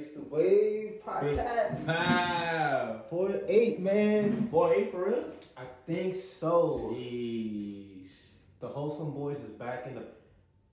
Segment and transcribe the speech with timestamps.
[0.00, 1.88] It's the Wave Podcast.
[1.88, 3.02] Wow.
[3.10, 4.48] Four eight, man.
[4.48, 5.24] Four eight for real?
[5.58, 6.90] I think so.
[6.94, 8.30] Jeez.
[8.60, 10.04] The wholesome boys is back in the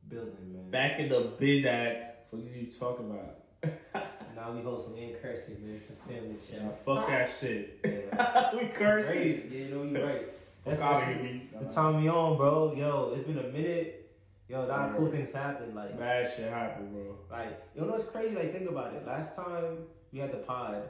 [0.08, 0.70] building, man.
[0.70, 2.06] Back in the bizac.
[2.32, 4.04] What is you talking about?
[4.34, 5.76] Now we wholesome and cursing, man.
[5.76, 6.72] It's a family Yeah, channel.
[6.72, 7.80] fuck that shit.
[7.84, 8.52] Yeah.
[8.56, 9.44] we cursing.
[9.52, 10.22] Yeah, you know you're right.
[10.64, 11.42] That's out of the- here.
[11.60, 12.74] The time we on, bro.
[12.76, 14.07] Yo, it's been a minute.
[14.50, 15.76] Yo, a lot of cool things happen.
[15.76, 17.18] Like, Bad shit happened, bro.
[17.30, 18.34] like you know what's crazy?
[18.36, 19.06] Like, think about it.
[19.06, 19.80] Last time
[20.12, 20.84] we had the pod,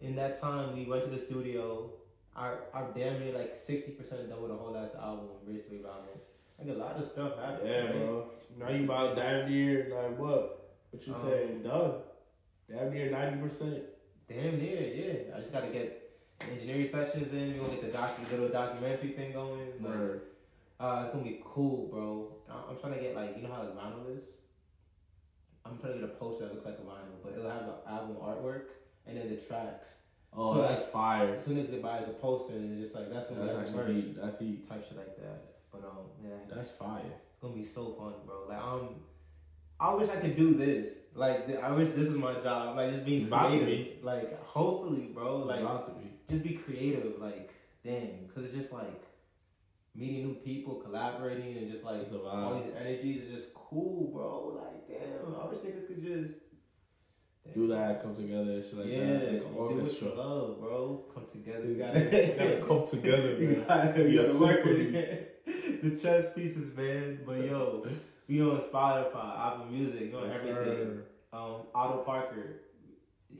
[0.00, 1.90] in that time we went to the studio.
[2.36, 6.18] Our our damn near like sixty percent done with the whole last album, basically album.
[6.58, 7.68] Like a lot of stuff happened.
[7.68, 7.92] Yeah, right?
[7.92, 8.26] bro.
[8.58, 10.72] Now you about damn near like what?
[10.90, 11.62] What you Um, saying?
[11.62, 11.92] Done.
[12.68, 13.84] Damn near ninety percent.
[14.28, 15.36] Damn near, yeah.
[15.36, 16.10] I just gotta get
[16.50, 17.52] engineering sessions in.
[17.52, 19.72] We gonna get the docu- little documentary thing going.
[19.80, 19.94] Like,
[20.80, 22.32] uh, it's gonna be cool, bro.
[22.50, 24.38] I- I'm trying to get like you know how like vinyl is.
[25.64, 27.90] I'm trying to get a poster that looks like a vinyl, but it'll have the
[27.90, 28.66] album artwork
[29.06, 30.08] and then the tracks.
[30.36, 31.38] Oh, So, that's fire.
[31.40, 33.58] Two niggas they buy as a poster and it's just like that's gonna That's be
[33.58, 34.16] like actually merch.
[34.16, 34.68] That's heat.
[34.68, 35.42] type shit like that.
[35.72, 37.00] But um, yeah, That's fire.
[37.04, 38.46] it's gonna be so fun, bro.
[38.48, 38.96] Like um,
[39.80, 41.06] I wish I could do this.
[41.14, 42.76] Like th- I wish this is my job.
[42.76, 44.04] Like just being About to creative.
[44.04, 45.38] Like hopefully, bro.
[45.38, 46.10] Like about to be.
[46.28, 47.50] just be creative, like
[47.84, 49.02] dang, because it's just like
[49.94, 52.34] meeting new people, collaborating, and just like It's a vibe.
[52.34, 54.48] all these energies is just cool, bro.
[54.60, 56.38] Like damn, I wish niggas could just
[57.54, 59.32] Do that, come together, and shit like yeah, that.
[59.32, 60.08] Like an orchestra.
[60.14, 61.04] love, bro.
[61.14, 63.64] Come together, we gotta, We gotta come together, you man.
[63.68, 64.96] gotta, Be you gotta work symphony.
[64.98, 65.42] it.
[65.82, 67.20] the chess pieces, man.
[67.26, 67.86] But yo,
[68.28, 70.74] we on Spotify, Apple Music, on Yes, everything.
[70.74, 71.04] sir.
[71.32, 72.60] Um, Otto Parker,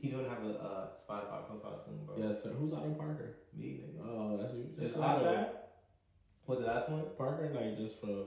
[0.01, 2.15] he's gonna have a uh, Spotify profile soon, bro.
[2.17, 2.49] Yes, sir.
[2.51, 3.35] Who's Otto Parker?
[3.57, 4.05] Me, nigga.
[4.07, 4.69] Oh, that's you.
[4.77, 5.47] Last Otto.
[6.45, 7.03] What the last one?
[7.17, 8.25] Parker, like just for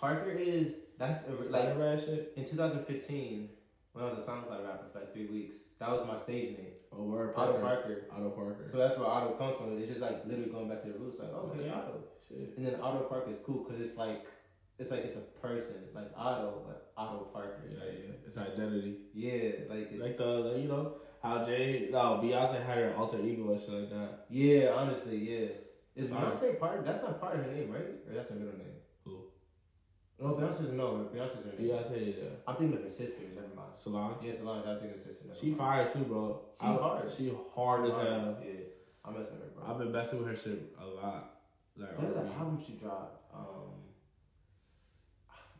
[0.00, 2.32] Parker is that's a, like shit.
[2.36, 3.48] in 2015
[3.92, 5.56] when I was a SoundCloud rapper for like three weeks.
[5.78, 7.60] That was my stage name, Oh, word Otto Parker.
[7.60, 8.04] Parker.
[8.12, 8.66] Otto Parker.
[8.66, 9.76] So that's where Otto comes from.
[9.78, 11.20] It's just like literally going back to the roots.
[11.20, 11.70] Like oh, okay, Okay.
[11.70, 12.04] Otto.
[12.28, 12.54] shit.
[12.56, 14.26] And then Otto Parker is cool because it's like
[14.78, 17.62] it's like it's a person like Otto, but Otto Parker.
[17.70, 18.14] Yeah, like yeah.
[18.26, 18.96] It's identity.
[19.14, 23.18] yeah, like it's Like the, the, you know how Jay, no Beyonce had her alter
[23.22, 24.26] ego and shit like that.
[24.30, 24.72] yeah.
[24.74, 25.46] Honestly, yeah.
[25.96, 26.10] Is.
[26.10, 26.84] Beyonce part?
[26.84, 27.82] That's not part of her name, right?
[28.08, 28.74] Or that's her middle name?
[29.04, 29.18] Who?
[30.20, 31.08] No, Beyonce's no.
[31.14, 31.70] Beyonce's her name.
[31.70, 32.28] Beyonce, yeah.
[32.46, 33.24] I'm thinking of her sister.
[33.34, 33.68] Never mind.
[33.74, 34.16] Solange.
[34.22, 34.66] Yeah, Solange.
[34.66, 35.28] I'm thinking of her sister.
[35.34, 35.58] She mind.
[35.58, 36.40] fired too, bro.
[36.58, 37.10] She I- hard.
[37.10, 38.36] She hard as hell.
[38.44, 38.50] Yeah,
[39.04, 39.70] I'm messing with her, bro.
[39.72, 41.30] I've been messing with her shit a lot.
[41.76, 43.32] Like, There's an album she dropped.
[43.34, 43.70] Um,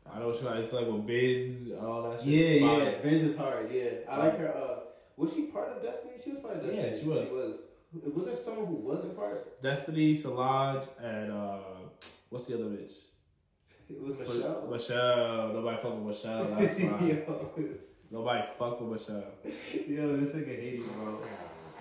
[0.06, 2.28] I don't know she like it's like with bids, all that shit.
[2.60, 3.70] yeah, yeah, Benz is hard.
[3.72, 4.48] Yeah, I like her.
[4.54, 4.80] Uh,
[5.16, 6.14] was she part of Destiny?
[6.22, 6.86] She was part of Destiny.
[6.88, 7.28] Yeah, she was.
[7.28, 7.62] She was.
[8.14, 9.60] Was there someone who wasn't part?
[9.62, 11.58] Destiny, Solange, and uh,
[12.30, 13.04] what's the other bitch?
[13.88, 14.66] It was Michelle.
[14.70, 15.52] Michelle.
[15.52, 16.44] Nobody fuck with Michelle.
[16.44, 17.06] That's fine.
[17.06, 17.38] yo,
[18.10, 19.24] Nobody fuck with Michelle.
[19.88, 21.18] yo, this nigga hate it, bro.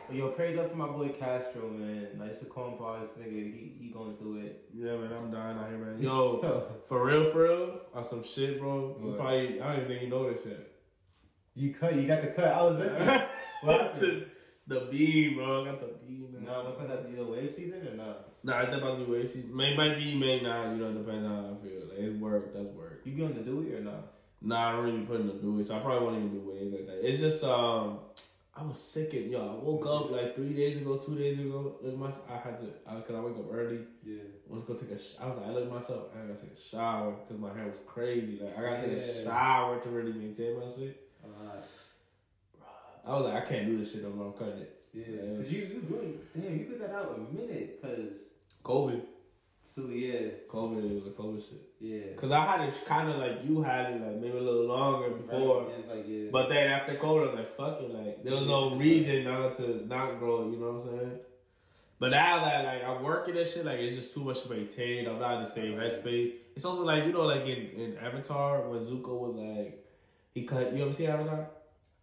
[0.08, 2.10] But yo, praise up for my boy Castro, man.
[2.20, 4.66] Like, it's a corn bar, this nigga, he, he going through it.
[4.76, 5.96] Yeah, man, I'm dying out here, man.
[6.00, 8.98] Yo, for real, for real, on some shit, bro.
[9.02, 9.18] You What?
[9.20, 10.70] probably, I don't even think you know this shit.
[11.56, 12.46] You cut, you got the cut.
[12.48, 13.30] I was there.
[13.64, 14.28] What Shit,
[14.68, 15.64] the beam, bro.
[15.64, 16.44] I got the beam, man.
[16.44, 18.44] Nah, what's that the wave season or not?
[18.44, 19.56] Nah, it's about to be wave season.
[19.56, 20.70] May might be, may not.
[20.70, 21.88] You know, it depends on how I feel.
[21.88, 22.54] Like it's work.
[22.54, 23.02] That's work.
[23.06, 24.14] You be on the Dewey or not?
[24.42, 26.74] Nah, I don't really put in the it, so I probably won't even do waves
[26.74, 27.08] like that.
[27.08, 28.00] It's just um,
[28.56, 31.78] I was sick and yo, I woke up like three days ago, two days ago.
[31.82, 33.80] Look, my I had to because I wake up early.
[34.06, 34.22] Yeah.
[34.50, 34.98] Let's go take a.
[35.00, 36.10] Sh- I was like, I looked at myself.
[36.14, 38.40] I gotta take a shower because my hair was crazy.
[38.42, 41.10] Like I gotta take a shower to really maintain my shit.
[41.24, 41.58] Uh,
[43.06, 44.28] I was like, I can't do this shit no more.
[44.28, 44.84] I'm cutting it.
[44.94, 45.04] yeah.
[45.10, 48.30] Yeah, Cause you, you really, damn, you put that out a minute, cause,
[48.64, 49.02] COVID,
[49.62, 51.60] so yeah, COVID, was the COVID shit.
[51.80, 52.16] yeah.
[52.16, 55.10] Cause I had it kind of like you had it like maybe a little longer
[55.10, 55.64] before.
[55.64, 56.30] Right, It's like, yeah.
[56.32, 57.94] But then after COVID, I was like, fuck it.
[57.94, 61.20] Like, there was no reason not to not grow, you know what I'm saying?
[62.00, 65.08] But now that, like, I'm working and shit, like, it's just too much to maintain.
[65.08, 66.30] I'm not in the same headspace.
[66.56, 69.86] It's also like, you know, like in, in Avatar, when Zuko was like,
[70.34, 71.48] he cut, you ever see Avatar?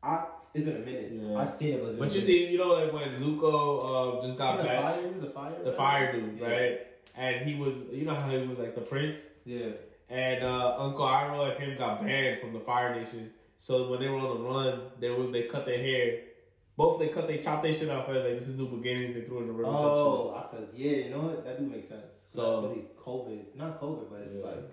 [0.03, 0.25] I,
[0.55, 1.13] it's been a minute.
[1.13, 1.37] Yeah.
[1.37, 2.23] I seen it, but it's been But a you minute.
[2.27, 5.63] see, you know, like when Zuko uh, just got He's back, fire, he's a fire.
[5.63, 6.49] the fire dude, Yeah.
[6.49, 6.81] right?
[7.19, 9.31] And he was, you know how he was like the prince?
[9.45, 9.71] Yeah.
[10.09, 13.31] and uh, Uncle Iroh and him got banned from the Fire Nation.
[13.57, 16.21] So when they were on the run, there was they cut their hair.
[16.77, 19.15] Both they cut they chopped their shit off as like this is new beginnings.
[19.15, 19.71] They threw it in the river.
[19.71, 21.45] Oh, I feel, yeah, you know what?
[21.45, 22.25] That do make sense.
[22.27, 23.57] So, So- that's really COVID.
[23.57, 24.47] Not COVID, but it's Yeah.
[24.47, 24.71] like,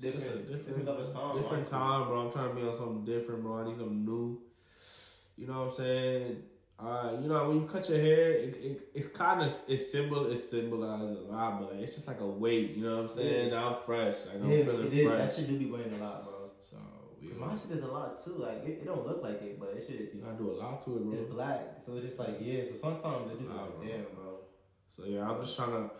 [0.00, 0.14] shit.
[0.14, 1.36] It's just a different, different time.
[1.36, 2.20] different time, bro.
[2.26, 3.58] I'm trying to be on something different, bro.
[3.60, 4.40] I need something new.
[5.36, 6.42] You know what I'm saying?
[6.78, 10.26] Uh, you know when you cut your hair, it, it, it kind of it's symbol
[10.30, 12.76] it symbolizes a lot, but like, it's just like a weight.
[12.76, 13.52] You know what I'm saying?
[13.52, 14.26] I'm fresh.
[14.26, 15.08] Like, I'm Yeah, feeling it is.
[15.08, 15.36] That fresh.
[15.36, 16.50] shit do be weighing a lot, bro.
[16.60, 16.76] So
[17.20, 18.34] Cause my shit is a lot too.
[18.34, 19.98] Like it, it don't look like it, but it should.
[20.14, 21.12] you gotta do a lot to it, bro.
[21.12, 22.62] It's black, so it's just like yeah.
[22.62, 23.84] So sometimes it do be like bro.
[23.84, 24.38] damn, bro.
[24.86, 25.90] So yeah, I'm just trying to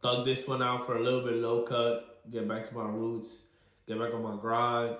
[0.00, 3.48] thug this one out for a little bit low cut, get back to my roots,
[3.86, 4.96] get back on my grind,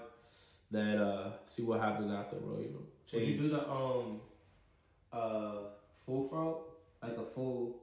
[0.70, 2.58] then uh see what happens after, bro.
[2.60, 4.20] You know, Would you do the um
[5.12, 5.52] uh
[6.04, 6.56] full front
[7.02, 7.76] like a full?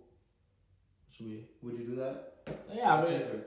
[1.09, 1.45] Should we?
[1.63, 2.27] Would you do that?
[2.73, 3.43] Yeah, I mean, Taper.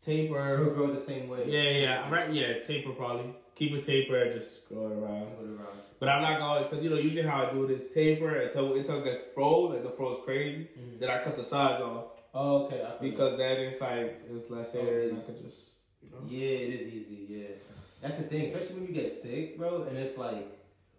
[0.00, 0.62] taper.
[0.62, 1.44] Or grow the same way.
[1.46, 2.32] Yeah, yeah, right.
[2.32, 3.34] Yeah, taper probably.
[3.54, 5.36] Keep a taper just go around.
[5.36, 5.66] Go around.
[5.98, 8.74] But I'm not going because you know usually how I do it is taper until
[8.74, 10.68] until it gets froze, like the froze crazy.
[10.78, 11.00] Mhm.
[11.00, 12.82] Then I cut the sides off Oh, okay.
[12.86, 16.10] I feel because then it's like it's less oh, hair and I could just you
[16.10, 16.18] know.
[16.26, 17.26] Yeah, it is easy.
[17.28, 17.46] Yeah,
[18.02, 18.46] that's the thing.
[18.46, 20.46] Especially when you get sick, bro, and it's like,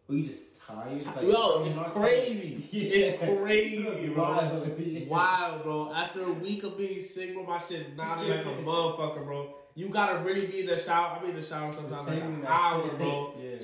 [0.07, 0.93] well, you just tired.
[0.93, 2.51] It's like, Yo, it's crazy.
[2.51, 2.63] tired.
[2.71, 4.23] It's crazy, bro.
[4.23, 4.71] Wild.
[4.79, 5.07] Yeah.
[5.07, 5.93] Wild, bro.
[5.93, 9.53] After a week of being sick, bro, my shit nodding like a motherfucker, bro.
[9.75, 11.17] You gotta really be in the shower.
[11.17, 12.97] I be in the shower sometimes like Tangling an that hour, shit.
[12.97, 13.33] bro.
[13.39, 13.59] Yeah.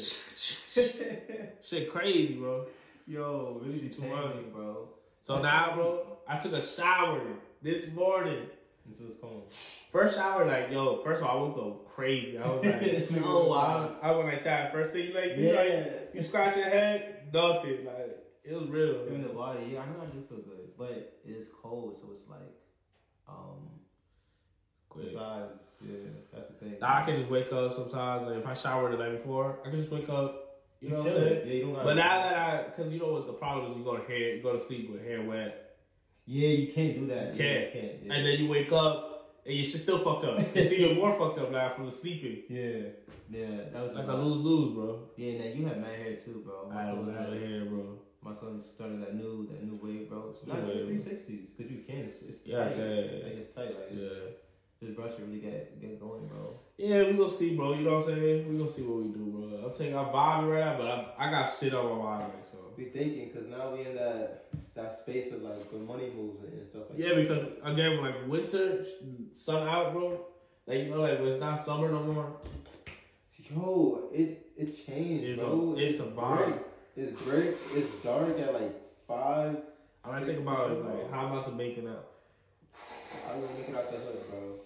[1.61, 2.65] shit crazy, bro.
[3.07, 4.87] Yo, really Too detangling, bro.
[5.21, 7.21] So now, bro, I took a shower
[7.65, 8.43] this morning.
[8.85, 9.43] This was cool.
[9.91, 12.37] First shower, like, yo, first of all, I woke up crazy.
[12.37, 13.53] I was like, no,
[14.03, 14.71] I, I went like that.
[14.71, 17.83] First thing, like, you, like, you scratch your head, nothing.
[17.83, 19.07] Like, it was real.
[19.07, 22.29] Even the body, yeah, I know I do feel good, but it's cold, so it's
[22.29, 22.39] like,
[23.27, 23.71] um,
[24.87, 25.05] Quick.
[25.05, 26.75] besides, yeah, that's the thing.
[26.79, 28.27] Now I can just wake up sometimes.
[28.27, 30.61] Like if I showered the night before, I can just wake up.
[30.79, 31.41] You know what I'm saying?
[31.47, 31.83] Yeah, you don't.
[31.83, 34.35] But now that I, cause you know what the problem is, you go to hair,
[34.35, 35.64] you go to sleep with hair wet,
[36.25, 37.35] yeah, you can't do that.
[37.35, 37.75] You Yeah, can't.
[37.75, 37.93] you can't.
[38.05, 38.13] Yeah.
[38.13, 39.11] and then you wake up
[39.45, 40.39] and your shit still fucked up.
[40.55, 42.43] It's even more fucked up now from the sleeping.
[42.49, 42.79] yeah,
[43.29, 44.99] yeah, that was like a a lose lose, bro.
[45.17, 46.69] Yeah, now you have mad hair too, bro.
[46.69, 47.99] My I son was have like, hair, bro.
[48.23, 50.29] my son started that new that new wave, bro.
[50.29, 52.05] It's New not good three sixties because you can.
[52.05, 52.73] It's, it's Yeah, tight.
[52.73, 53.21] okay.
[53.23, 53.65] Like it's tight.
[53.77, 54.31] Like it's, Yeah.
[54.81, 56.43] just brush it really get get going, bro.
[56.77, 57.73] Yeah, we gonna see, bro.
[57.73, 58.49] You know what I'm saying?
[58.49, 59.67] We gonna see what we do, bro.
[59.69, 60.87] I'm taking our vibe right now, but
[61.19, 62.57] I, I got shit on my mind, right, so.
[62.75, 64.45] Be thinking because now we in that
[64.75, 68.83] that space of like the money moves and stuff like Yeah, because again, like winter,
[69.31, 70.25] sun out, bro.
[70.67, 72.35] Like you know, like when it's not summer no more.
[73.53, 75.75] Yo, it it changed, It's a- bro.
[75.77, 76.37] it's a vibe.
[76.45, 76.55] great.
[76.97, 77.53] It's great.
[77.73, 78.73] It's dark at like
[79.07, 79.57] five.
[80.03, 82.05] All I think about is like how I'm about to make it out.
[83.29, 84.59] I would make it out the hood, bro.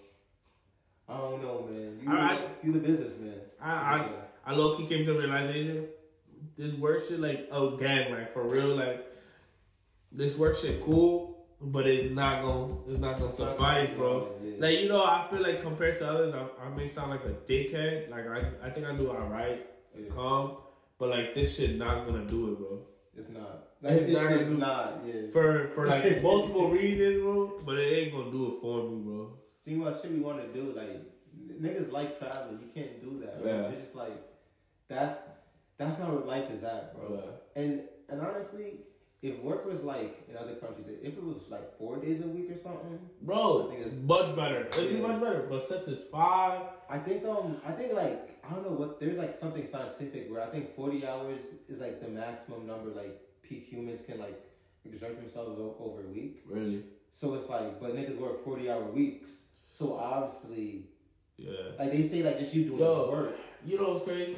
[1.08, 1.98] I don't know, man.
[2.02, 3.34] You, I- you the businessman.
[3.60, 4.08] I I,
[4.46, 5.86] I low key came to the realization
[6.56, 9.10] this work shit like oh gang like for real like
[10.12, 14.28] this work shit cool, but it's not gonna it's not gonna suffice, bro.
[14.58, 17.34] Like you know, I feel like compared to others, I, I may sound like a
[17.50, 18.10] dickhead.
[18.10, 19.66] Like I I think I do alright,
[19.96, 20.08] Yeah.
[20.14, 20.56] calm,
[20.98, 22.86] but like this shit not gonna do it, bro.
[23.16, 23.68] It's not.
[23.82, 25.00] It's It's, not gonna it's do- not.
[25.06, 25.30] Yeah.
[25.32, 27.60] For for like multiple reasons, bro.
[27.64, 29.36] But it ain't gonna do it for me, bro.
[29.64, 30.72] Think about shit we want to do.
[30.72, 30.90] Like
[31.62, 32.60] niggas like traveling.
[32.62, 33.42] You can't do that.
[33.42, 33.50] Bro.
[33.52, 33.68] Yeah.
[33.68, 34.16] It's just like
[34.88, 35.28] that's
[35.76, 37.22] that's not where life is at, bro.
[37.56, 38.80] And and honestly,
[39.22, 42.50] if work was like in other countries, if it was like four days a week
[42.50, 44.66] or something, Bro, I think it's- much better.
[44.68, 45.46] It'd be much better.
[45.48, 49.18] But since it's five, I think um I think like I don't know what there's
[49.18, 53.64] like something scientific where I think forty hours is like the maximum number like peak
[53.66, 54.40] humans can like
[54.86, 56.42] exert themselves over a week.
[56.46, 59.50] really, So it's like, but niggas work forty hour weeks.
[59.72, 60.86] So obviously,
[61.36, 61.50] yeah.
[61.78, 63.10] like they say, like just you doing Yo.
[63.10, 63.34] work.
[63.66, 64.36] You know what's crazy?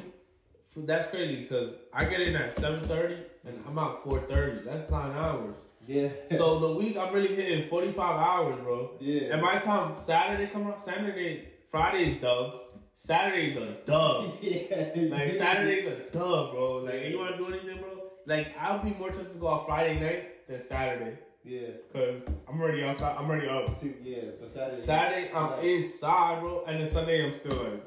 [0.75, 4.63] That's crazy because I get in at seven thirty and I'm out four thirty.
[4.65, 5.69] That's nine hours.
[5.85, 6.09] Yeah.
[6.29, 8.91] So the week I'm really hitting forty five hours, bro.
[8.99, 9.33] yeah.
[9.33, 12.53] And by the time Saturday come out, Saturday, Friday's dub,
[12.93, 14.25] Saturday's a dub.
[14.41, 14.93] yeah.
[15.09, 16.77] Like Saturday's a dub, bro.
[16.85, 17.89] Like you wanna do anything, bro?
[18.25, 21.17] Like I'll be more tempted to go out Friday night than Saturday.
[21.43, 21.67] Yeah.
[21.91, 23.17] Cause I'm already outside.
[23.17, 23.69] I'm already up.
[24.01, 24.21] Yeah.
[24.39, 24.81] But Saturday.
[24.81, 27.83] Saturday I'm inside, bro, and then Sunday I'm still like.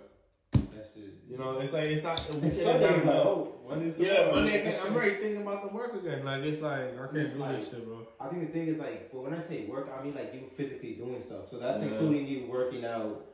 [1.38, 2.18] You know, it's like it's not.
[2.34, 4.30] Weekend Sunday's like, oh, Monday's yeah.
[4.32, 4.78] Monday.
[4.80, 6.24] I'm already thinking about the work again.
[6.24, 8.06] Like it's like I can't It's do like- this shit, bro.
[8.20, 10.40] I think the thing is like, but when I say work, I mean like you
[10.48, 11.46] physically doing stuff.
[11.48, 11.88] So that's Yeah.
[11.88, 13.26] including you working out,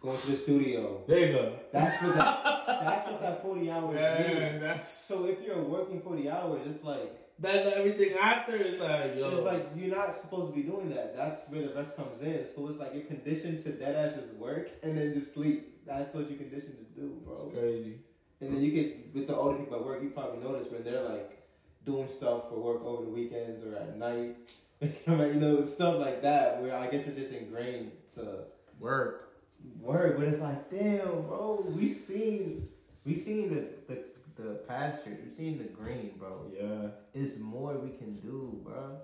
[0.00, 1.02] going to the studio.
[1.08, 1.52] There you go.
[1.72, 4.18] That's what that, that's what that forty hours Yeah,
[4.50, 4.60] means.
[4.60, 9.30] that's So if you're working forty hours, it's like then everything after is like yo.
[9.30, 11.16] it's like you're not supposed to be doing that.
[11.16, 12.44] That's where the rest comes in.
[12.44, 15.84] So it's like you're conditioned to dead ass just work and then just sleep.
[15.84, 17.50] That's what you're conditioned to do, it's bro.
[17.50, 17.96] crazy.
[18.40, 21.02] And then you get with the older people at work, you probably notice when they're
[21.02, 21.42] like
[21.84, 24.62] doing stuff for work over the weekends or at nights.
[24.80, 24.90] you
[25.34, 28.44] know, stuff like that where I guess it's just ingrained to
[28.80, 29.32] Work.
[29.80, 32.68] work, but it's like, damn, bro, we seen
[33.06, 34.04] we seen the the,
[34.42, 36.50] the pasture, we seen the green, bro.
[36.52, 36.88] Yeah.
[37.14, 38.98] It's more we can do, bro.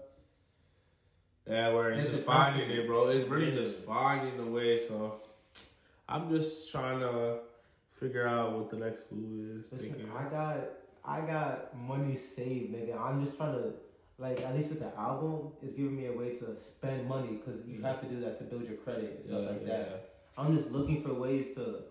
[1.47, 3.09] Yeah, where it's It's just finding it, bro.
[3.09, 3.55] It's really Yeah.
[3.63, 4.77] just finding the way.
[4.77, 5.15] So
[6.09, 7.39] I'm just trying to
[7.89, 9.73] figure out what the next move is.
[9.73, 10.13] Listen, thinking.
[10.17, 10.57] I got
[11.05, 13.01] I got money saved, nigga.
[13.01, 13.73] I'm just trying to
[14.19, 17.67] like at least with the album, it's giving me a way to spend money because
[17.67, 19.67] you have to do that to build your credit and stuff Yeah, like yeah.
[19.79, 20.11] that.
[20.37, 21.83] I'm just looking for ways to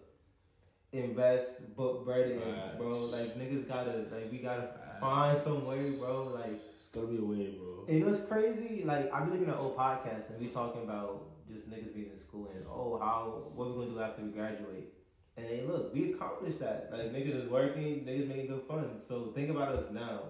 [0.94, 2.78] invest, book bread in, Right.
[2.78, 2.90] bro.
[2.90, 5.00] Like niggas gotta like we gotta Right.
[5.02, 6.32] find some way, bro.
[6.36, 7.86] Like It's gonna be a way, bro.
[7.88, 8.84] and it was crazy.
[8.86, 12.16] Like I be looking at old podcasts and we talking about just niggas being in
[12.18, 14.94] school and oh how what we gonna do after we graduate.
[15.38, 16.90] And hey, look, we accomplished that.
[16.92, 18.98] Like niggas is working, niggas making good fun.
[18.98, 20.22] So think about us now,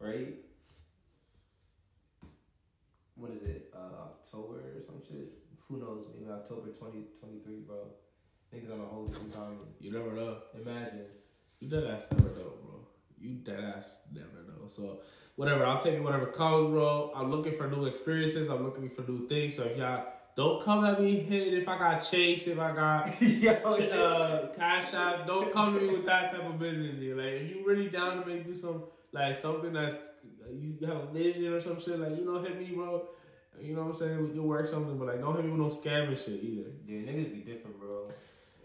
[0.00, 0.34] right?
[3.14, 3.72] What is it?
[3.74, 5.32] Uh, October or some shit.
[5.68, 6.06] Who knows?
[6.12, 7.76] Maybe October 2023, bro.
[8.52, 9.58] Niggas on a whole different time.
[9.80, 10.36] You never know.
[10.54, 11.06] Imagine.
[11.60, 12.88] You dead ass never know, bro.
[13.18, 14.66] You dead ass never know.
[14.66, 15.00] So
[15.36, 17.12] whatever, I'll take whatever comes, bro.
[17.14, 18.48] I'm looking for new experiences.
[18.48, 19.54] I'm looking for new things.
[19.54, 20.06] So if y'all
[20.36, 24.94] don't come at me hit if I got chase, if I got Yo, uh, cash
[24.94, 26.94] out, don't come to me with that type of business.
[26.96, 27.16] Dude.
[27.16, 30.12] Like if you really down to make do some like something that's
[30.52, 33.08] you have a vision or some shit, like you know, hit me, bro.
[33.58, 34.22] You know what I'm saying?
[34.22, 36.70] We can work something, but like don't hit me with no scamming shit either.
[36.86, 38.06] Yeah, niggas be different, bro.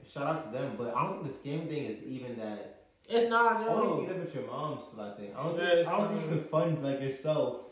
[0.05, 2.79] Shout out to them, but I don't think the scam thing is even that.
[3.07, 3.93] It's not, Only yo.
[4.03, 5.35] if you live with your mom still, I think.
[5.35, 7.70] I don't Yeah, think, I don't think you can fund like yourself.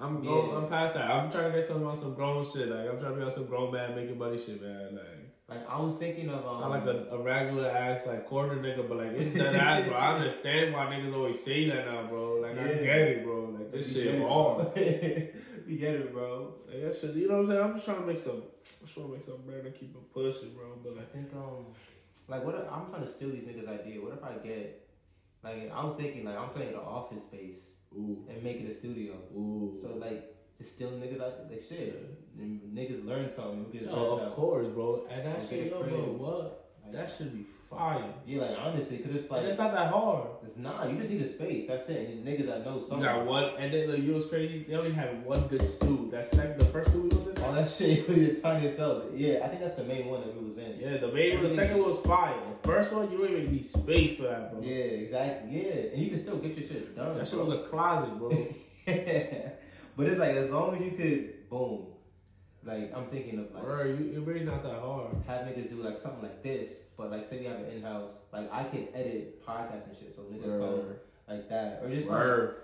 [0.00, 0.56] I'm Yeah.
[0.56, 1.10] I'm past that.
[1.10, 2.68] I'm trying to get some on some grown shit.
[2.68, 4.94] Like I'm trying to be on some grown man making money shit, man.
[4.94, 5.16] Like
[5.58, 8.88] Like I was thinking of um, sound like a, a regular ass like corner nigga,
[8.88, 9.96] but like it's that ass, bro.
[9.96, 12.40] I understand why niggas always say that now, bro.
[12.40, 12.82] Like I Yeah.
[12.84, 13.38] get it, bro.
[13.58, 14.58] Like this we shit get it, hard.
[14.58, 14.72] bro.
[15.66, 16.54] we get it, bro.
[16.68, 17.62] Like that shit, you know what I'm saying?
[17.64, 20.12] I'm just trying to make some, just trying to make some bread and keep it
[20.14, 20.78] pushing, bro.
[20.82, 21.66] But I like, think um,
[22.28, 24.00] like what if, I'm trying to steal these niggas' idea.
[24.00, 24.86] What if I get
[25.42, 28.72] like I was thinking like I'm playing the office space ooh, and make it a
[28.72, 29.14] studio.
[29.36, 29.70] ooh.
[29.72, 31.94] So like just steal niggas out like shit.
[32.38, 33.64] And niggas learn something.
[33.66, 34.32] We can just Yo, learn of stuff.
[34.34, 35.06] course, bro.
[35.10, 36.18] And that Get shit, it yo, bro, crib.
[36.20, 36.70] what?
[36.92, 38.12] That should be fire.
[38.26, 40.28] Yeah, like honestly, because it's like and it's not that hard.
[40.42, 40.90] it's not.
[40.90, 41.68] You just need a space.
[41.68, 42.08] That's it.
[42.08, 44.64] And niggas that know You got one, and then like, you know what's crazy?
[44.68, 46.08] They only had one good stew.
[46.10, 47.42] That second, the first stew we was in.
[47.44, 49.04] All that shit was the tiniest cell.
[49.14, 50.78] Yeah, I think that's the main one that we was in.
[50.80, 52.34] Yeah, the main one, the second one was fire.
[52.50, 54.60] The first one, you don't even need space for that, bro.
[54.60, 55.62] Yeah, exactly.
[55.62, 57.16] Yeah, and you can still get your shit done.
[57.16, 57.46] That shit bro.
[57.46, 58.28] was a closet, bro.
[59.96, 61.86] but it's like as long as you could, boom.
[62.62, 65.14] Like I'm thinking of like Bro, you're really not that hard.
[65.26, 68.26] have niggas do like something like this, but like say we have an in house,
[68.32, 70.84] like I can edit podcasts and shit, so niggas come
[71.28, 72.54] like that, or just like Word.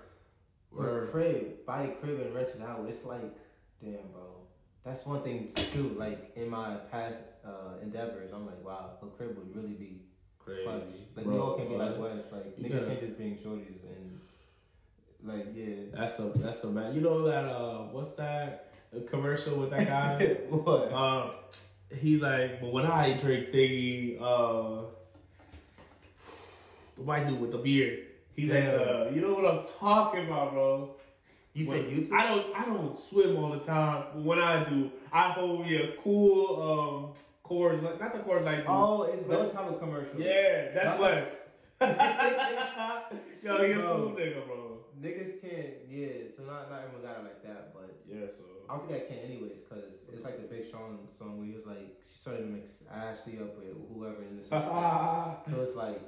[0.75, 1.09] or a Word.
[1.11, 2.85] crib, buy a crib and rent it out.
[2.87, 3.35] It's like,
[3.81, 4.21] damn, bro.
[4.83, 5.95] That's one thing too.
[5.97, 10.01] Like in my past uh, endeavors, I'm like, wow, a crib would really be
[10.37, 10.63] Crazy.
[10.63, 10.83] clutch.
[11.15, 12.13] Like Bro, York can be like what?
[12.13, 12.31] West.
[12.33, 14.11] Like You niggas can't just bring shorties and
[15.23, 15.75] like yeah.
[15.93, 16.93] That's a that's a man.
[16.93, 20.23] You know that uh, what's that a commercial with that guy?
[20.49, 20.91] what?
[20.91, 21.29] uh,
[21.95, 24.83] he's like, but when I drink thingy, uh,
[26.95, 27.99] the white dude with the beard.
[28.35, 30.91] He's like, uh, you know what I'm talking about, bro.
[31.53, 32.15] You said Yusuf?
[32.19, 35.75] I don't I don't swim all the time, but when I do, I hold me
[35.77, 37.13] a cool um
[37.81, 38.65] like not the chords like dude.
[38.67, 40.19] Oh, it's no type of commercial.
[40.19, 41.53] yeah, that's That- Wes.
[43.43, 43.81] Yo, you're Bro.
[43.81, 44.66] so nigga, bro.
[45.01, 45.73] Niggas can't.
[45.89, 49.03] Yeah, so not not everyone got it like that, but Yeah, so I don't think
[49.03, 52.17] I can anyways, cause it's like the Big Sean song where he was like she
[52.19, 54.49] started to mix Ashley up with whoever in this.
[54.51, 56.01] So it's like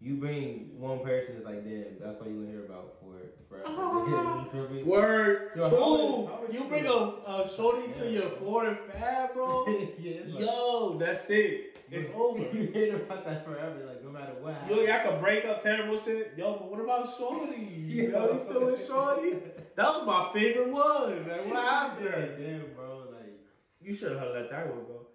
[0.00, 3.16] you bring one person, it's like damn, that's all you gonna hear about for
[3.48, 3.66] forever.
[4.78, 4.84] you?
[4.84, 5.76] Word Yo, how two.
[5.76, 8.20] would- how would You you bring a, a shorty to Yeah.
[8.20, 9.66] your foreign fab, bro.
[9.98, 11.64] yeah, like, Yo, that's it.
[11.90, 12.38] It's over.
[12.38, 14.54] you hear about that forever, like no matter what.
[14.68, 16.32] Yo, y'all can break up terrible shit.
[16.36, 17.60] Yo, but what about Shorty?
[17.88, 18.32] Yo, Yo.
[18.34, 19.36] you still with Shorty?
[19.76, 21.28] That was my favorite one.
[21.28, 22.34] Like, what Yeah, happened?
[22.38, 23.40] damn, bro, like
[23.80, 25.06] You should have let that one go.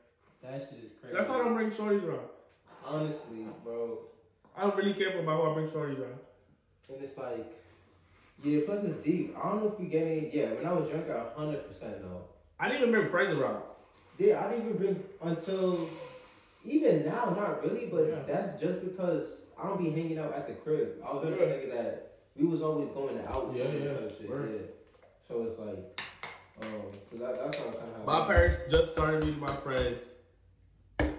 [0.41, 1.15] that shit is crazy.
[1.15, 2.27] That's why I don't bring Shorties around.
[2.85, 3.99] Honestly, bro,
[4.57, 6.19] I don't really care about who I bring Shorties around.
[6.89, 7.53] and it's like,
[8.43, 8.59] yeah.
[8.65, 9.35] Plus, it's deep.
[9.41, 10.29] I don't know if we get any.
[10.33, 12.23] Yeah, when I was younger, hundred percent though.
[12.59, 13.63] I didn't even bring friends around.
[14.17, 15.87] Yeah, I didn't even bring until
[16.65, 18.23] even now, not really, but Yeah.
[18.27, 21.01] that's just because I don't be hanging out at the crib.
[21.05, 21.35] I was a Yeah.
[21.37, 23.93] nigga that we was always going out Yeah, yeah.
[23.93, 24.29] type shit.
[24.29, 24.49] Word.
[24.51, 24.67] Yeah.
[25.27, 28.05] So it's like, um, that, that's how kind of.
[28.05, 30.17] My parents just started meeting my friends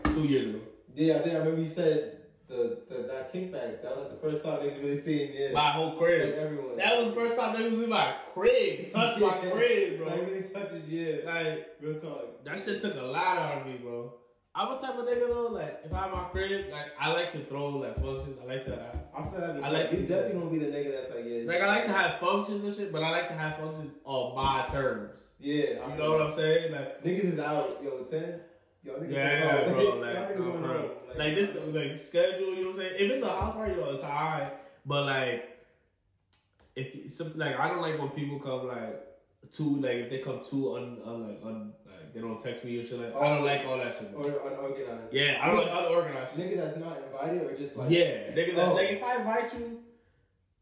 [0.05, 0.61] two years ago.
[0.95, 3.83] Yeah, I think I remember you said the, the that kickback.
[3.83, 5.53] That was like the first time they was really seeing yeah.
[5.53, 6.35] My whole like crib.
[6.39, 6.77] everyone.
[6.77, 8.91] That was the first time they was in my crib.
[8.93, 10.07] Touched my crib, bro.
[10.07, 11.17] Like really touching, yeah.
[11.27, 12.45] Like, Real talk.
[12.45, 14.13] That shit took a lot out of me, bro.
[14.57, 17.39] I'm a type of nigga though, like if I'm my crib, like I like to
[17.39, 18.39] throw like functions.
[18.41, 20.93] I like to uh, I feel like, I like- you definitely gonna be the nigga
[20.93, 21.43] that's like yeah.
[21.45, 24.37] like I like to have functions and shit, but I like to have functions on
[24.37, 25.35] my terms.
[25.41, 26.73] Yeah, I You know what I'm saying?
[26.73, 28.41] Like Niggas is out, yo, ten.
[28.85, 29.73] Y'all niggas Yeah, home.
[29.73, 29.99] bro.
[30.01, 32.55] Like, no, going for like this, like schedule.
[32.55, 32.95] You know what I'm saying?
[32.99, 34.53] If it's a house party, know, it's alright.
[34.87, 35.59] But like,
[36.77, 39.01] if you- some like, I don't like when people come like
[39.51, 41.84] too like if they come too un, un like un like
[42.15, 43.15] they don't text me or shit like.
[43.15, 43.35] I oh.
[43.35, 44.11] don't like all that shit.
[44.15, 45.13] Or unorganized.
[45.13, 46.37] Yeah, I don't like unorganized.
[46.37, 46.51] shit.
[46.51, 47.91] Niggas that's not invited or just like.
[47.91, 48.57] Yeah, niggas.
[48.57, 48.75] Oh.
[48.75, 49.81] Like if I invite you,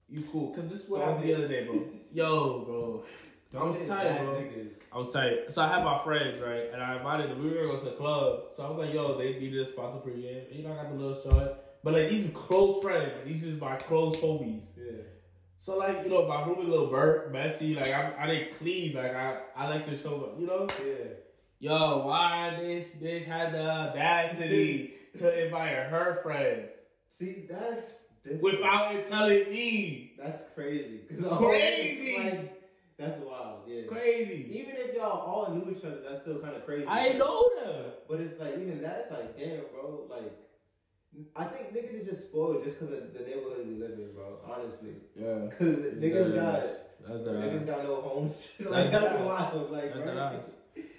[0.08, 0.54] you cool.
[0.54, 1.84] Cause this is what Oh, happened the other day, bro.
[2.12, 3.04] Yo, bro.
[3.54, 4.34] I was Don't tired, bro.
[4.34, 4.94] Niggas.
[4.94, 5.52] I was tight.
[5.52, 6.70] So I had my friends, right?
[6.72, 7.42] And I invited them.
[7.42, 8.50] We were gonna go to the club.
[8.50, 10.56] So I was like, yo, they needed a sponsor pregame.
[10.56, 11.56] You know, I got the little short.
[11.84, 13.24] But like these are close friends.
[13.24, 14.78] These is my close homies.
[14.78, 15.02] Yeah.
[15.58, 17.74] So like, you know, my room is a little burnt, messy.
[17.74, 18.94] Like I, I didn't clean.
[18.94, 20.66] Like I, I like to show, up, you know.
[20.84, 21.04] Yeah.
[21.62, 26.72] Yo, why this bitch had the audacity to invite her friends
[27.08, 28.42] See, that's different.
[28.42, 30.14] without it telling me?
[30.20, 31.02] That's crazy.
[31.08, 32.16] Cause Crazy.
[32.18, 32.62] Like,
[32.98, 33.60] that's wild.
[33.68, 33.82] Yeah.
[33.86, 34.58] Crazy.
[34.58, 36.84] Even if y'all all knew each other, that's still kind of crazy.
[36.88, 37.84] I ain't know them.
[38.08, 40.08] But it's like even that's like damn, bro.
[40.10, 40.32] Like,
[41.36, 44.36] I think niggas is just spoiled just because of the neighborhood we live in, bro.
[44.52, 45.46] Honestly, Yeah.
[45.48, 46.60] because niggas got
[47.06, 48.60] That's their niggas got no homes.
[48.68, 49.70] like That's that's wild.
[49.70, 50.40] Like, That's bro.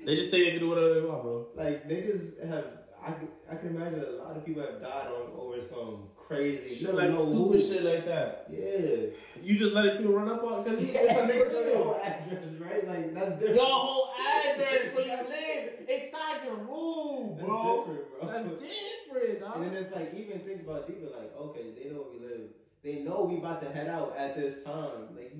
[0.06, 1.48] They just think they can do whatever they want, bro.
[1.56, 2.66] Like niggas have.
[3.06, 6.86] I can, I can imagine a lot of people have died on over some crazy
[6.86, 8.46] Shit you like stupid shit like that.
[8.50, 9.08] Yeah.
[9.44, 11.96] You just letting people run up on because Yeah, it's a niggas know your whole
[12.02, 12.88] address, right?
[12.88, 13.56] Like that's different.
[13.56, 17.86] Your whole address where you live inside your room, That's bro.
[17.88, 18.32] different, bro.
[18.32, 19.56] That's different, dog.
[19.58, 22.50] And then it's like even think about people like okay, they know where we live.
[22.84, 25.12] They know we about to head out at this time.
[25.14, 25.34] Like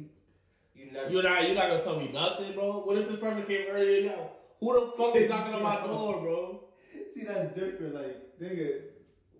[0.86, 1.10] you, never.
[1.10, 2.82] You're not, you're not gonna tell me nothing, bro.
[2.82, 4.30] What if this person came earlier now?
[4.60, 6.64] Who the fuck is knocking on my door, bro?
[7.12, 7.96] See, that's different.
[7.96, 8.82] Like nigga,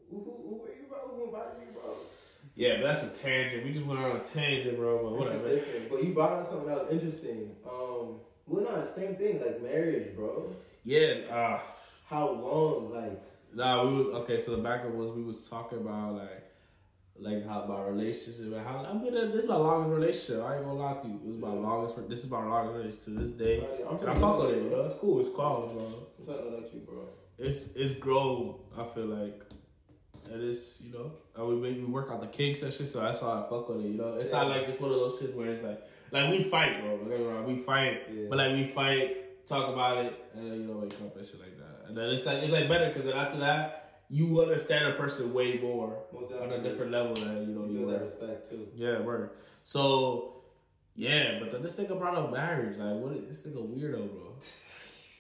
[0.10, 1.00] who who, who are you, bro?
[1.16, 1.94] Who invited you, bro?
[2.56, 3.66] Yeah, but that's a tangent.
[3.66, 5.04] We just went on a tangent, bro.
[5.04, 5.60] But whatever.
[5.90, 7.56] But you brought up something that was interesting.
[7.68, 10.46] Um, we're not the same thing like marriage, bro.
[10.84, 11.22] Yeah.
[11.32, 11.60] Uh,
[12.10, 12.94] How long?
[12.94, 13.24] Like
[13.54, 14.38] nah, we was okay.
[14.38, 16.43] So the background was we was talking about like.
[17.20, 20.44] Like how my relationship, and how I mean, this is my longest relationship.
[20.46, 21.22] I ain't gonna lie to you.
[21.24, 22.10] It was my longest.
[22.10, 24.64] This is my longest relationship to this day, I'm and I fuck with it.
[24.64, 25.20] You know, it's cool.
[25.20, 25.84] It's quality, bro.
[26.20, 27.04] I'm trying to like you, bro.
[27.38, 28.56] it's it's grown.
[28.78, 29.44] I feel like,
[30.32, 32.88] and it's you know, and we make we work out the kinks and shit.
[32.88, 33.90] So that's why I fuck with it.
[33.90, 36.42] You know, it's not like just one of those shits where it's like like we
[36.44, 36.98] fight, bro.
[36.98, 38.26] Don't get me wrong, we fight, Yeah.
[38.30, 41.40] but like we fight, talk about it, and then you know wake up and shit
[41.42, 41.88] like that.
[41.90, 43.83] And then it's like it's like better because then after that
[44.14, 47.80] you understand a person way more Most on a different level than you know You
[47.80, 48.68] you that respect too.
[48.76, 49.32] Yeah, word.
[49.64, 50.44] So
[50.96, 52.78] yeah, but then this nigga brought up marriage.
[52.78, 53.28] Like, what?
[53.28, 54.36] This nigga weirdo, bro.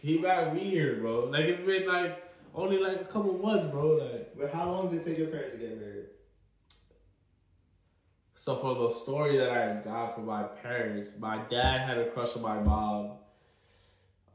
[0.04, 1.30] He got weird, bro.
[1.32, 2.22] Like it's been like
[2.54, 3.96] only like a couple months, bro.
[3.96, 6.08] Like But how long did it take your parents to get married?
[8.36, 12.36] so for the story that I got from my parents, my dad had a crush
[12.36, 13.12] on my mom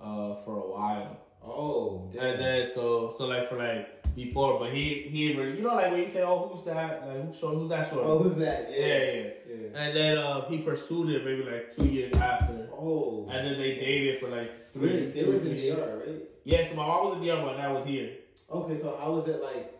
[0.00, 1.18] uh for a while.
[1.44, 2.24] Oh, damn.
[2.24, 5.90] And then so so like for like before, but he he really, you know like
[5.92, 7.06] when you say, Oh, who's that?
[7.06, 8.02] Like who's short who's that short?
[8.04, 8.68] oh, who's that?
[8.70, 9.04] yeah, Yeah.
[9.14, 9.80] yeah, yeah.
[9.82, 12.68] And then uh, he pursued it maybe like two years after.
[12.72, 13.28] Oh.
[13.30, 15.06] And then they dated for like three, Really?
[15.12, 15.78] They two, was in three years.
[15.86, 16.22] DR, right?
[16.44, 18.10] Yeah, so my mom was in DR, but dad was here.
[18.50, 19.74] Okay, so how was it like?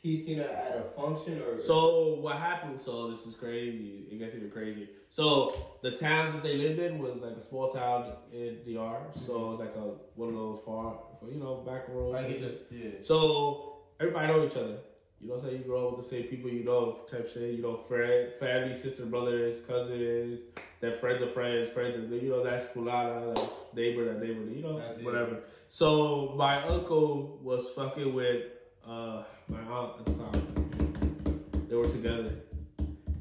[0.00, 2.80] He seen her at a function or So what happened?
[2.80, 4.06] So this is crazy.
[4.10, 4.88] It gets even crazy.
[5.08, 5.52] So
[5.82, 8.98] the town that they lived in was like a small town in DR.
[9.12, 12.14] So it's like a one of those far, you know, back roads.
[12.16, 12.90] Like and it's just yeah.
[13.00, 14.78] So everybody know each other.
[15.20, 15.62] You know what I'm saying?
[15.62, 17.54] You grow up with the same people you know type shit.
[17.54, 20.40] You know, friend, family, sister, brothers, cousins,
[20.80, 24.62] their friends of friends, friends of you know that's fulana, that's neighbor, that neighbor, you
[24.62, 25.04] know, That's it.
[25.04, 25.40] whatever.
[25.66, 28.42] So my uncle was fucking with
[28.86, 31.68] uh my aunt at the time.
[31.68, 32.32] They were together.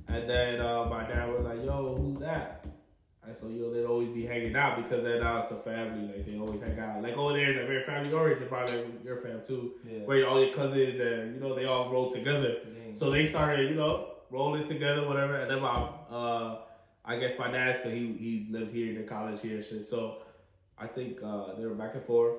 [0.07, 2.65] And then uh, my dad was like, yo, who's that?
[3.27, 6.07] And so, you know, they'd always be hanging out because now it's the family.
[6.07, 7.03] Like, they always hang out.
[7.03, 9.99] Like, over there is like very family oriented, probably like your fam too Yeah.
[10.05, 12.55] where all your cousins and you know they all roll together.
[12.93, 15.35] So they started, you know, rolling together, whatever.
[15.35, 15.73] And then my,
[16.09, 16.59] uh,
[17.03, 19.83] I guess my dad, so he he lived here in the college here and shit.
[19.83, 20.17] So
[20.79, 22.35] I think uh, they were back and forth.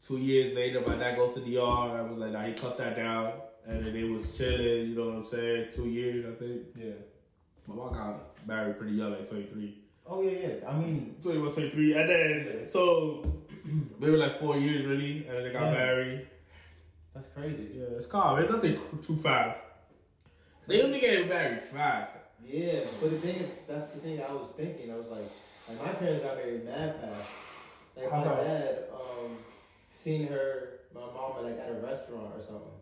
[0.00, 1.98] Two years later, my dad goes to DR.
[1.98, 3.32] I was like, nah, he cut that down,
[3.66, 4.90] and then they was chilling.
[4.90, 5.68] You know what I'm saying?
[5.72, 6.62] Two years, I think.
[6.76, 6.92] Yeah.
[7.66, 9.78] My mom got married pretty young, like 23.
[10.08, 10.30] Oh yeah,
[10.62, 10.68] yeah.
[10.70, 11.94] I mean, 21, 23.
[11.94, 13.24] And then, so,
[13.98, 15.72] maybe like four years really, and then they got Yeah.
[15.72, 16.26] married.
[17.14, 17.68] that's crazy.
[17.74, 18.38] Yeah, it's calm.
[18.38, 19.66] It's nothing too fast.
[20.66, 22.18] They usually get married fast.
[22.44, 24.92] Yeah, but the thing is, that's the thing I was thinking.
[24.92, 27.96] I was like, like my parents got married mad fast.
[27.96, 28.46] Like my fast?
[28.46, 29.30] dad, um,
[29.88, 32.75] seen her, my mama, like at a restaurant or something.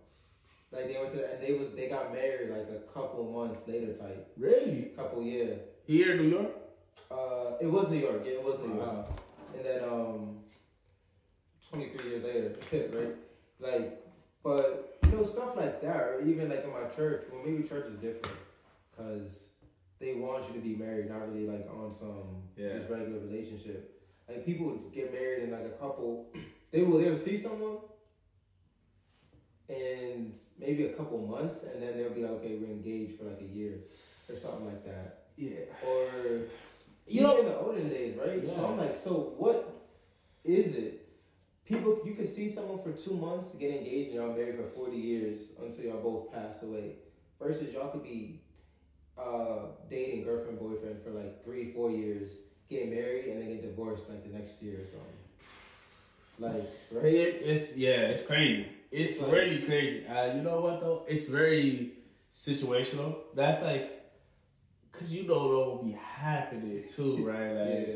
[0.74, 3.66] Like they went to, the, and they was they got married like a couple months
[3.68, 4.90] later, type Really?
[4.96, 5.58] couple year.
[5.86, 6.50] Here in New York?
[7.10, 8.22] Uh, it was New York.
[8.24, 8.86] Yeah, it was New York.
[8.88, 9.04] Wow.
[9.56, 10.36] And then um,
[11.70, 13.14] 23 years later, right?
[13.60, 14.00] Like,
[14.42, 17.22] but you know stuff like that, or even like in my church.
[17.30, 18.38] Well, maybe church is different,
[18.96, 19.50] cause
[20.00, 22.76] they want you to be married, not really like on some Yeah.
[22.76, 24.02] just regular relationship.
[24.28, 26.26] Like people get married and like a couple,
[26.70, 27.78] they will they'll see someone,
[29.68, 33.40] and maybe a couple months, and then they'll be like, okay, we're engaged for like
[33.40, 35.64] a year or something like that, Yeah.
[35.86, 36.40] or
[37.06, 38.46] You know- in the olden days, right?
[38.46, 39.86] So I'm like, so what
[40.44, 41.00] is it?
[41.66, 44.98] People, you can see someone for two months get engaged and y'all married for forty
[44.98, 46.96] years until y'all both pass away.
[47.40, 48.40] Versus y'all could be
[49.18, 54.10] uh, dating girlfriend boyfriend for like three four years, get married and then get divorced
[54.10, 55.20] like the next year or something.
[56.38, 57.14] Like right?
[57.14, 58.66] It, it's yeah, it's crazy.
[59.00, 60.06] It's Like- really crazy.
[60.06, 61.04] Uh, you know what though?
[61.08, 61.94] It's very
[62.30, 63.10] situational.
[63.34, 63.90] That's like,
[64.92, 67.52] cause you know what will be happening too, right?
[67.52, 67.94] Like yeah.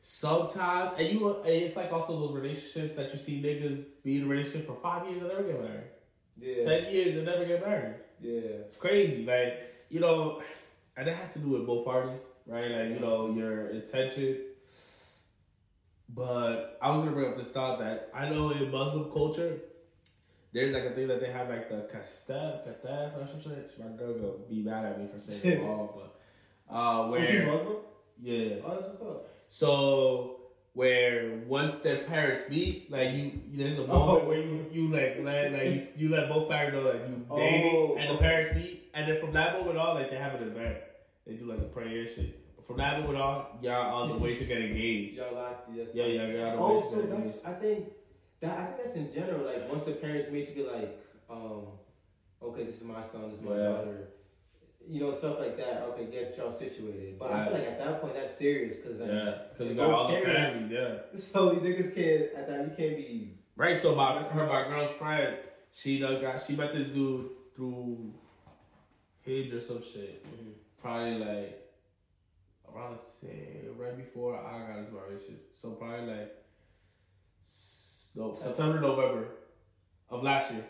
[0.00, 4.24] sometimes, and you, and it's like also those relationships that you see niggas be in
[4.24, 5.90] a relationship for five years and never get married,
[6.38, 6.64] Yeah.
[6.68, 7.94] ten years and never get married.
[8.20, 8.64] Yeah.
[8.66, 9.24] It's crazy.
[9.24, 10.42] Like, you know,
[10.96, 12.70] and it has to do with both parties, right?
[12.70, 14.38] Like, you know, your intention.
[16.08, 19.58] But I was gonna bring up this thought that I know in Muslim culture,
[20.54, 23.74] there's like a thing that they have like the kastab, kataf or some shit.
[23.78, 26.14] My girl gonna be mad at me for saying it wrong, but
[26.74, 27.76] uh Oh, she's Muslim?
[28.22, 28.56] yeah.
[28.64, 29.26] Oh, that's what's up.
[29.48, 30.40] So
[30.72, 34.28] where once their parents meet, like you, there's a moment Oh.
[34.28, 37.96] where you, you like let like you, let both parents know that you dating, Oh,
[37.98, 40.78] and the parents meet, and then from that moment on, like they have an event,
[41.26, 42.40] they do like a prayer shit.
[42.66, 45.18] From that moment on, y'all on the way to get engaged.
[45.18, 45.94] Y'all locked yes.
[45.94, 47.26] Yeah, yeah, y'all on the Oh, way to so get engaged.
[47.26, 47.92] that's I think
[48.40, 49.44] that I think that's in general.
[49.46, 50.98] Like once the parents meet to be like,
[51.30, 51.66] um,
[52.42, 53.68] okay, this is my son, this is my Yeah.
[53.68, 54.08] daughter.
[54.86, 55.82] You know, stuff like that.
[55.90, 57.18] Okay, get y'all situated.
[57.18, 59.90] But I feel like at that point that's serious because like, Yeah, because you got
[59.90, 60.96] all the parents- Yeah.
[61.18, 63.30] so you niggas can't at that you can't be.
[63.56, 65.36] Right, so my her my girl's friend,
[65.70, 68.12] she done got she met this dude through
[69.22, 70.22] Hinge or some shit.
[70.78, 71.60] Probably like
[72.68, 75.48] around the same right before I got into my relationship.
[75.54, 76.32] So probably like
[78.16, 79.28] no September, November
[80.10, 80.64] of last year.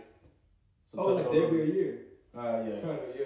[0.96, 1.98] Oh, September, like they be a year.
[2.36, 2.80] Uh yeah.
[2.80, 3.24] Kind of yeah.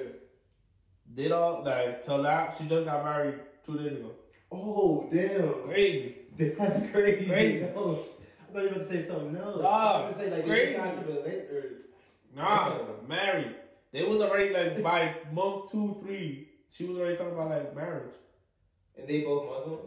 [1.14, 4.10] Did all like till now she just got married two days ago.
[4.52, 6.14] Oh damn, Crazy.
[6.36, 7.26] that's crazy.
[7.30, 7.60] Crazy.
[7.74, 7.98] No,
[8.48, 9.62] I thought you were about to say something else.
[9.62, 10.72] Nah, I was gonna say like crazy.
[10.72, 11.64] they got to relate or
[12.36, 13.08] Nah, Damn.
[13.08, 13.54] married.
[13.92, 18.12] They was already like by month two, three, she was already talking about like marriage.
[18.96, 19.80] and they both Muslim.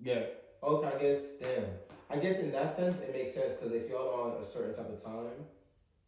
[0.00, 0.22] Yeah.
[0.62, 1.36] Okay, I guess.
[1.38, 1.64] Damn.
[2.12, 4.74] I guess in that sense it makes sense because if y'all are on a certain
[4.74, 5.46] type of time,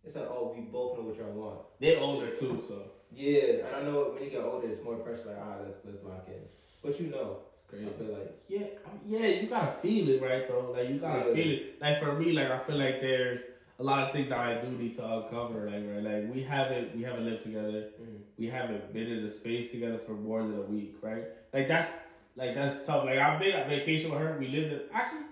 [0.05, 1.61] it's like oh we both know what y'all want.
[1.81, 2.83] They're older too, so
[3.15, 5.29] Yeah, and I know when you get older, it's more pressure.
[5.29, 6.43] Like ah, let's let's lock in.
[6.85, 7.87] But you know, it's crazy.
[7.87, 10.49] I feel like Yeah, I mean, yeah, you gotta feel it, right?
[10.49, 11.35] Though, like you gotta Yeah.
[11.35, 11.81] feel it.
[11.81, 13.43] Like for me, like I feel like there's
[13.79, 15.71] a lot of things that I do need to uncover.
[15.71, 17.91] Like right, like we haven't we haven't lived together.
[18.01, 18.21] Mhm.
[18.39, 21.25] We haven't been in the space together for more than a week, right?
[21.53, 23.05] Like that's like that's tough.
[23.05, 24.37] Like I've been on vacation with her.
[24.41, 25.27] We lived in actually.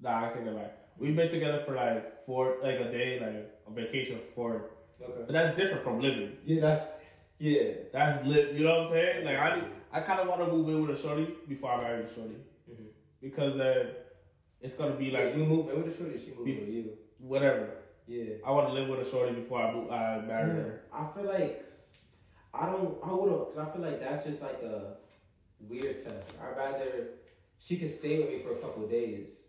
[0.00, 0.72] Nah, I take that back.
[0.96, 4.70] We've been together for like four, like a day, like a vacation for four.
[5.02, 5.12] okay.
[5.26, 6.36] But that's different from living.
[6.44, 7.04] Yeah, that's
[7.38, 7.72] yeah.
[7.92, 8.52] That's lit.
[8.54, 9.24] You know what I'm saying?
[9.24, 12.02] Like I, I kind of want to move in with a shorty before I marry
[12.04, 12.36] a shorty
[12.70, 12.86] Mhm.
[13.20, 13.88] because then
[14.60, 16.68] it's gonna be Like like you move in with a shorty, she moved Be- with
[16.68, 16.92] you.
[17.18, 17.70] whatever.
[18.06, 18.34] Yeah.
[18.44, 20.82] I want to live with a shorty before I move, I marry her.
[20.92, 21.62] I feel like
[22.54, 22.98] I don't.
[23.04, 24.96] I wouldn't because I feel like that's just like a
[25.60, 26.38] weird test.
[26.42, 27.08] I'd rather
[27.58, 29.47] she could stay with me for a couple of days.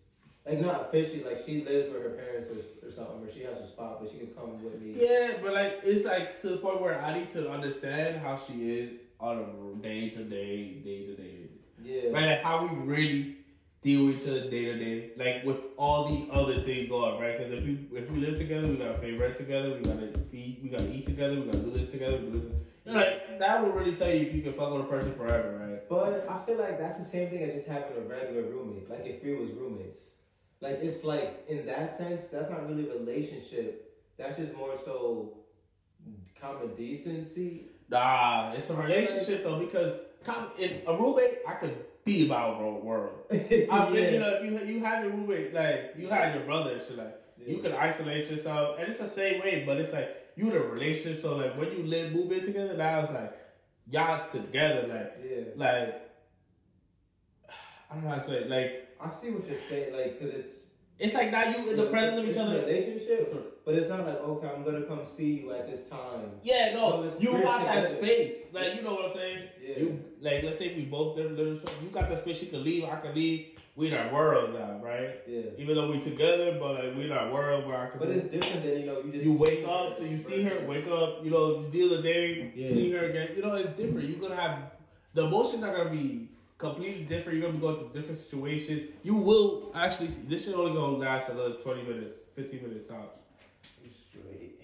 [0.49, 3.59] Like not officially, like she lives with her parents or, or something, or she has
[3.59, 4.93] a spot, but she could come with me.
[4.95, 8.79] Yeah, but like it's like to the point where I need to understand how she
[8.79, 11.35] is on a day to day, day to day,
[11.83, 12.11] Yeah.
[12.11, 12.25] right?
[12.29, 13.35] Like how we really
[13.81, 17.37] deal with each other day to day, like with all these other things going, right?
[17.37, 20.59] Because if we if we live together, we gotta pay rent together, we gotta feed,
[20.63, 22.61] we gotta eat together, we gotta do this together, do this.
[22.85, 25.13] You know, like that will really tell you if you can fuck with a person
[25.13, 25.87] forever, right?
[25.89, 28.89] But I feel like that's the same thing as just having a regular roommate.
[28.89, 30.15] Like if we was roommates.
[30.61, 33.97] Like it's like in that sense, that's not really relationship.
[34.17, 35.37] That's just more so
[36.39, 37.67] common decency.
[37.89, 39.99] Nah, it's a relationship though because
[40.59, 43.19] if a roommate, I could be about the world.
[43.31, 43.35] I
[43.89, 44.09] mean, Yeah.
[44.11, 46.97] you know, if you you have your roommate, like you have your brother and shit,
[46.97, 47.61] like you Yeah.
[47.69, 49.63] can isolate yourself, and it's the same way.
[49.65, 52.75] But it's like you in a relationship, so like when you live, move in together,
[52.75, 53.33] now it's like
[53.89, 55.43] y'all together, like Yeah.
[55.55, 56.11] like
[57.89, 60.33] I don't know how to say, it, like I see what you're saying, like, cause
[60.33, 62.59] it's it's like now you in the presence of each it's other.
[62.59, 66.31] relationship, but it's not like okay, I'm gonna come see you at this time.
[66.43, 69.43] Yeah, no, No, you we're want that space, like you know what I'm saying.
[69.63, 69.69] Yeah.
[69.69, 69.79] Yeah.
[69.79, 72.63] You like let's say if we both live, live you got the space you can
[72.65, 73.57] leave, I can leave.
[73.77, 75.21] We in our world now, right?
[75.25, 75.43] yeah.
[75.57, 77.99] Even though we together, but like we in our world where I can.
[77.99, 78.99] But it's different than you know.
[79.05, 81.69] You just you wake see up to you see her, wake up, you know, you
[81.71, 82.67] deal the day, Yeah.
[82.67, 83.29] see her again.
[83.37, 84.09] You know, it's different.
[84.09, 84.73] You're gonna have
[85.13, 86.27] the emotions are gonna be
[86.59, 87.39] completely different.
[87.39, 88.89] You're gonna be going through different situation.
[89.01, 93.17] You will actually see this shit only gonna last another twenty minutes, fifteen minutes tops.
[93.61, 94.61] Straight.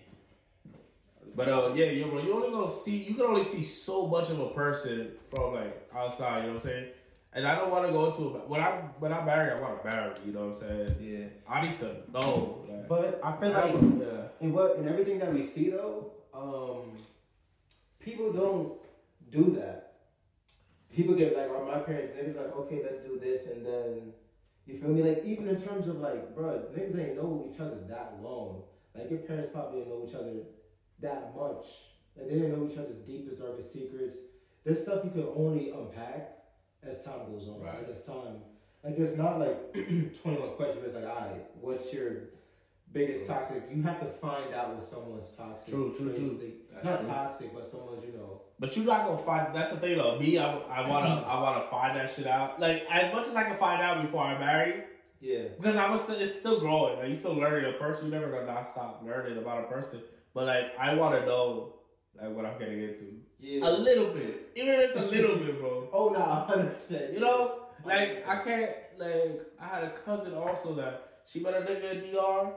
[1.35, 4.29] But uh, yeah, yo, bro, you only gonna see you can only see so much
[4.29, 6.41] of a person from like outside.
[6.41, 6.87] You know what I'm saying?
[7.33, 8.47] And I don't want to go into it.
[8.47, 10.13] When I when I marry, I want to marry.
[10.25, 10.87] You know what I'm saying?
[11.01, 11.25] Yeah.
[11.49, 12.65] I need to know.
[12.69, 14.27] Like, But I feel like yeah.
[14.45, 16.97] in what in everything that we see though, um,
[17.99, 18.73] people don't
[19.29, 19.84] do that.
[20.95, 24.13] People get like, "Oh, my parents." Niggas like, "Okay, let's do this," and then
[24.65, 25.03] you feel me?
[25.03, 28.63] Like even in terms of like, bro, niggas ain't know each other that long.
[28.95, 30.33] Like your parents probably didn't know each other
[31.01, 31.65] that much.
[32.15, 34.19] Like they didn't know each other's deepest, darkest secrets.
[34.63, 36.31] There's stuff you could only unpack
[36.81, 37.61] as time goes on.
[37.61, 37.77] Right.
[37.77, 38.41] Like as time,
[38.83, 40.85] like it's not like 21 questions.
[40.85, 42.23] It's like, all right, what's your
[42.91, 43.63] biggest toxic?
[43.71, 45.73] You have to find out what someone's toxic.
[45.73, 46.53] True, true, true.
[46.83, 47.09] Not true.
[47.09, 48.24] toxic, but someone's you know.
[48.59, 49.53] But you're not gonna find.
[49.55, 50.17] That's the thing though.
[50.17, 52.59] Me, I, I wanna I wanna find that shit out.
[52.59, 54.83] Like as much as I can find out before I marry,
[55.19, 55.43] Yeah.
[55.57, 56.97] because I was still, it's still growing.
[56.99, 58.09] Like you still learning a person.
[58.11, 59.99] You're never gonna not stop learning about a person.
[60.33, 61.73] But like I want to know
[62.21, 63.03] like what I'm getting into
[63.39, 63.67] Yeah.
[63.67, 65.89] a little bit, even if it's a little bit, bro.
[65.93, 67.13] oh no, hundred percent.
[67.13, 71.61] You know, like I can't like I had a cousin also that she met a
[71.61, 72.53] nigga in DR.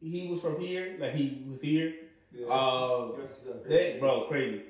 [0.00, 1.92] He was from here, like he was here.
[2.32, 2.46] Yeah.
[2.48, 4.62] Um, Yours is so they bro crazy.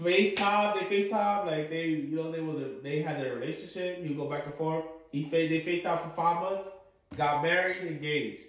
[0.00, 4.00] FaceTime, they FaceTime like they you know they was a they had their relationship.
[4.02, 4.84] You go back and forth.
[5.12, 6.76] He fa- they FaceTime for five months,
[7.16, 8.42] got married, engaged.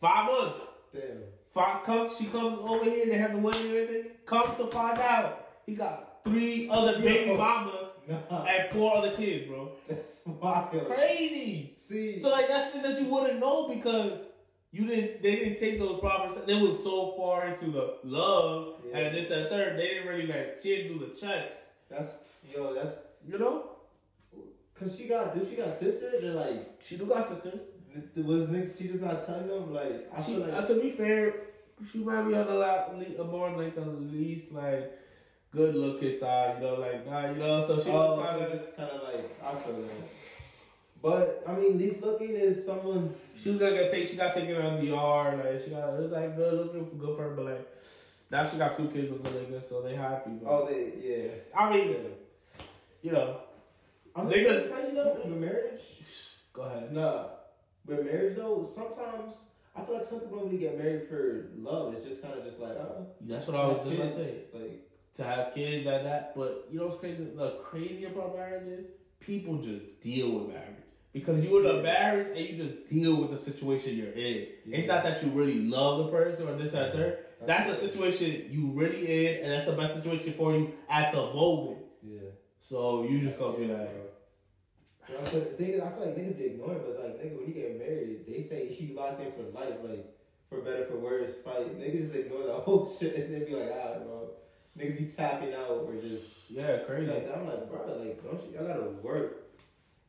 [0.00, 0.58] Five months.
[0.92, 1.22] Damn.
[1.50, 3.06] Five comes she comes over here.
[3.06, 4.10] They have the wedding and everything.
[4.26, 7.36] Comes to find out he got three other baby Yo.
[7.36, 9.72] mamas Nah, and four other kids, bro.
[9.88, 10.86] that's wild.
[10.86, 11.72] Crazy.
[11.76, 12.18] See.
[12.18, 14.31] So like that shit that you wouldn't know because
[14.72, 16.46] you didn't they didn't take those proper steps.
[16.46, 18.98] They was so far into the love Yeah.
[18.98, 19.78] and this and third.
[19.78, 21.74] They didn't really like she didn't do the checks.
[21.90, 22.74] that's yo.
[22.74, 23.68] That's You know?
[24.74, 25.32] cause she got.
[25.34, 26.22] Dude, she got sisters.
[26.24, 27.60] And like, She do got sisters.
[28.16, 29.72] was she just not telling them.
[29.72, 30.54] Like, I She, feel like.
[30.62, 31.34] uh, to be fair,
[31.90, 34.98] she might be on the lot le- more like the least like
[35.52, 38.72] good looking side, you know, like nah, you know, so she oh, was kinda, it's
[38.72, 40.08] kind of like I feel that.
[41.02, 43.34] But I mean, least looking is someone's.
[43.36, 46.12] she was gonna get take she got taken on DR, like she got it was
[46.12, 47.68] like good looking for good for her, but like
[48.30, 50.30] now she got two kids with the nigga, so they happy.
[50.42, 51.28] But Oh, they yeah.
[51.58, 51.96] I mean, yeah.
[53.02, 53.36] you know,
[54.14, 56.38] I'm Niggas- you know with marriage.
[56.52, 56.92] go ahead.
[56.92, 57.24] Nah,
[57.84, 61.94] but marriage though, sometimes I feel like some people don't get married for love.
[61.94, 63.98] It's just kind of just like, uh, That's what I was just kids.
[63.98, 64.38] gonna say.
[64.54, 67.24] Like, To have kids and that, but you know what's crazy?
[67.24, 68.88] The crazier about marriage is
[69.18, 70.76] people just deal with marriage
[71.12, 71.82] because you're in a Yeah.
[71.82, 74.46] marriage and you just deal with the situation you're in.
[74.66, 77.18] It's not that you really love the person or this or that third.
[77.44, 77.74] That's the it.
[77.90, 81.78] situation you really in, and that's the best situation for you at the moment.
[82.02, 82.20] Yeah.
[82.58, 83.90] So you just gonna be like,
[85.08, 87.14] You know, 'cause the thing is, I feel like niggas be ignoring, but it's like,
[87.20, 90.06] nigga, when you get married, they say you locked in for life, like,
[90.48, 91.76] for better, for worse, fight.
[91.78, 94.28] Niggas just ignore the whole shit and they be like, ah, bro.
[94.78, 97.10] Niggas be tapping out or just yeah, crazy.
[97.10, 97.36] like that.
[97.36, 99.41] I'm like, bro, like, don't you, y'all gotta work.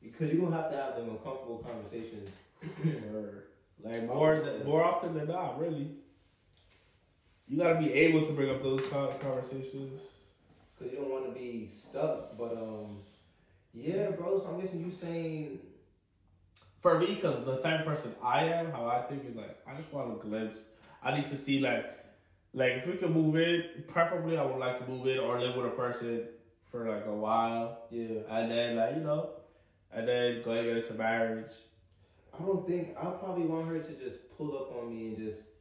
[0.04, 2.44] Because you're gonna have to have them uncomfortable conversations.
[3.14, 3.44] Or,
[3.82, 5.88] like more than more often than not, really.
[7.48, 10.20] You gotta be able to bring up those con- conversations.
[10.78, 12.38] Because you don't want to be stuck.
[12.38, 12.96] But, um,
[13.74, 15.60] yeah, bro, so I'm guessing you saying,
[16.80, 19.76] For me, because the type of person I am, how I think is like, I
[19.76, 20.76] just want a glimpse.
[21.04, 21.86] I need to see like,
[22.54, 25.56] like if we could move in, preferably I would like to move in or live
[25.56, 26.24] with a person
[26.72, 29.30] for like a while, yeah, and then like you know,
[29.96, 31.52] and then go and get into marriage.
[32.34, 35.52] I don't think, I'll probably want her to just pull up on me and just,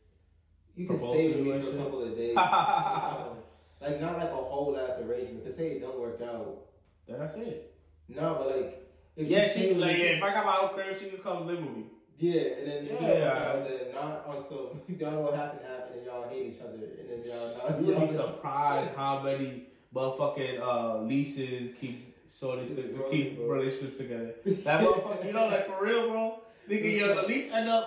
[0.74, 2.36] you can Propose stay with me for a couple of days.
[2.36, 5.40] like, not like a whole ass arrangement.
[5.40, 6.58] Because say it don't work out.
[7.06, 7.74] Then that's it.
[8.08, 10.96] No, but like, if yeah, stay she like yeah, if I got my own crib,
[10.96, 11.84] she could come live with me.
[12.16, 12.98] Yeah, and then Yeah.
[13.00, 16.60] work out, then not on some y'all know what happened happened and y'all hate each
[16.60, 19.64] other and then y'all not You would be surprised how many
[19.94, 23.46] motherfucking uh, leases keep shorties to Bro, keep bro.
[23.56, 24.34] relationships together.
[24.64, 26.40] That motherfucker, you know, like for real, bro.
[26.68, 27.84] Nigga, yo, at least end up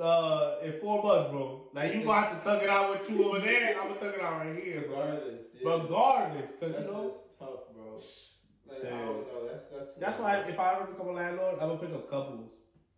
[0.00, 1.68] uh, in four months, bro.
[1.72, 3.78] Like you gonna have to thug it out with you over there.
[3.80, 4.98] I'm gonna thug it out right here, bro.
[4.98, 5.44] regardless.
[5.60, 5.72] Yeah.
[5.72, 7.04] Regardless, cause you know.
[7.08, 7.92] just tough, bro.
[7.92, 8.92] Like, Shit.
[8.92, 9.46] I don't know.
[9.48, 10.44] That's that's too That's much.
[10.44, 12.52] why if I ever become a landlord, I'm gonna pick up couples.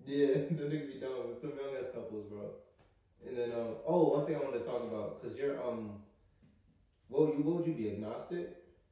[0.06, 0.26] Yeah,
[0.58, 2.46] the niggas be done with some young ass couples, bro.
[3.26, 6.00] And then um oh one thing I want to talk about because you're um
[7.08, 8.46] what would you what would you be agnostic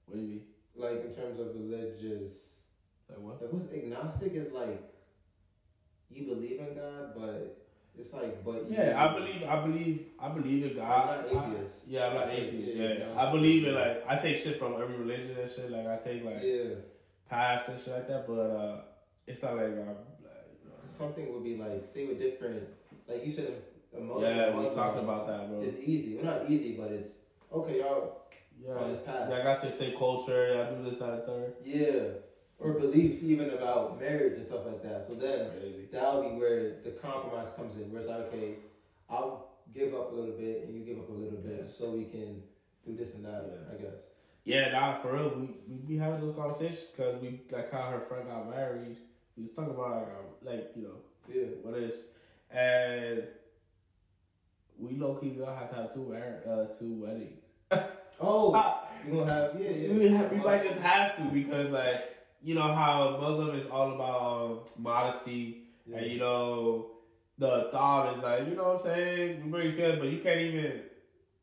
[0.06, 0.42] What do you mean?
[0.76, 2.68] Like in terms of religious.
[3.08, 3.40] Like what?
[3.42, 4.82] Like what's agnostic is like
[6.10, 7.58] you believe in God, but
[7.98, 11.08] it's like but you- Yeah, I believe, I believe, I believe in God.
[11.28, 11.88] I'm not atheist.
[11.88, 12.76] I- yeah, I'm not It's atheist.
[12.76, 15.70] yeah, Yeah, yeah, I believe in like I take shit from every religion and shit.
[15.70, 16.74] Like I take like Yeah,
[17.28, 18.80] paths and shit like that, but uh,
[19.26, 19.86] it's not like I'm like,
[20.62, 20.74] you know.
[20.88, 22.62] something would be like say with different,
[23.08, 23.50] like you said,
[23.96, 24.36] a Muslim.
[24.36, 25.60] yeah, we talked about that, bro.
[25.62, 26.16] It's easy.
[26.16, 27.20] Well, not easy, but it's
[27.52, 27.78] okay.
[27.80, 28.22] Y'all
[28.64, 29.30] Yeah, on this path.
[29.30, 30.66] I got the same culture.
[30.66, 31.54] I do this, that, and third.
[31.64, 32.02] Yeah,
[32.58, 35.12] or beliefs even about marriage and stuff like that.
[35.12, 35.50] So then
[35.92, 37.90] that'll be where the compromise comes in.
[37.90, 38.54] Where it's like, okay,
[39.10, 41.64] I'll give up a little bit and you give up a little bit, Yeah.
[41.64, 42.42] so we can
[42.86, 43.44] do this and that.
[43.46, 43.74] Yeah.
[43.78, 44.10] I guess.
[44.44, 48.00] Yeah, nah, for real, we we be having those conversations because we like how her
[48.00, 48.96] friend got married.
[49.36, 51.48] We was talking about like, our- like you know Yeah.
[51.62, 52.14] what is,
[52.50, 53.24] and
[54.78, 57.44] we low key gonna have to have two uh two weddings.
[58.20, 59.92] Oh, you gonna have yeah yeah.
[59.92, 62.04] we, have, we might just have to because like
[62.42, 65.98] you know how Muslim is all about modesty Yeah.
[65.98, 66.90] and you know
[67.38, 70.18] the thought is like you know what I'm saying we bring it together but you
[70.18, 70.82] can't even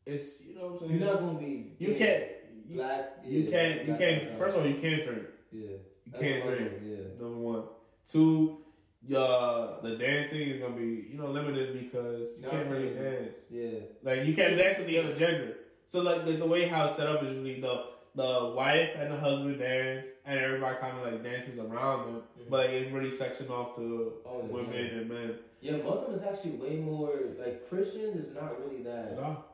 [0.04, 1.72] it's you know what I'm saying You're not gonna be.
[1.78, 2.24] you yeah, can't
[2.68, 3.10] you, Black.
[3.24, 5.76] you can't you can't first of all you can't drink Yeah.
[6.06, 6.96] you can't drink Yeah.
[7.20, 7.62] number one
[8.04, 8.58] two
[9.06, 13.10] your the dancing is gonna be you know limited because you Not can't really really.
[13.20, 13.78] dance Yeah.
[14.02, 15.54] like you can't dance with the other gender.
[15.86, 17.84] So like the, the way how it's set up is usually the
[18.16, 22.48] the wife and the husband dance and everybody kind of like dances around them, Mhm.
[22.50, 24.86] but like it's really sectioned off to Oh, women man.
[25.00, 25.38] and men.
[25.60, 29.16] Yeah, Muslim is actually way more like Christians is not really that.
[29.16, 29.44] No,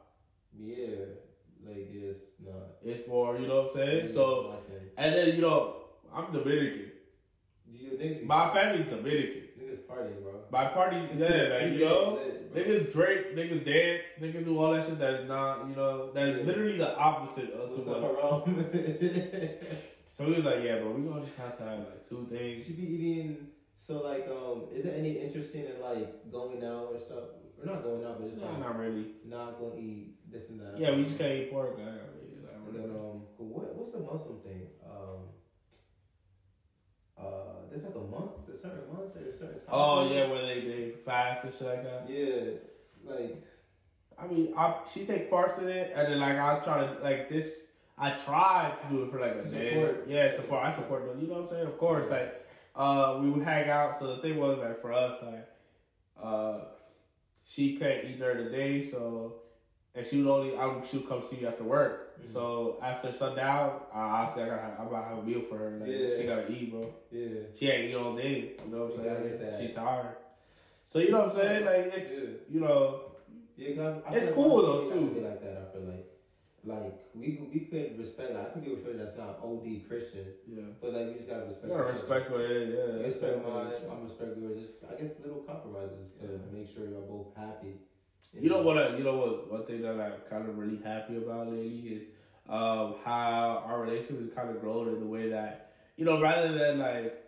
[0.59, 0.97] Yeah,
[1.65, 2.77] like it's not.
[2.85, 4.07] it's more you know what I'm saying.
[4.07, 4.55] So
[4.97, 5.77] and then you know
[6.13, 6.93] I'm Dominican.
[7.71, 9.43] you niggas, be- My family's Dominican.
[9.71, 10.33] Niggas partying, bro.
[10.51, 11.27] My party, yeah,
[11.61, 12.15] like you know.
[12.15, 12.55] Lit.
[12.55, 16.27] Niggas drink, niggas dance, niggas do all that shit that is not, you know, that
[16.27, 19.63] is literally the opposite of to What's what.
[20.05, 22.67] So he was like, yeah, bro, we gonna just have to have like two things.
[22.67, 23.47] should be eating.
[23.77, 27.25] So like, um, is there any interesting in like going out or stuff?
[27.57, 29.07] We're not going out, but just No, like not really.
[29.25, 30.81] not going to eat this and that.
[30.81, 31.79] Yeah, we just can't eat pork.
[31.79, 31.85] Eat.
[31.85, 34.67] I And don't then um, what what's the Muslim thing?
[37.21, 39.69] Uh, there's like a month, a certain month, or a certain time.
[39.71, 42.07] Oh yeah, where they they fast and shit like that.
[42.09, 43.45] Yeah, like
[44.19, 47.29] I mean, I she take parts in it, and then like I try to like
[47.29, 47.79] this.
[47.99, 49.75] I tried to do it for like a day.
[49.75, 50.05] support.
[50.09, 50.65] Yeah, support.
[50.65, 51.21] I support them.
[51.21, 51.67] You know what I'm saying?
[51.67, 53.95] Of course, like uh, we would hang out.
[53.95, 55.47] So the thing was like for us, like
[56.23, 56.61] uh,
[57.45, 59.43] she can't eat during the day, so
[59.95, 62.21] and she would only I would she would come see me after work.
[62.21, 62.27] Mhm.
[62.27, 65.71] So after sundown, uh, obviously I gotta I'm gonna have a meal for her.
[65.81, 66.17] Like, Yeah.
[66.19, 66.95] She gotta eat, bro.
[67.11, 68.57] yeah, She ain't eat all day.
[68.65, 69.23] You know what I'm saying?
[69.29, 69.61] get that.
[69.61, 70.17] She's tired.
[70.47, 71.65] So you know what I'm saying?
[71.65, 72.37] Like it's Yeah.
[72.51, 73.01] you know
[73.57, 74.01] yeah.
[74.07, 75.21] I, I It's cool, though, too.
[75.21, 75.69] like that.
[75.69, 76.07] I feel like,
[76.65, 78.33] like we we could respect.
[78.35, 80.63] Like, I could be with her that's not OD Christian, yeah.
[80.81, 81.69] but like we just gotta respect.
[81.73, 82.75] You gotta respect what it is.
[82.75, 83.67] Yeah, respect mine.
[83.91, 84.61] I'm respect yours.
[84.61, 86.39] Just I guess little compromises to Yeah.
[86.53, 87.81] make sure you're both happy.
[88.39, 88.79] You know what?
[88.79, 89.51] I, you know what?
[89.51, 92.05] One thing that I'm kind of really happy about lately is
[92.49, 96.53] um, how our relationship has kind of grown in the way that you know, rather
[96.57, 97.23] than like,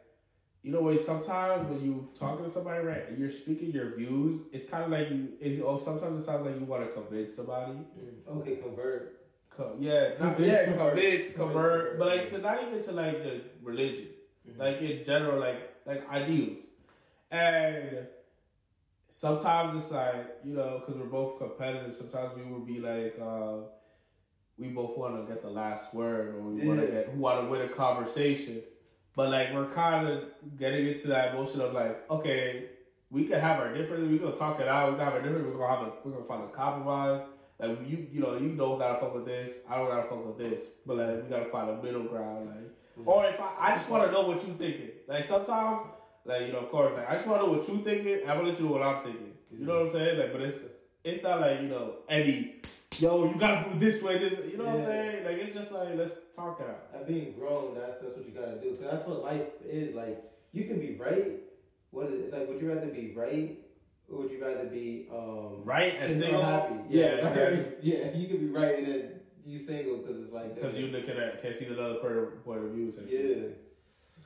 [0.63, 4.43] you know, way sometimes when you talking to somebody, right, and you're speaking your views,
[4.53, 5.29] it's kind of like you.
[5.41, 7.73] It's, oh, sometimes it sounds like you want to convince somebody.
[7.73, 9.19] Mm, Okay, convert.
[9.51, 10.95] Co- yeah, not, Convince, yeah, convert.
[10.95, 14.07] convince, convert, Convince, but like to not even to like the religion.
[14.49, 14.59] Mhm.
[14.59, 16.71] like in general, like like ideals,
[17.31, 18.07] and
[19.13, 21.93] sometimes it's like you know because we're both competitive.
[21.93, 23.67] Sometimes we would be like, uh,
[24.59, 26.93] we both want to get the last word, or we want to Yeah.
[27.03, 28.63] get who want to win a conversation.
[29.15, 30.25] But like we're kind of
[30.57, 32.71] getting into that emotion of like, okay,
[33.11, 34.11] we can have our different.
[34.11, 34.91] We gonna talk it out.
[34.93, 35.47] We can have our different.
[35.47, 35.93] We're gonna have a.
[36.03, 37.29] We're gonna find a compromise.
[37.59, 39.67] Like you, you know, you don't gotta fuck with this.
[39.71, 40.77] I don't gotta fuck with this.
[40.87, 42.47] But like we gotta find a middle ground.
[42.47, 44.91] Like or if I, I just want to know what you're thinking.
[45.07, 45.81] Like sometimes,
[46.25, 48.27] like you know, of course, like I just want to know what you thinking.
[48.27, 49.33] Gonna let you know what I'm thinking.
[49.51, 50.19] You know what I'm saying?
[50.19, 50.67] Like, but it's
[51.05, 52.55] it's not like you know, Eddie,
[53.01, 54.19] yo, you gotta do this way.
[54.19, 55.25] This, you know what I'm saying?
[55.25, 56.87] Like it's just like let's talk it out.
[56.95, 58.71] At being grown, that's that's what you gotta do.
[58.71, 59.95] Cause that's what life is.
[59.95, 61.41] Like you can be right.
[61.91, 62.21] What is it?
[62.21, 63.59] It's like would you rather be right
[64.09, 66.43] or would you rather be um Right and and single.
[66.43, 66.75] happy?
[66.89, 67.77] Yeah, Yeah, exactly.
[67.83, 68.17] yeah.
[68.17, 71.43] You could be right and then you single because it's like Because you looking at
[71.43, 71.97] can't see the other
[72.45, 72.93] point of view.
[72.97, 73.59] And shit.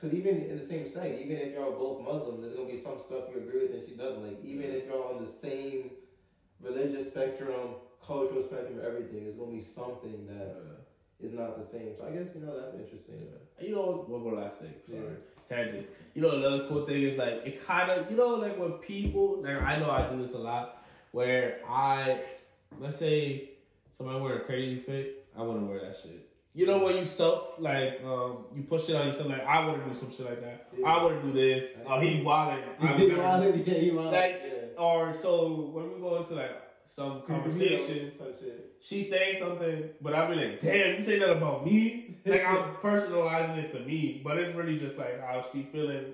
[0.03, 0.09] Yeah.
[0.09, 2.97] Because even in the same site, even if y'all both Muslim, there's gonna be some
[2.99, 4.23] stuff you agree with and she doesn't.
[4.23, 5.91] Like even if y'all on the same
[6.61, 7.75] religious spectrum,
[8.05, 10.73] cultural spectrum, everything, there's gonna be something that Uh,
[11.19, 11.95] is not the same.
[11.95, 13.27] So I guess you know that's interesting.
[13.59, 14.73] You know, one more last thing.
[14.85, 15.09] Sorry, Yeah.
[15.47, 15.87] tangent.
[16.13, 19.41] You know, another cool thing is like it kind of, you know, like when people,
[19.41, 22.21] like I know I do this a lot, where I,
[22.79, 23.49] let's say,
[23.89, 26.26] somebody wear a crazy fit, I wouldn't wear that shit.
[26.57, 29.77] You know when you self like um you push it on yourself like I want
[29.83, 30.67] to do some shit like that.
[30.75, 30.87] Yeah.
[30.87, 31.77] I want to do this.
[31.85, 32.63] Oh, he's wilding.
[32.97, 34.81] He wildin', yeah, he wildin', Like yeah.
[34.83, 38.73] or so when we go into like some conversations, Some shit.
[38.81, 42.09] she saying something, but I be like, damn, you say that about me?
[42.25, 46.05] Like I'm personalizing it to me, but it's really just like how she feeling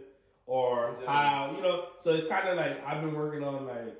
[0.45, 1.85] or how you know.
[1.97, 3.95] So it's kind of like I've been working on like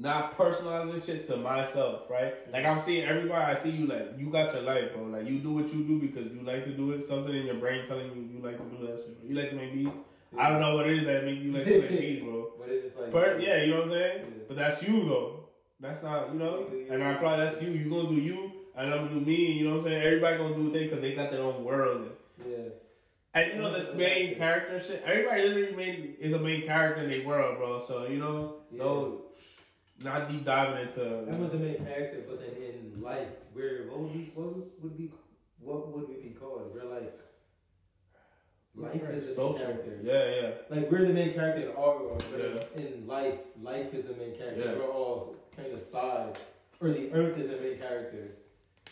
[0.00, 2.34] not personalizing shit to myself, right?
[2.52, 3.44] Like I'm seeing everybody.
[3.44, 5.04] I see you like you got your life, bro.
[5.04, 7.02] Like you do what you do because you like to do it.
[7.02, 9.20] Something in your brain telling you you like to do that shit.
[9.20, 9.28] Bro.
[9.28, 9.96] You like to make beats.
[10.38, 12.50] I don't know what it is that make you like to make beats, bro.
[12.60, 14.18] But it's just like But yeah, you know what I'm saying.
[14.18, 14.44] Yeah.
[14.46, 15.40] But that's you though.
[15.80, 16.66] That's not you know.
[16.90, 17.70] And I probably that's you.
[17.70, 19.52] You gonna do you, and I'm gonna do me.
[19.52, 20.02] You know what I'm saying?
[20.02, 22.08] Everybody gonna do thing because they got their own worlds.
[22.46, 22.56] yeah.
[23.34, 25.02] And you know this main character shit.
[25.06, 27.78] Everybody literally main is a main character in their world, bro.
[27.78, 28.82] So you know, Yeah.
[28.84, 29.22] no,
[30.02, 31.00] not deep diving into.
[31.00, 34.96] That was the main character, but then in life, we're what would we what would,
[34.96, 35.10] be
[35.60, 36.72] what would we be called?
[36.74, 37.14] We're like
[38.74, 39.66] life is the main social.
[39.66, 39.98] character.
[40.02, 40.50] Yeah, yeah.
[40.76, 42.40] Like we're the main character in our world, but
[42.76, 42.82] Yeah.
[42.82, 44.62] in life, life is the main character.
[44.64, 44.74] Yeah.
[44.78, 46.38] We're all kind of side,
[46.80, 48.28] or the earth is the main character.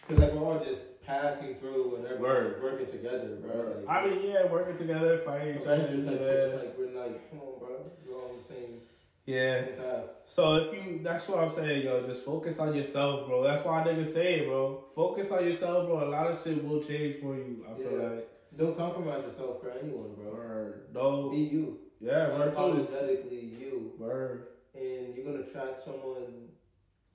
[0.09, 2.63] Cause like we're all just passing through and Word.
[2.63, 3.83] working together, bro.
[3.85, 5.83] Like, I mean, yeah, working together, fighting each other.
[5.91, 7.69] it's like we're like, come on, bro,
[8.09, 8.79] we're all the same,
[9.27, 9.63] yeah.
[9.63, 10.05] path.
[10.25, 12.03] So if you, that's what I'm saying, yo.
[12.05, 13.43] Just focus on yourself, bro.
[13.43, 14.85] That's why niggas say it, bro.
[14.95, 16.05] Focus on yourself, bro.
[16.05, 17.65] A lot of shit will change for you.
[17.71, 18.29] I feel like.
[18.57, 20.33] Don't compromise yourself for anyone, bro.
[20.33, 20.87] Word.
[20.95, 21.31] No.
[21.31, 21.79] Be you.
[22.01, 22.59] Yeah, word too.
[22.61, 23.93] Unapologetically you.
[23.99, 24.47] Word.
[24.75, 26.49] And you're gonna attract someone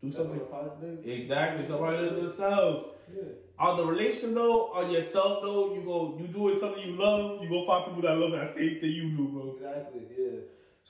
[0.02, 0.40] Do something.
[0.52, 1.00] positive.
[1.06, 1.64] Exactly.
[1.64, 2.86] Somebody to themselves.
[3.14, 3.24] Yeah.
[3.60, 7.44] On the relation though, on yourself though, you go, you doing something you love.
[7.44, 9.56] You go find people that love that same thing you do, bro.
[9.56, 10.40] Exactly, yeah.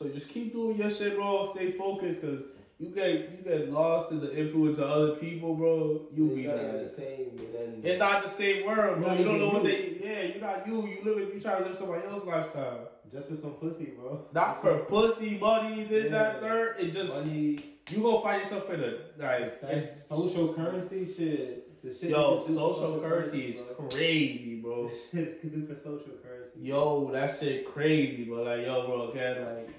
[0.02, 1.44] So just keep doing your shit, bro.
[1.44, 2.46] Stay focused, cause
[2.80, 6.08] you get you get lost in the influence of other people, bro.
[6.16, 9.14] You'll You be gotta the same and then it's not the same world, bro.
[9.14, 9.98] You don't know what they.
[10.04, 10.88] Yeah, you're not you.
[10.88, 11.36] You live.
[11.36, 12.88] You try to live somebody else's lifestyle.
[13.12, 14.26] just for some pussy, bro.
[14.34, 16.40] Not for pussy, money, this, that, Yeah.
[16.48, 16.76] third.
[16.80, 17.60] It just Money,
[17.92, 18.92] you gonna find yourself in a
[19.22, 19.62] like.
[19.62, 21.82] that social currency shit.
[21.84, 23.88] The shit Yo, you can do for social currency is bro.
[23.90, 24.84] crazy, bro.
[24.84, 26.60] Because you do for social currency.
[26.62, 28.44] Yo, that shit crazy, bro.
[28.44, 29.70] Like, yo, bro, again, like,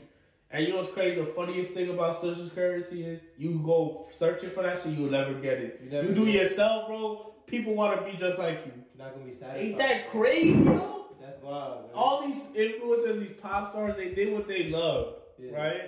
[0.53, 1.18] and you know what's crazy?
[1.20, 5.34] The funniest thing about social currency is you go searching for that shit, you'll never
[5.34, 5.80] get it.
[5.90, 6.34] You You do it.
[6.34, 7.34] yourself, bro.
[7.46, 8.72] People want to be just like you.
[8.94, 9.61] You're not gonna be satisfied.
[9.66, 11.07] Ain't that crazy, though?
[11.20, 11.82] That's wild.
[11.86, 11.90] Man.
[11.94, 15.57] All these influencers, these pop stars, they did what they loved, Yeah.
[15.57, 15.80] right?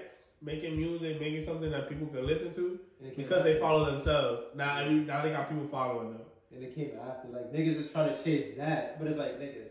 [0.43, 3.85] Making music, making something that people can listen to And it came because they follow
[3.87, 4.43] themselves.
[4.55, 6.23] Now, I mean, now they got people following them.
[6.55, 7.29] And it came after.
[7.29, 9.69] Like niggas are trying to chase that, but it's like nigga,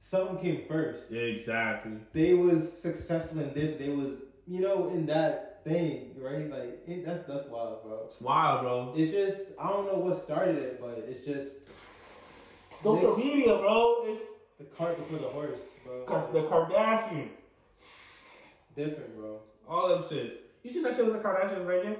[0.00, 1.12] something came first.
[1.12, 1.92] Yeah, exactly.
[2.12, 3.76] They was successful in this.
[3.76, 6.50] They was you know in that thing, right?
[6.50, 8.02] Like it, that's that's wild, bro.
[8.06, 8.92] It's wild, bro.
[8.96, 11.70] It's just I don't know what started it, but it's just
[12.70, 13.24] Social Next.
[13.24, 14.02] media, bro.
[14.04, 14.24] It's
[14.58, 16.04] the cart before the horse, bro.
[16.04, 17.36] Ka- the Kardashians.
[18.74, 19.40] Different, bro.
[19.68, 20.34] All them shits.
[20.62, 21.96] You see that shit with the Kardashians, Ray J?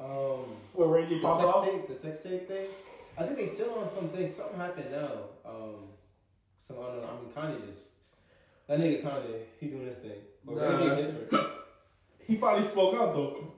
[0.00, 0.44] Um,
[0.74, 1.64] Where Ray J the popped sex off?
[1.64, 2.66] tape, the sex tape thing.
[3.18, 4.28] I think they still on something.
[4.28, 5.10] Something happened now.
[5.44, 5.74] Um,
[6.60, 7.08] some I don't know.
[7.08, 7.82] I mean, Kanye just
[8.68, 9.40] that nigga Kanye.
[9.60, 10.12] He doing his thing.
[10.48, 11.52] But Nah, Ray J that's- different.
[12.26, 13.52] He finally spoke out though.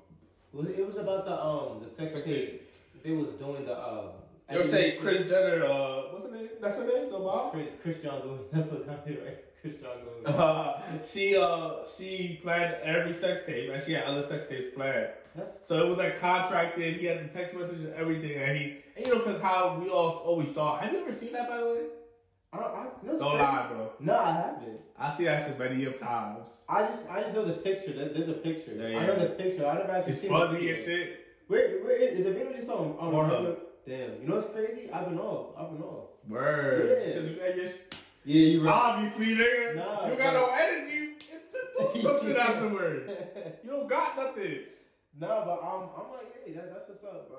[0.53, 2.63] Was it, it was about the um the sex, Sex tape.
[3.03, 4.13] They was doing the.
[4.49, 6.49] They were saying Kris Jenner, uh, what's her name?
[6.61, 7.51] That's her name, the mom?
[7.53, 8.43] Chris, Chris John Lewis.
[8.53, 9.39] That's what Kanye right.
[9.61, 10.37] Chris John Lewis.
[10.39, 15.09] Uh, she uh she planned every sex tape and she had other sex tapes planned.
[15.35, 16.97] That's So it was like contracted.
[16.97, 18.65] He had the text message and everything, and he
[18.97, 20.79] and you know because how we all always saw.
[20.79, 21.81] Have you ever seen that by the way?
[22.53, 22.75] I don't.
[22.75, 23.25] I, Don't crazy.
[23.25, 23.93] lie, bro.
[24.01, 24.81] No, I haven't.
[24.99, 26.67] I see that shit many of times.
[26.69, 27.93] I just I just know the picture.
[27.93, 28.73] There's a picture.
[28.75, 29.67] Yeah, I know the picture.
[29.67, 31.27] I never actually It's seen fuzzy and shit.
[31.47, 33.57] Where where is, is the video just on on Pornhub.
[33.87, 34.91] Damn, you know what's crazy?
[34.93, 35.55] I've been off.
[35.59, 36.07] I've been off.
[36.29, 36.89] Word.
[36.89, 37.15] Yeah.
[37.15, 39.77] Because you got your sh- Yeah, you obviously, nigga.
[39.77, 40.47] Nah, you got bro.
[40.47, 41.15] no energy.
[41.17, 43.13] It's just do some shit afterwards.
[43.65, 44.59] You don't got nothing.
[45.19, 47.39] no, but I'm I'm like, hey, that, that's what's up, bro.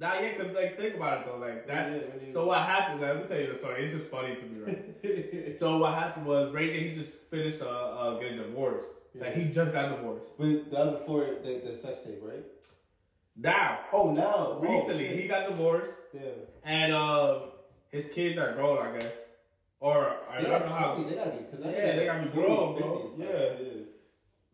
[0.00, 1.92] Nah, yeah, cause like think about it though, like that.
[1.92, 3.02] Yeah, So what happened?
[3.02, 3.82] Like, let me tell you the story.
[3.82, 5.56] It's just funny to me, right?
[5.60, 8.94] so what happened was Ray J he just finished uh, uh getting divorced.
[9.14, 10.38] Like he just got divorced.
[10.38, 12.44] But that was before the, the sex tape, right?
[13.36, 16.20] Now, Oh, now recently oh, he got divorced, Yeah.
[16.64, 17.40] and uh,
[17.90, 19.36] his kids are grown, I guess,
[19.80, 20.94] or I They don't know how.
[20.96, 21.44] be 20s, They gotta be.
[21.50, 23.10] Cause I Yeah, they gotta be grown, bro.
[23.18, 23.50] Yeah.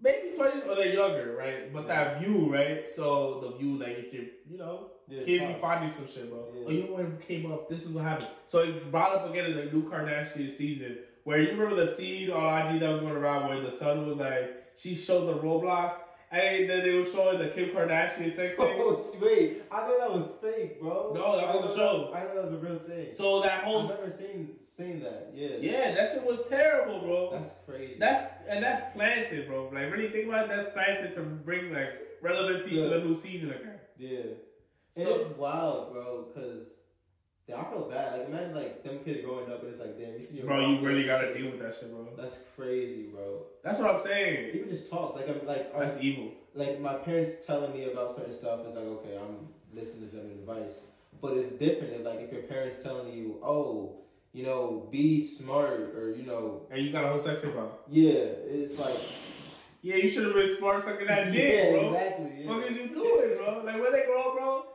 [0.01, 1.73] Maybe twenties or they're younger, right?
[1.73, 2.87] But that view, right?
[2.87, 5.61] So the view, like if you, you know, Yeah, kids be pop.
[5.61, 6.47] finding some shit, bro.
[6.55, 6.65] Yeah.
[6.67, 7.69] Oh, you know what came up?
[7.69, 8.29] This is what happened.
[8.47, 12.31] So it brought up again in the new Kardashian season where you remember the scene
[12.31, 15.95] on IG that was going around where the son was like, she showed the Roblox
[16.31, 18.59] And then they were showing the Kim Kardashian sex tape.
[18.79, 21.13] Oh wait, I thought that was fake, bro.
[21.15, 22.05] No, that was on the show.
[22.11, 23.11] thought- I thought that was a real thing.
[23.13, 25.31] So that whole I've whole never seen seen that.
[25.35, 25.49] Yeah.
[25.61, 27.31] yeah, that shit was terrible, bro.
[27.33, 27.95] That's crazy.
[28.01, 29.71] That's and that's planted, bro.
[29.73, 31.91] Like really think about it, that's planted to bring like
[32.21, 33.79] relevancy to the new season again.
[33.97, 34.23] yeah.
[35.05, 36.81] So it's wild, bro, because
[37.49, 38.19] I feel bad.
[38.19, 40.61] Like imagine like them kids growing up and it's like, damn, you see your bro,
[40.67, 41.37] you really gotta shit.
[41.39, 42.09] deal with that shit, bro.
[42.17, 43.43] That's crazy, bro.
[43.63, 44.55] That's what I'm saying.
[44.55, 46.31] Even just talk, like I'm like I'm, That's evil.
[46.55, 48.61] like my parents telling me about certain stuff.
[48.65, 51.93] It's like okay, I'm listening to them advice, but it's different.
[51.93, 53.97] If like if your parents telling you, oh,
[54.33, 57.83] you know, be smart or you know, And you got a whole sex tape out.
[57.91, 58.97] yeah, it's like
[59.83, 61.89] Yeah, you should have been smart sucking that dick, yeah, bro.
[61.89, 62.33] exactly.
[62.41, 62.49] Yeah.
[62.49, 63.63] What is you doing, bro?
[63.65, 64.67] Like where they grow up, bro,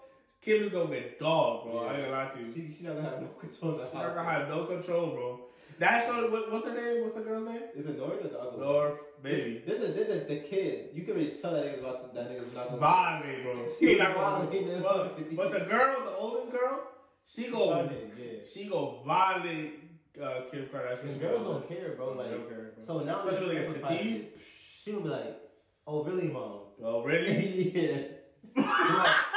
[0.42, 1.80] Kim is gonna get dog, bro.
[1.86, 2.06] I ain't Yeah.
[2.10, 2.52] gonna lie to you.
[2.52, 3.80] She she not gonna have no control.
[3.80, 5.39] She's not gonna have no control, bro.
[5.78, 7.04] That show, what, what's her name?
[7.04, 7.62] What's the girl's name?
[7.76, 8.60] Is it North or the other one?
[8.66, 9.62] North, baby.
[9.66, 10.89] This, this is this is the kid.
[10.96, 12.16] You can really tell that nigga's about to.
[12.16, 12.80] That nigga's not gonna.
[12.80, 13.54] Violate, bro.
[13.80, 14.50] He not gonna-
[14.82, 16.88] but, but the girl, the oldest girl,
[17.24, 18.39] she go, Violate, yeah.
[18.52, 19.74] she go violate
[20.22, 21.20] uh, Kim Kardashian.
[21.20, 22.14] Girls don't care, bro.
[22.14, 22.82] Like, don't care, bro.
[22.82, 24.38] so now Especially like get.
[24.38, 25.38] She will be like,
[25.86, 27.72] "Oh, really, mom?" Oh, really?
[28.56, 29.14] yeah.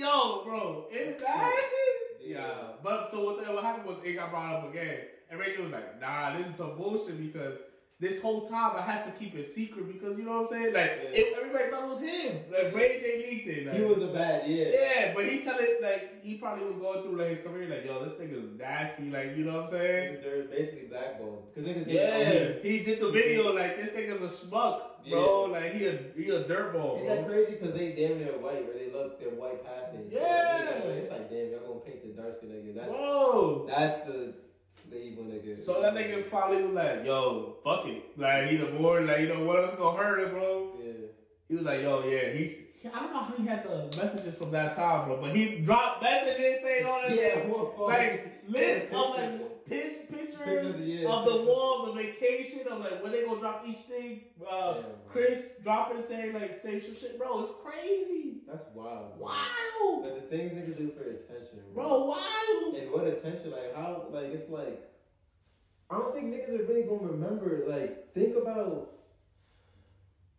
[0.00, 1.60] Yo, bro, is that?
[2.24, 2.38] Yeah.
[2.38, 2.54] Yeah.
[2.82, 5.72] But so what, what happened was it got brought up again, and Ray J was
[5.72, 7.58] like, "Nah, this is some bullshit because."
[8.00, 10.72] This whole time I had to keep it secret because you know what I'm saying.
[10.72, 11.20] Like Yeah.
[11.20, 12.40] it, everybody thought it was him.
[12.50, 13.66] Like Ray J leaked it.
[13.66, 14.64] Like, He was a bad, yeah.
[14.72, 17.84] Yeah, but he tell it like he probably was going through like his career, like
[17.84, 20.18] yo, this nigga's nasty, like you know what I'm saying?
[20.24, 24.22] They're basically blackballed because niggas get oh, Yeah, he did the video like this nigga's
[24.22, 24.80] a schmuck,
[25.10, 25.44] bro.
[25.52, 27.52] Like he a he a dirtball, that crazy?
[27.60, 30.10] Because they damn near white, or they look they're white passing.
[30.10, 30.88] So Yeah.
[30.96, 32.74] it's like damn, y'all gonna paint the dark skin nigga.
[32.76, 33.66] That's Bro.
[33.68, 34.34] that's the
[34.96, 35.56] evil nigga.
[35.56, 39.28] So that nigga probably was like, yo, fuck it, like he the board, like you
[39.28, 40.72] know what else gonna hurt us, bro?
[40.82, 40.92] Yeah.
[41.50, 42.68] He was like, yo, yeah, he's.
[42.94, 46.00] I don't know how he had the messages from that time, bro, but he dropped
[46.00, 47.78] messages saying all that Yeah, shit.
[47.78, 51.08] like list of like pitch pictures, Pictures, yeah.
[51.10, 54.20] of the wall, the vacation, of like when they gonna drop each thing.
[54.48, 54.84] Uh, bro.
[55.08, 57.40] Chris dropping saying like say some shit, bro.
[57.40, 59.18] It's crazy, That's wild.
[59.18, 59.26] Bro.
[59.26, 62.76] wild, Like the things niggas do for attention, bro, wild.
[62.76, 63.50] And what attention?
[63.50, 64.06] Like how?
[64.10, 64.80] Like it's like
[65.90, 67.64] I don't think niggas are really gonna remember.
[67.66, 68.92] Like think about.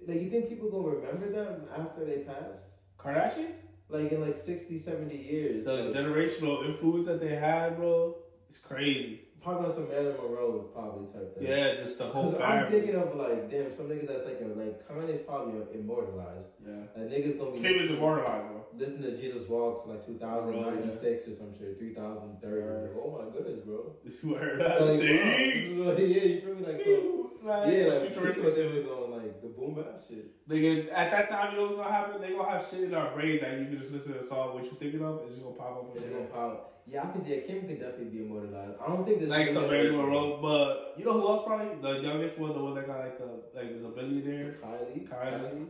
[0.08, 2.86] Like you think people gonna remember them after they pass?
[2.98, 5.66] Kardashians, Like in like 60, 70 years.
[5.66, 8.16] the like, generational influence that they had, bro,
[8.48, 9.22] it's crazy.
[9.42, 11.48] probably on some Marilyn Monroe probably type thing.
[11.48, 14.88] Yeah, just the whole 'Cause I'm thinking of like, damn, some niggas that's like, like
[14.88, 16.62] Kanye's probably immortalized.
[16.68, 18.66] Yeah, Like niggas gonna be Kim is immortalized, bro.
[18.78, 22.62] listen to Jesus Walks like 2096 or some shit, 3030.
[22.62, 22.82] Right.
[22.84, 23.96] Like, oh my goodness, bro.
[24.04, 25.00] You swear Like, that wow, shit.
[25.00, 26.66] this is what- yeah, you feel me?
[26.66, 28.74] Like, so, Like, yeah, like, futuristic shit.
[28.74, 30.48] was on like the boom bap shit.
[30.48, 32.22] Nigga, at that time, you know what's gonna happen?
[32.22, 34.54] They gonna have shit in our brain that you can just listen to the song,
[34.54, 35.92] what you thinking of, it's just gonna pop up.
[35.96, 36.68] It's gonna pop.
[36.86, 38.74] Yeah, I could yeah, Kim could definitely be immortalized.
[38.84, 41.76] I don't think this Like some Marilyn Monroe, but you know who else probably?
[41.82, 44.52] The youngest one, the one that got like the like is a billionaire.
[44.62, 45.08] Kylie.
[45.08, 45.68] Kylie.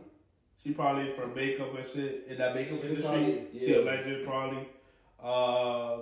[0.58, 3.48] She probably for makeup and shit in that makeup She industry.
[3.50, 3.84] probably- She a yeah.
[3.90, 4.68] legend probably.
[5.22, 5.98] Uh,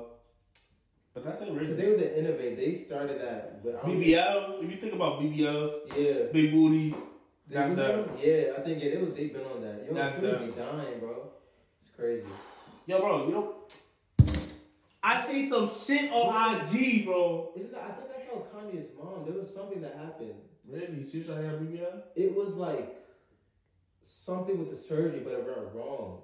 [1.23, 2.57] but that's it, Because they were the innovate.
[2.57, 3.63] They started that.
[3.63, 4.63] But BBLs.
[4.63, 6.33] If you think about BBLs, Yeah.
[6.33, 6.97] big booties.
[7.49, 8.09] They That's them.
[8.23, 9.85] Yeah, I think yeah, they was they've been on that.
[9.87, 10.47] Yo, That's them.
[10.47, 11.31] be dying, bro.
[11.81, 12.29] It's crazy.
[12.87, 13.55] Yo, bro, you know,
[15.03, 17.53] I see some shit on IG, bro.
[17.57, 19.25] Isn't that, I think that's how Kanye's mom.
[19.27, 20.35] There was something that happened.
[20.69, 21.05] Really?
[21.11, 22.03] She was trying to have BBL?
[22.15, 22.97] It was like
[24.03, 26.23] something with the surgery, but it went wrong.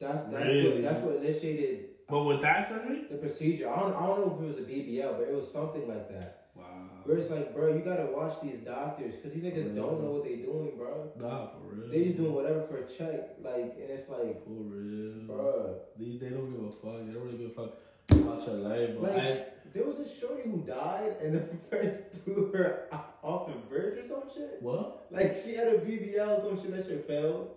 [0.00, 0.70] That's that's Really?
[0.72, 3.06] what that's what initiated But with that surgery?
[3.10, 3.70] the procedure.
[3.70, 6.08] I don't I don't know if it was a BBL, but it was something like
[6.10, 6.24] that.
[6.54, 6.64] Wow.
[7.04, 10.24] Where it's like, bro, you gotta watch these doctors because these niggas don't know what
[10.24, 11.10] they're doing, bro.
[11.18, 11.90] Nah, for real.
[11.90, 15.26] They just doing whatever for a check, like, and it's like, For real.
[15.26, 15.80] bro.
[15.98, 17.06] These they don't give a fuck.
[17.06, 17.72] They don't really give a fuck
[18.10, 19.02] about your life, bro.
[19.02, 22.86] Like, I- there was a shorty who died, and the friends threw her
[23.24, 24.58] off the bridge or some shit.
[24.60, 25.06] what?
[25.10, 27.50] Like she had a BBL, some shit that shit failed,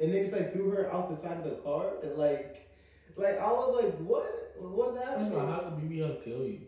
[0.00, 2.56] and they just like threw her out the side of the car, and like,
[3.16, 4.26] like I was like, what?
[4.58, 5.32] What's happening?
[5.32, 6.60] of all, how's a BBL kill you?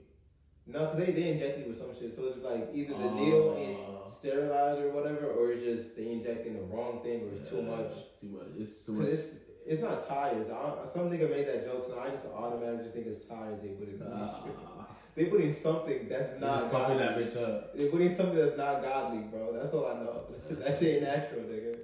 [0.66, 3.14] No, because they, they inject you with some shit, so it's like either the Oh.
[3.14, 3.76] needle is
[4.12, 7.92] sterilized or whatever, or it's just they injecting the wrong thing, or it's too much.
[8.20, 8.47] Too much.
[8.59, 9.12] It's too 'Cause much.
[9.12, 10.51] it's it's not tires.
[10.51, 13.61] I, some nigga made that joke, so I just automatically think it's tires.
[13.62, 17.24] They put in Ah, they put in something that's just not pumping godly.
[17.24, 17.76] that bitch up.
[17.78, 19.53] They put in something that's not godly, bro.
[19.53, 20.22] That's all I know.
[20.51, 21.78] that shit ain't natural, nigga.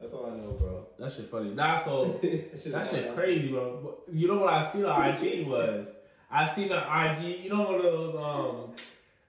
[0.00, 0.86] That's all I know, bro.
[0.98, 1.50] That shit funny.
[1.50, 3.80] Nah, so that that shit crazy, bro.
[4.06, 5.94] But you know what I seen on IG was
[6.30, 7.44] I seen on IG.
[7.44, 8.72] You know one of those um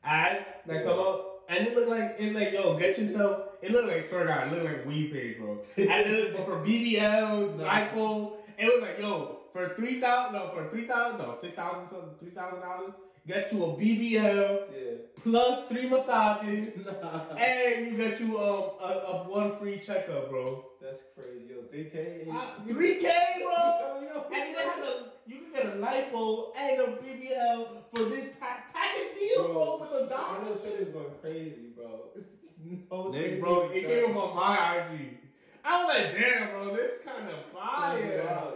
[0.04, 3.90] ads that come up and it look like it like yo get yourself It looked
[3.90, 5.60] like to God, it looked like weed page, bro.
[5.78, 8.34] and it was but for BBLs, lipo.
[8.58, 12.16] It was like, yo, for three thousand, no, for three thousand, no, six thousand something,
[12.20, 12.94] three thousand dollars.
[13.28, 14.98] Get you a BBL Yeah.
[15.24, 16.88] plus three massages,
[17.38, 20.66] and you get you um a, a one free checkup, bro.
[20.82, 21.62] That's crazy, yo.
[21.62, 22.68] 3K.
[22.68, 23.08] Three K,
[23.38, 23.52] bro.
[24.02, 24.26] Yo, yo.
[24.34, 28.74] And they have the you can get a lipo and a BBL for this pack
[28.74, 30.58] package deal, bro, with a I know dollar.
[30.58, 32.10] shit is going crazy, bro.
[32.92, 35.18] no Nick, bro, it came up on my IG.
[35.64, 38.00] I was like, damn, bro, this kind of fire.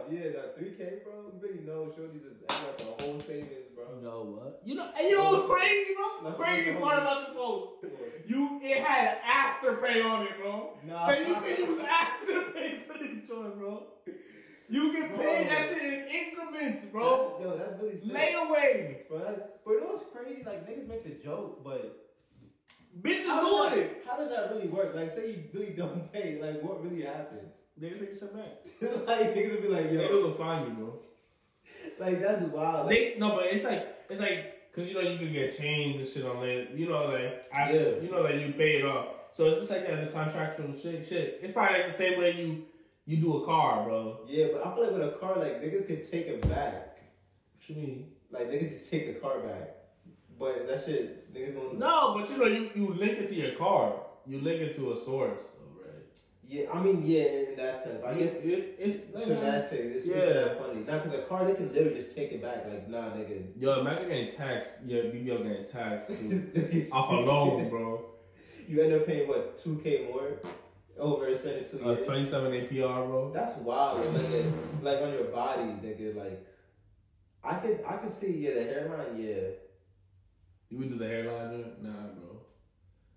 [0.10, 1.14] Yeah, that 3K, bro.
[1.14, 3.96] You really know Shorty just act like a whole savings, bro.
[3.98, 4.62] You know what?
[4.66, 6.30] You know, and you know what's crazy, bro?
[6.30, 6.82] Nothing crazy wrong.
[6.82, 7.68] part about this post.
[8.28, 10.78] You, it had afterpay on it, bro.
[10.86, 11.06] Nah.
[11.08, 13.84] So you can use afterpay for this joint, bro.
[14.68, 15.56] You can pay Bro.
[15.56, 17.38] that shit in increments, bro.
[17.40, 18.14] Yo, that's really sick.
[18.14, 19.08] Layaway.
[19.08, 20.42] Bro, that, but you know what's crazy?
[20.44, 22.02] Like, niggas make the joke, but
[23.00, 24.04] Bitches how does, doing that, it.
[24.08, 24.96] how does that really work?
[24.96, 27.66] Like, say you really don't pay, like, what really happens?
[27.80, 28.66] Niggas take your shit back.
[29.08, 30.94] like, niggas will be like, yo, Niggas will find you, bro.
[32.00, 32.88] like, that's wild.
[32.88, 35.98] Like, They no, but it's like it's like because you know you can get chains
[35.98, 36.72] and shit on it.
[36.72, 37.90] You know, like I, Yeah.
[38.02, 39.08] you know, like you pay it off.
[39.32, 41.06] So it's just like as a contractual shit.
[41.06, 42.66] Shit, it's probably like the same way you
[43.06, 44.20] you do a car, bro.
[44.28, 46.98] yeah, but I feel like with a car, like, niggas can take it back.
[47.54, 48.12] What you mean?
[48.32, 49.70] Like, niggas can take the car back.
[50.40, 51.78] But that shit, niggas gonna.
[51.80, 53.94] No, but you know you you link it to your car.
[54.28, 55.40] You link it to a source?
[56.48, 58.04] Yeah, I mean, yeah, in, that sense.
[58.06, 58.46] I guess.
[58.46, 59.96] it, it's It's in that sense.
[59.96, 60.16] It's, Yeah.
[60.26, 60.80] kinda funny.
[60.86, 62.68] Nah, because a car, they can literally just take it back.
[62.68, 63.60] Like, nah, nigga.
[63.60, 64.86] Yo, imagine getting taxed.
[64.86, 66.24] Your BBL getting taxed
[66.94, 68.06] off a loan, bro.
[68.68, 70.40] You end up paying, what, 2K more?
[70.98, 72.08] Over a spending two Uh, years?
[72.08, 73.32] 27 APR, bro.
[73.32, 74.84] That's wild, nigga.
[74.84, 76.16] like on your body, nigga.
[76.16, 76.48] Like,
[77.44, 79.50] I could, I could see, yeah, the hairline, yeah.
[80.70, 81.64] You would do the hairline?
[81.82, 82.40] Nah, bro.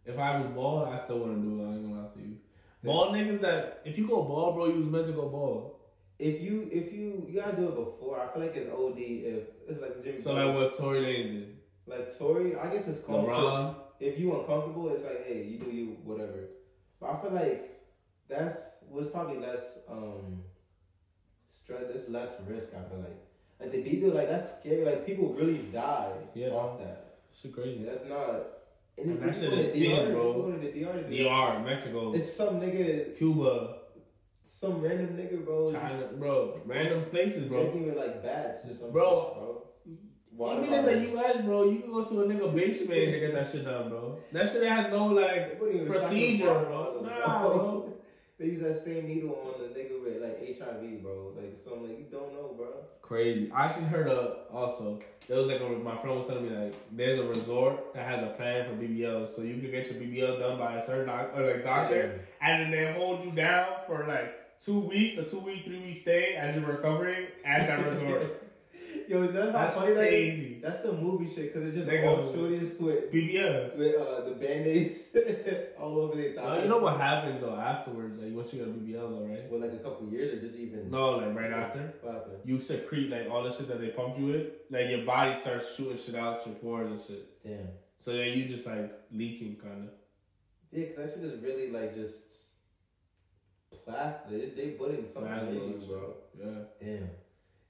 [0.05, 1.67] If I was bald, I still wouldn't do it.
[1.67, 2.37] I ain't gonna lie to you.
[2.85, 5.81] Bald niggas that if you go ball, bro, you was meant to go ball.
[6.19, 8.21] If you, if you, you gotta do it before.
[8.21, 8.99] I feel like it's OD.
[8.99, 11.57] If it's like Jimmy, So like what Tory Lanez did.
[11.87, 13.75] like Tory, I guess it's called.
[14.01, 16.49] If you uncomfortable, it's like, hey, you do you, whatever.
[17.01, 17.61] But I feel like
[18.29, 20.43] that's was probably less um
[21.49, 21.83] stress.
[21.89, 22.75] There's less risk.
[22.75, 23.17] I feel like
[23.61, 24.85] like the people like that's scary.
[24.85, 26.49] Like people really die Yeah.
[26.51, 27.17] off that.
[27.33, 27.85] Shit crazy.
[27.85, 28.43] That's not.
[29.01, 30.51] And And that shit is thin, bro.
[30.59, 33.77] the DR, DR, Mexico, It's some nigga, Cuba,
[34.43, 35.73] some random nigga, bro.
[35.73, 36.61] China, bro.
[36.65, 37.63] Random places, bro.
[37.63, 39.65] Drinking with like bats or something, Bro.
[40.37, 40.63] bro.
[40.63, 41.07] Even in the.
[41.19, 44.19] US, bro, you can go to a nigga basement and get that shit done, bro.
[44.33, 47.03] That shit has no like procedure, bro.
[47.05, 47.93] Nah, bro.
[48.39, 51.35] they use that same needle on the nigga with like HIV, bro.
[51.59, 52.69] Something like you don't know, bro.
[53.03, 53.51] Crazy.
[53.53, 56.75] I actually heard uh, also there was like a, my friend was telling me like
[56.93, 60.39] there's a resort that has a plan for BBL, so you can get your BBL
[60.39, 64.07] done by a certain doc, or like doctor, and then they hold you down for
[64.07, 68.23] like two weeks, a two week, three week stay as you're recovering at that resort.
[69.09, 70.59] Yo, that's, how That's funny crazy.
[70.63, 73.79] That's some movie shit because it's just They all shorties with BBLs.
[73.79, 75.17] with uh, the band aids
[75.81, 76.63] all over their No, thighs.
[76.63, 78.19] you know what happens though afterwards?
[78.19, 79.51] Like once you get a BBL though, right?
[79.51, 80.91] With like a couple years or just even.
[80.91, 81.95] No, like right after.
[82.03, 82.37] What happened?
[82.45, 84.47] You secrete like all the shit that they pumped you with.
[84.71, 87.43] Like your body starts shooting shit out your pores and shit.
[87.43, 87.69] Damn.
[87.97, 89.95] So then you just like leaking kind of.
[90.71, 92.57] Yeah, because that shit is really like just
[93.85, 94.55] plastic.
[94.57, 96.15] They, they putting something in you, bro.
[96.39, 96.53] Yeah.
[96.81, 97.09] Damn.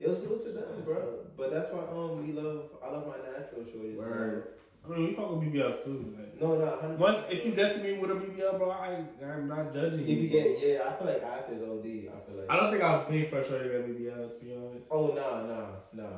[0.00, 1.18] Yo, salute to them, bro.
[1.36, 2.70] But that's why um we love.
[2.82, 3.96] I love my natural shorties.
[3.96, 4.06] bro.
[4.08, 4.48] Word.
[4.84, 6.14] I mean, we fuck with BBLs too.
[6.16, 6.78] Like, No, no.
[6.82, 6.98] 100%.
[6.98, 10.28] once if you get to me with a BBL, bro, I I'm not judging you.
[10.28, 11.84] get, yeah, I feel like after is OD.
[11.84, 12.50] I feel like.
[12.50, 14.38] I don't think I'll pay for a shorty a BBL.
[14.38, 16.16] To be honest, Oh nah, nah, nah.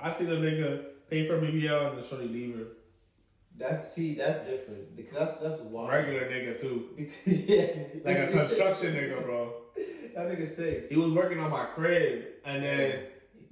[0.00, 2.64] I see the nigga pay for a BBL and the shorty leave her.
[3.56, 5.88] That's see, that's different because that's that's wild.
[5.90, 7.66] Regular nigga too, Because yeah,
[8.04, 9.54] like a construction nigga, bro.
[10.14, 10.88] That nigga safe.
[10.88, 13.00] He was working on my crib, and then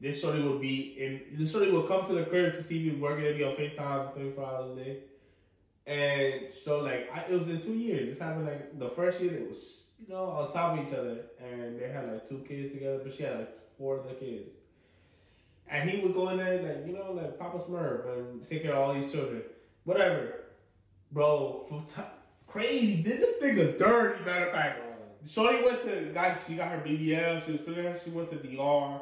[0.01, 1.39] this shorty will be in.
[1.39, 3.37] This shorty will come to the crib to see me working.
[3.37, 4.99] Be on Facetime twenty four hours a day.
[5.87, 8.07] And so like I, it was in two years.
[8.09, 9.35] This happened like the first year.
[9.35, 12.75] It was you know on top of each other, and they had like two kids
[12.75, 14.53] together, but she had like four other kids.
[15.71, 18.73] And he would go in there like you know like Papa Smurf and take care
[18.73, 19.43] of all these children,
[19.85, 20.45] whatever,
[21.11, 21.65] bro.
[21.87, 22.03] T-
[22.47, 24.25] crazy, did this nigga dirty?
[24.25, 24.88] Matter of fact.
[25.27, 26.37] Shorty went to guy.
[26.37, 27.45] She got her BBL.
[27.45, 27.97] She was feeling her.
[27.97, 29.01] She went to DR,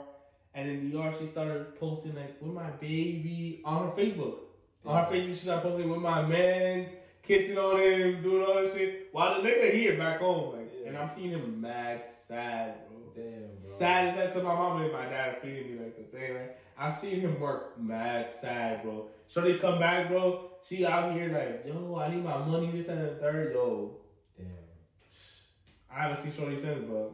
[0.55, 4.39] and in DR she started posting like with my baby on her Facebook.
[4.85, 6.89] On her Facebook, she started posting with my man,
[7.23, 9.09] kissing on him, doing all that shit.
[9.13, 10.89] While the nigga here back home, like, Yeah.
[10.89, 12.99] and I'm seeing him mad sad, bro.
[13.15, 13.49] Damn, bro.
[13.59, 16.35] Sad as hell because my mom and my dad are feeding me like the thing,
[16.35, 16.57] right?
[16.79, 19.09] I've seen him work mad sad, bro.
[19.29, 20.51] Shorty come back, bro.
[20.63, 23.97] She out here like, yo, I need my money, this and the third, yo.
[24.39, 24.47] Damn.
[25.97, 27.11] I haven't seen Shorty since, but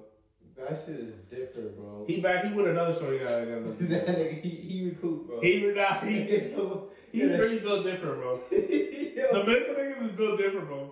[0.57, 2.05] That shit is different, bro.
[2.07, 2.45] he back.
[2.45, 3.27] He with another Shorty now.
[3.27, 5.41] that nigga, he, he recouped, bro.
[5.41, 6.23] He now he,
[7.13, 8.39] he's really built different, bro.
[8.51, 10.91] The Dominican niggas is built different, bro.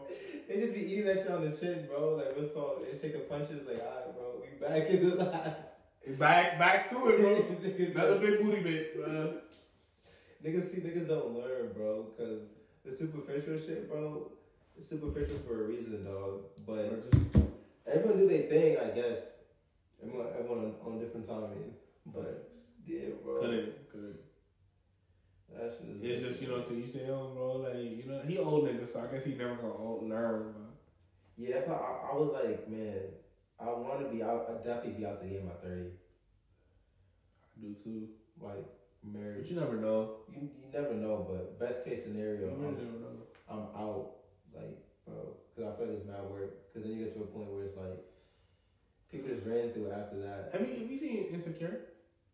[0.49, 2.15] they just be eating that shit on the chin, bro.
[2.17, 2.79] Like, real talk.
[2.79, 6.19] They take the punches, like, alright, bro, we back in the life.
[6.19, 8.03] Back back to it, bro.
[8.05, 8.97] Another big booty bit.
[9.05, 9.27] Uh,
[10.45, 12.43] niggas see, niggas don't learn, bro, because
[12.85, 14.31] the superficial shit, bro,
[14.77, 16.43] it's superficial for a reason, dog.
[16.67, 17.05] But
[17.87, 19.39] everyone do their thing, I guess.
[20.03, 21.75] Everyone, everyone on, on different timing.
[22.07, 22.53] But,
[22.87, 23.41] yeah, bro.
[23.41, 24.17] couldn't couldn't.
[25.53, 27.57] That shit is It's just you know to each their own, bro.
[27.57, 30.53] Like you know he old nigga, so I guess he never gonna old learn.
[30.53, 30.63] Bro.
[31.37, 33.01] Yeah, that's why I, I was like, man,
[33.59, 34.47] I want to be out.
[34.49, 35.91] I definitely be out the game by thirty,
[37.43, 38.09] I do too,
[38.41, 38.65] like
[39.03, 39.39] married.
[39.39, 40.17] but you never know.
[40.33, 43.21] You, you never know, but best case scenario, I'm.
[43.51, 44.13] I'm out,
[44.55, 46.55] like, bro, because I feel like it's mad work.
[46.73, 47.99] Because then you get to a point where it's like
[49.11, 50.51] people just ran through it after that.
[50.53, 51.81] Have you have you seen Insecure?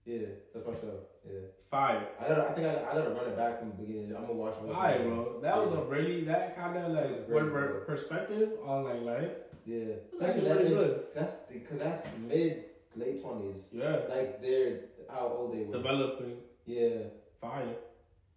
[0.05, 1.01] Yeah, that's my show.
[1.27, 4.15] Yeah, Fire, I gotta, I think I, I gotta run it back from the beginning.
[4.15, 5.41] I'm gonna watch fire, bro.
[5.41, 9.31] That was a really that kind of like great, per- perspective on like life.
[9.65, 11.05] Yeah, It's actually that really good.
[11.13, 13.75] That's because that's mid late twenties.
[13.77, 15.73] Yeah, Like they're how old they were.
[15.77, 16.99] developing Yeah.
[17.41, 17.75] fire.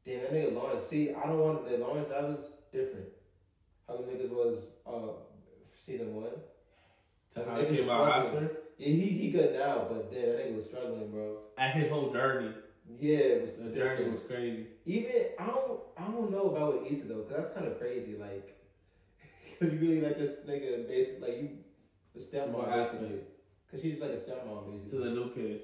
[0.04, 0.84] Damn, that nigga Lawrence.
[0.88, 2.08] See, I don't want the Lawrence.
[2.08, 3.10] That was different.
[3.88, 5.14] How the niggas was uh
[5.90, 6.30] season one.
[7.32, 10.56] To how it came out after Yeah, he he good now, but damn, that nigga
[10.56, 11.36] was struggling, bro.
[11.58, 12.52] at his whole journey.
[12.92, 13.98] Yeah, it was The different.
[14.00, 14.66] journey was crazy.
[14.86, 18.16] Even I don't I don't know about with Issa though, cause that's kind of crazy.
[18.18, 18.48] Like,
[19.60, 21.50] cause you really like this nigga basically like you
[22.16, 23.20] the stepmom basically,
[23.70, 25.62] cause she's like a stepmom basically To the new kid.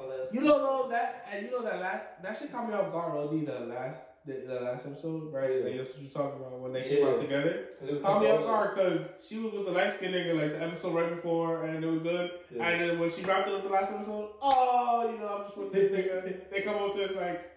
[0.00, 2.92] Oh, You know though that and you know that last that shit caught me off
[2.92, 3.16] guard.
[3.16, 5.50] OD the last the, the last episode right?
[5.58, 5.64] Yeah.
[5.64, 7.66] Like that's what you're talking about when they came out together.
[8.02, 10.94] Caught me off guard because she was with the light skinned nigga like the episode
[10.94, 12.30] right before and it was good.
[12.54, 12.68] Yeah.
[12.68, 15.58] And then when she wrapped it up the last episode, oh, you know, I'm just
[15.58, 16.36] with this nigga.
[16.50, 17.50] They come up to us like,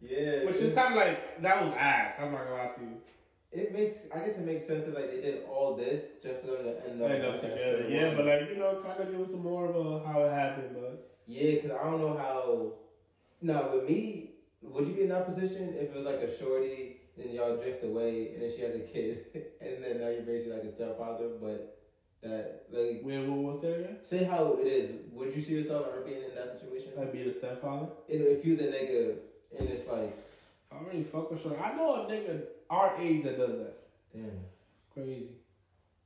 [0.00, 2.20] Yeah, which is kind of like that was ass.
[2.20, 2.96] I'm not gonna lie to you.
[3.54, 6.48] It makes, I guess it makes sense because like they did all this just for
[6.48, 8.16] them to end up, End up together, yeah, one.
[8.16, 10.70] but like you know, kind of give us some more of a how it happened,
[10.74, 12.72] but yeah, because I don't know how.
[13.40, 14.30] No, with me,
[14.62, 17.84] would you be in that position if it was like a shorty then y'all drift
[17.84, 19.24] away and then she has a kid
[19.60, 21.78] and then now you're basically like a stepfather, but
[22.22, 23.98] that like wait, what was it again?
[24.02, 24.92] say how it is.
[25.12, 26.92] Would you see yourself ever being in that situation?
[27.00, 27.88] I'd be the stepfather.
[28.08, 29.16] You know, if you the nigga
[29.58, 30.10] and it's like,
[30.72, 33.74] I really fuck with her, I know a nigga our age that does that.
[34.12, 34.30] damn,
[34.92, 35.32] Crazy.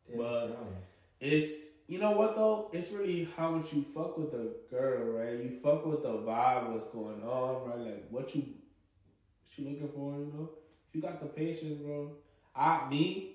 [0.09, 0.79] damn, But- it's.
[1.21, 2.71] It's you know what though.
[2.73, 5.33] It's really how much you fuck with the girl, right?
[5.43, 7.79] You fuck with the vibe, what's going on, right?
[7.79, 10.51] Like what you, what you looking for, you know?
[10.89, 12.13] If you got the patience, bro.
[12.55, 13.33] I me,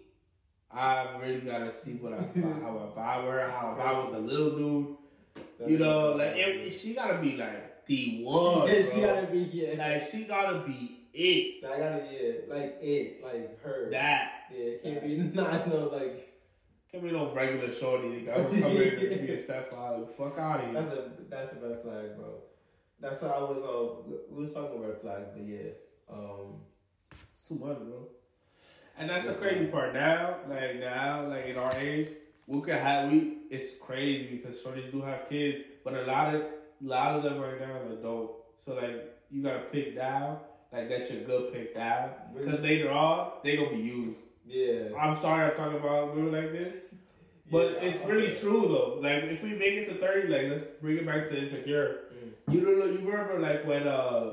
[0.72, 2.18] I really gotta see what I
[2.62, 4.98] how I vibe with her, how I vibe with the little dude.
[5.70, 8.92] You know, like if, she gotta be like the one, yeah, bro.
[8.94, 9.88] she gotta be yeah.
[9.90, 11.66] like she gotta be it.
[11.66, 13.89] I gotta yeah, like it, like her.
[13.91, 16.30] That Yeah, it can't be not no like
[16.91, 18.20] can't be no regular shorty.
[18.20, 20.05] I'm gonna come in and be a stepfather.
[20.05, 20.74] Fuck out of here.
[20.74, 22.41] that's a that's a red flag, bro.
[22.99, 25.72] That's how I was uh we was talking about red flag, but yeah.
[26.11, 26.61] Um
[27.11, 28.07] It's too much, bro.
[28.97, 29.93] And that's the crazy part.
[29.93, 32.09] Now, like now, like in our age,
[32.45, 33.38] we could have we.
[33.49, 36.45] It's crazy because shorties do have kids, but a lot of a
[36.82, 38.45] lot of them right now are adult.
[38.57, 40.38] So like you gotta pick down,
[40.74, 44.22] like that's your good picked out because later on they gonna be used.
[44.48, 44.90] yeah.
[45.00, 46.96] I'm sorry I'm talking about women like this,
[47.52, 49.00] but Yeah, it's really true though.
[49.02, 52.00] Like if we make it to thirty, like let's bring it back to insecure.
[52.14, 52.54] Mm.
[52.54, 52.86] You don't know.
[52.86, 54.32] You remember like when uh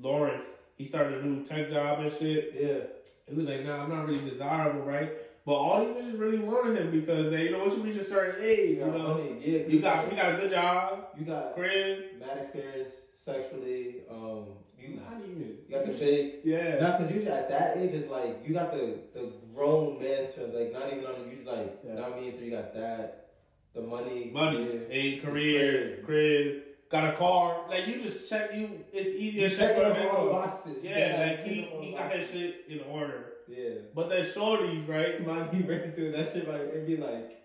[0.00, 2.54] Lawrence he started a new tech job and shit.
[2.54, 2.80] Yeah.
[3.28, 5.10] He was like, nah, I'm not really desirable, right?
[5.44, 8.04] But all these bitches really wanted him because they, you know, once you reach a
[8.04, 9.66] certain age, You you know, money, yeah.
[9.66, 14.44] you got like, you got a good job, you got crib, mad experience sexually, um
[14.88, 15.58] you not even.
[15.68, 16.78] you got the big Yeah.
[16.80, 20.54] Nah, cause usually at that age, it's like you got the the grown man strength,
[20.54, 21.30] like not even on the.
[21.30, 21.90] You just like, Yeah.
[21.90, 22.32] you know what I mean?
[22.32, 23.30] So you got that,
[23.74, 24.80] the money, Money, yeah.
[24.90, 27.64] a career, crib, got a car.
[27.68, 28.84] Like you just check you.
[28.92, 30.82] It's easier You to check off all the boxes.
[30.84, 33.32] Yeah, like he he got his shit in order.
[33.48, 35.26] Yeah, But the shorties, right?
[35.26, 36.46] might be running through that shit.
[36.46, 37.42] Like it'd be like,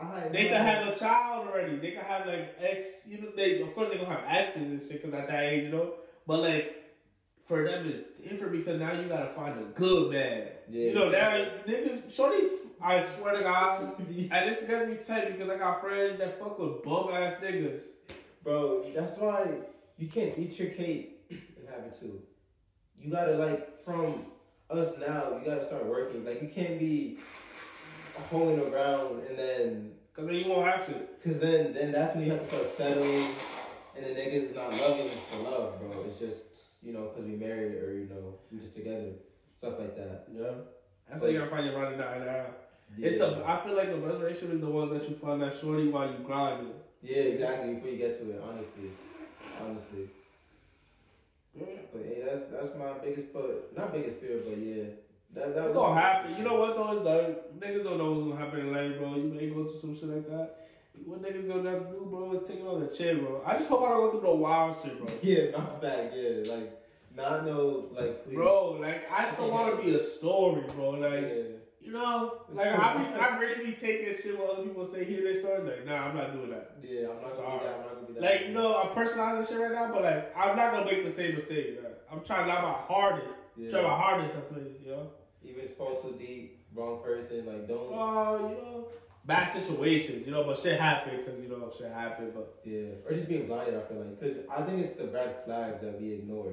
[0.00, 1.76] I They could have a child already.
[1.76, 3.06] They could have like ex.
[3.10, 5.64] You know, they of course they gonna have exes and shit because at that age,
[5.64, 5.92] you know.
[6.26, 6.81] But like
[7.44, 10.48] for them, is different because now you gotta find a good man.
[10.68, 10.88] Yeah.
[10.88, 11.30] You know now
[11.66, 12.72] niggas, shorties.
[12.80, 16.38] I swear to God, and this is gonna be tight because I got friends that
[16.38, 17.86] fuck with bum ass niggas.
[18.42, 18.84] bro.
[18.94, 19.46] That's why
[19.98, 22.22] you can't eat your cake and have it too.
[22.98, 24.14] You gotta like from
[24.70, 25.38] us now.
[25.38, 26.24] You gotta start working.
[26.24, 27.18] Like you can't be
[28.30, 30.92] holding around and then Cause then you won't have to.
[31.24, 33.24] Cause then, then that's when you have to start settling,
[33.96, 35.90] and the niggas is not loving for love, bro.
[36.04, 36.51] It's just
[36.84, 39.12] you know, cause we married or you know, we just together,
[39.56, 40.26] stuff like that.
[40.32, 40.50] Yeah.
[41.08, 42.46] That's why you gotta find your running down now.
[42.96, 43.08] Yeah.
[43.08, 43.44] It's a.
[43.46, 46.08] I feel like the best relationship is the ones that you find that shorty while
[46.08, 46.72] you grinding.
[47.02, 47.74] yeah, exactly.
[47.74, 48.90] Before you get to it, honestly,
[49.60, 50.08] honestly.
[51.54, 51.66] Yeah.
[51.92, 54.84] But hey, that's that's my biggest, but not biggest fear, but yeah,
[55.34, 56.36] that that It's gonna happen.
[56.36, 56.92] You know what though?
[56.92, 59.14] It's like niggas don't know what's gonna happen in life, bro.
[59.16, 60.61] You may go through some shit like that.
[61.06, 63.42] What niggas gonna have to do, bro, is take it on the chin, bro.
[63.46, 65.08] I just hope I don't go through no wild shit, bro.
[65.22, 65.92] Yeah, bounce back.
[66.16, 66.78] Yeah, like
[67.16, 68.34] not no like please.
[68.34, 70.90] Bro, like I just don't want to be a story, bro.
[70.90, 71.42] Like Yeah.
[71.80, 75.22] you know, like I be, I really be taking shit when other people say hear
[75.22, 75.64] their stories.
[75.64, 76.76] Like, nah, I'm not doing that.
[76.82, 77.74] Yeah, I'm not gonna be that.
[77.74, 78.22] I'm not gonna be that.
[78.22, 81.10] Like you know, I'm personalizing shit right now, but like I'm not gonna make the
[81.10, 81.78] same mistake.
[81.82, 83.34] Like, I'm trying not my hardest.
[83.56, 83.70] Yeah.
[83.70, 84.34] Try my hardest.
[84.34, 85.10] That's what you you know.
[85.42, 87.44] even if it's fall too deep, wrong person.
[87.46, 87.78] Like don't.
[87.92, 88.88] Oh, you know,
[89.24, 92.32] bad situation, you know, but shit happened because you know shit happened.
[92.34, 93.76] But Yeah, or just being blinded.
[93.76, 96.52] I feel like because I think it's the red flags that we ignore.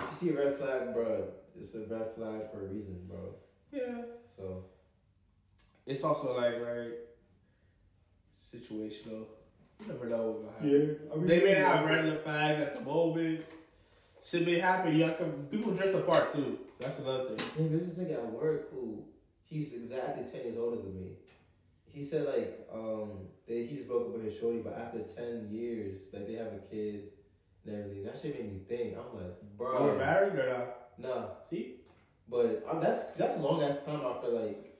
[0.00, 3.34] You see a red flag, bro, it's a red flag for a reason, bro.
[3.72, 4.02] yeah,
[4.34, 4.64] So
[5.86, 6.92] it's also like right
[8.36, 9.26] situational.
[9.80, 10.98] You never know what's gonna happen.
[11.12, 13.44] I mean, They may have red flag at the moment.
[14.22, 14.94] Shit may happen.
[14.96, 16.58] You can, people drift apart too.
[16.78, 17.64] That's another thing.
[17.64, 19.04] Man, there's this nigga at work who
[19.44, 21.12] he's exactly ten years older than me.
[21.92, 23.10] He said like um
[23.46, 26.58] they he's broke up with his shorty, but after ten years, like they have a
[26.70, 27.08] kid
[27.66, 28.04] and everything.
[28.04, 28.96] That shit made me think.
[28.96, 30.76] I'm like, bro, married or not?
[30.98, 31.26] nah.
[31.42, 31.76] See,
[32.28, 34.00] But um, that's that's a long ass time.
[34.00, 34.78] I feel like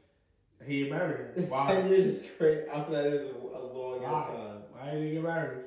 [0.66, 1.34] he ain't married.
[1.66, 2.68] ten years is crazy.
[2.70, 4.62] I feel like it's a, a long ass time.
[4.72, 5.64] Why didn't he get married?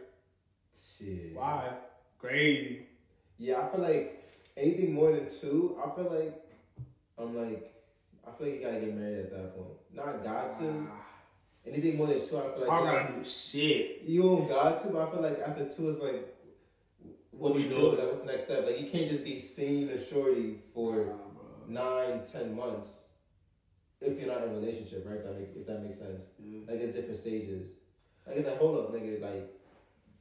[0.75, 1.35] Shit.
[1.35, 1.69] Why?
[2.19, 2.87] Crazy.
[3.37, 4.23] Yeah, I feel like
[4.55, 6.33] anything more than two, I feel like
[7.17, 7.73] I'm like
[8.25, 9.77] I feel like you gotta get married at that point.
[9.93, 10.87] Not got to.
[11.65, 14.01] Anything more than two, I feel like I gotta do shit.
[14.03, 16.27] you don't got to, but I feel like after two it's like
[17.31, 17.69] What we do?
[17.69, 17.97] doing?
[17.97, 18.65] Like what's the next step?
[18.65, 21.15] Like you can't just be seeing the shorty for
[21.67, 23.17] nine, ten months
[24.01, 25.23] if you're not in a relationship, right?
[25.23, 26.35] That make, if that makes sense.
[26.43, 26.69] Yeah.
[26.69, 27.71] Like it's different stages.
[28.27, 29.49] Like it's like hold up, nigga, like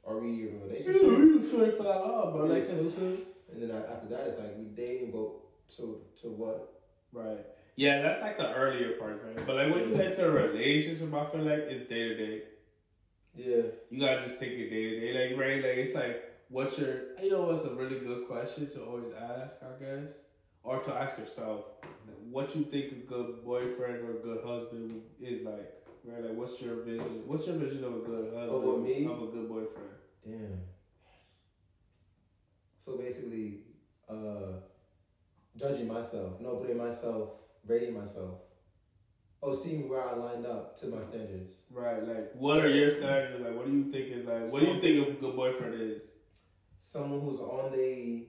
[0.07, 1.03] are we in a relationship?
[1.03, 2.47] you sure for that love, bro.
[2.47, 5.29] Like, And then uh, after that, it's like we dating, but
[5.77, 6.69] to to what?
[7.13, 7.39] right.
[7.77, 9.47] Yeah, that's like the earlier part, right?
[9.47, 12.43] But like when you get to a relationship, I feel like it's day to day.
[13.35, 15.57] Yeah, You gotta just take it day to day, like right?
[15.57, 19.63] Like it's like what's your you know what's a really good question to always ask,
[19.63, 20.27] I guess,
[20.63, 21.65] or to ask yourself,
[22.07, 25.73] like, what you think a good boyfriend or a good husband is like,
[26.05, 26.23] right?
[26.23, 27.23] Like what's your vision?
[27.27, 28.51] What's your vision of a good husband?
[28.51, 29.07] Over me?
[29.07, 29.89] Of a good boyfriend?
[30.25, 30.61] damn.
[32.79, 33.61] So basically,
[34.09, 34.59] uh,
[35.57, 37.31] judging myself, no, putting myself,
[37.67, 38.41] rating myself.
[39.43, 41.65] Oh, seeing where I line up to my standards.
[41.71, 42.07] Right.
[42.07, 43.43] Like what are your standards?
[43.45, 44.53] Like what do you think is like?
[44.53, 46.19] What do you think a good boyfriend is?
[46.79, 48.29] Someone who's on the,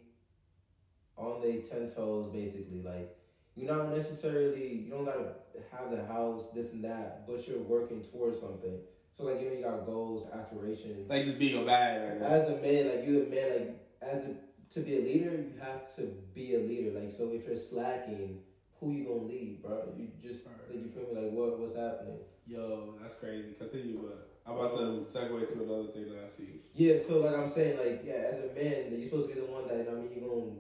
[1.18, 2.82] on the ten toes, basically.
[2.82, 3.16] Like
[3.56, 5.36] you're not necessarily, you don't gotta
[5.72, 8.80] have the house, this and that, but you're working towards something.
[9.14, 11.08] So like you know you got goals, aspirations.
[11.08, 12.20] Like just being a man.
[12.20, 14.36] Like, as a man, like you a man, like as a,
[14.72, 16.02] to be a leader, you have to
[16.34, 17.00] be a leader.
[17.00, 18.40] Like so, if you're slacking,
[18.84, 19.94] who you gonna lead, bro?
[19.98, 21.22] You just like you feel me?
[21.22, 22.20] Like what what's happening?
[22.46, 23.54] Yo, that's crazy.
[23.58, 26.62] Continue, but I'm about to segue to another thing that I see.
[26.74, 29.48] Yeah, so like I'm saying, like yeah, as a man, you're supposed to be the
[29.48, 30.52] one that I mean you're gonna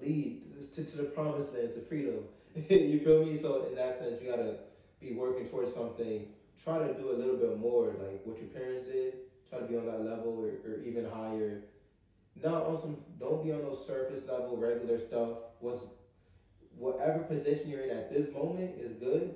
[0.00, 2.24] lead to, to the promised land, to freedom.
[2.68, 3.36] you feel me?
[3.36, 4.58] So in that sense, you gotta
[5.00, 6.28] be working towards something.
[6.62, 9.14] Try to do a little bit more, like what your parents did.
[9.50, 11.64] Try to be on that level or, or even higher.
[12.42, 12.96] Not on some.
[13.18, 15.38] Don't be on those surface level regular stuff.
[15.60, 15.94] Was
[16.78, 19.34] whatever position you're in at this moment is good,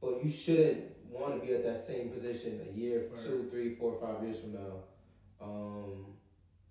[0.00, 3.18] but you shouldn't want to be at that same position a year, Right.
[3.18, 4.84] two, three, four, five years from now.
[5.40, 6.06] Um,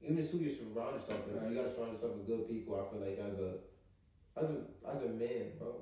[0.01, 1.49] even just who you surround yourself with.
[1.49, 2.75] You gotta surround yourself with good people.
[2.75, 3.59] I feel like as a
[4.35, 5.75] as a as a man, bro.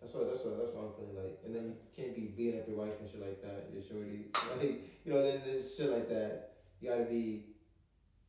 [0.00, 1.38] That's what that's what that's what I'm feeling like.
[1.44, 3.70] And then you can't be beating up your wife and shit like that.
[3.72, 4.26] Your shorty,
[4.58, 6.54] like you know, then there's shit like that.
[6.80, 7.44] You gotta be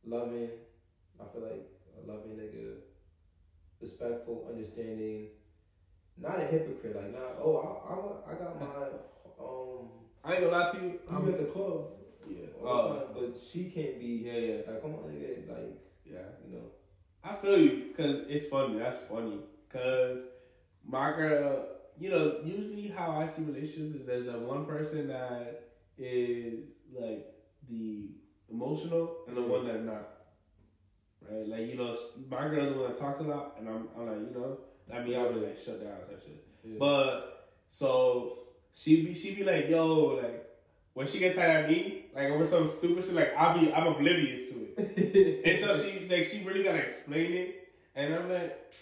[0.04, 0.50] loving.
[1.20, 1.66] I feel like
[1.98, 2.76] a loving nigga,
[3.84, 5.28] respectful, understanding.
[6.16, 6.96] Not a hypocrite.
[6.96, 9.88] Like not oh I I, I got my um.
[10.24, 11.00] I ain't gonna lie to you.
[11.10, 11.80] I'm at the club
[12.28, 12.46] yeah.
[12.62, 16.28] all Oh, time, but she can't be yeah, yeah, like come on nigga like yeah.
[16.46, 16.66] you know
[17.22, 18.78] I feel you because it's funny.
[18.78, 20.20] That's funny because
[20.84, 21.68] my girl.
[21.96, 25.62] You know, usually how I see relationships is there's that one person that
[25.96, 27.24] is like
[27.68, 28.10] the
[28.50, 30.08] emotional and the one that's not.
[31.30, 31.94] Right, like you know,
[32.30, 34.58] my girl's the one that talks a lot, and I'm, I'm like, you know,
[34.92, 36.44] I mean, I'll be like shut down type shit.
[36.64, 36.76] yeah.
[36.78, 38.38] But so
[38.72, 40.46] she be she be like, yo, like
[40.92, 43.86] when she gets tired of me, like over some stupid shit, like I'll be I'm
[43.86, 48.72] oblivious to it until she like she really gotta explain it, and I'm like.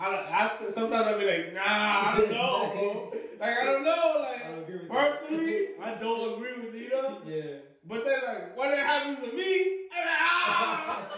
[0.00, 3.12] I, don't, I sometimes I'll be like, nah, I don't know.
[3.40, 4.88] Like I don't know, like I that.
[4.88, 7.18] personally, I don't agree with Nita.
[7.24, 7.42] Yeah.
[7.88, 11.08] But then, like, what it happens to me, I'm like, ah,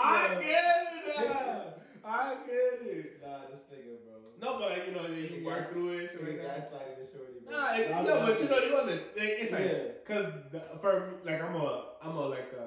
[0.00, 1.62] I get it, now.
[2.04, 3.22] I get it.
[3.22, 4.20] Nah, this nigga, bro.
[4.40, 6.70] No, but like, you know, you work through it, shit like Nigga that.
[6.72, 7.56] gaslighting the shorty, bro.
[7.58, 9.28] Nah, it, no, but you know, you understand.
[9.38, 9.92] It's like, Yeah.
[10.06, 12.64] cause the, for like, I'm a, I'm a like, uh,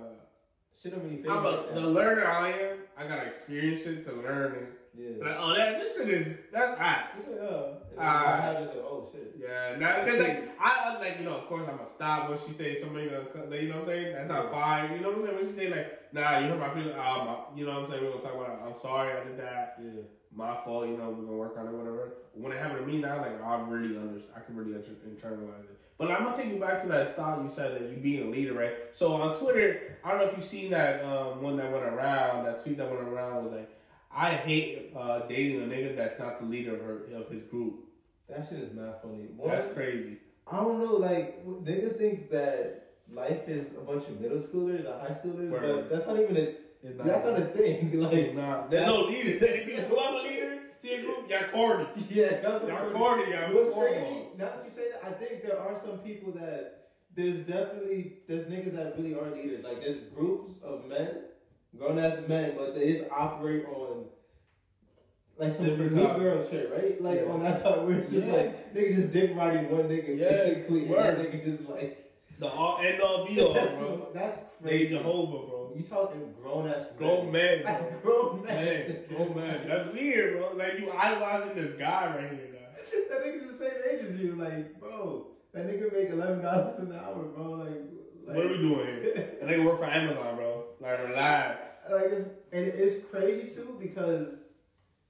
[0.82, 2.78] Shit don't really I'm a the learner I am.
[2.98, 4.70] I gotta experience shit to learn it.
[4.98, 5.24] Yeah.
[5.28, 7.40] Like, oh, that this shit is that's ass.
[7.44, 7.50] Yeah.
[7.98, 8.06] And then.
[8.08, 9.36] I had this like, oh shit.
[9.40, 12.52] Yeah, now because like I like you know of course I'm gonna stop when she
[12.54, 14.14] say somebody gonna cut, like, you know what I'm saying?
[14.14, 14.94] That's not fine.
[14.94, 15.38] You know what I'm saying?
[15.38, 18.04] When she say like nah you hurt my feelings um you know what I'm saying?
[18.04, 18.60] We're gonna talk about it.
[18.66, 19.80] I'm sorry I did that.
[19.84, 20.02] Yeah.
[20.36, 22.14] my fault you know we're gonna work on it whatever.
[22.34, 25.64] When it happened to me now like I really understand I can really inter- internalize
[25.64, 25.78] it.
[25.98, 28.32] But I'm gonna take you back to that thought you said that you being a
[28.32, 28.74] leader right?
[28.92, 32.46] So on Twitter I don't know if you've seen that um one that went around
[32.46, 33.70] that tweet that went around was like
[34.14, 37.81] I hate uh, dating a nigga that's not the leader of her of his group
[38.32, 39.28] That shit is mad funny.
[39.36, 40.18] One, that's crazy
[40.52, 45.00] I don't know, like niggas think that life is a bunch of middle schoolers or
[45.00, 45.62] high schoolers, Word.
[45.62, 46.48] but that's not even a
[46.84, 47.92] it's that's not a thing.
[48.02, 48.72] Like It's not.
[48.72, 49.30] There's no leader.
[49.30, 51.86] You have a leader, see a group, y'all corny.
[52.10, 54.38] yeah, that's Y'all what corny, y'all what's crazy?
[54.38, 58.46] Now that you say that, I think there are some people that there's definitely there's
[58.46, 59.64] niggas that really are leaders.
[59.64, 61.18] Like there's groups of men,
[61.78, 64.06] grown ass men, but they just operate on
[65.42, 66.18] like some Different topic.
[66.22, 67.02] girl shit, right?
[67.02, 67.32] Like Yeah.
[67.32, 68.34] on that side where it's just Yeah.
[68.36, 71.98] like niggas just dick riding one nigga Yeah, basically, and that nigga just like
[72.40, 74.08] The all end all be all, bro.
[74.14, 74.98] that's They crazy.
[74.98, 75.74] Jehovah, bro.
[75.76, 77.72] You talking grown ass Grown men, bro.
[77.72, 78.56] Like grown men.
[78.88, 79.68] Man, grown man.
[79.68, 80.54] That's weird, bro.
[80.56, 82.60] Like you idolizing this guy right here, now.
[83.10, 84.36] that nigga's the same age as you.
[84.36, 87.44] Like, bro, that nigga make eleven dollars an hour, bro.
[87.52, 87.70] Like,
[88.26, 89.14] like What are we doing here?
[89.40, 90.64] That nigga work for Amazon, bro.
[90.80, 91.86] Like relax.
[91.92, 94.40] like it's and it's crazy too because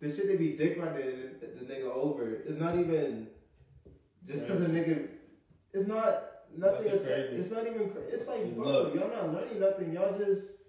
[0.01, 2.41] the shit they be dick riding the, the nigga over.
[2.45, 3.27] It's not even
[4.25, 5.07] just because the nigga.
[5.73, 6.23] It's not
[6.57, 6.87] nothing.
[6.87, 7.35] It's, crazy.
[7.35, 7.91] it's not even.
[8.09, 8.99] It's like It's bro, looks.
[8.99, 9.93] y'all not learning nothing.
[9.93, 10.63] Y'all just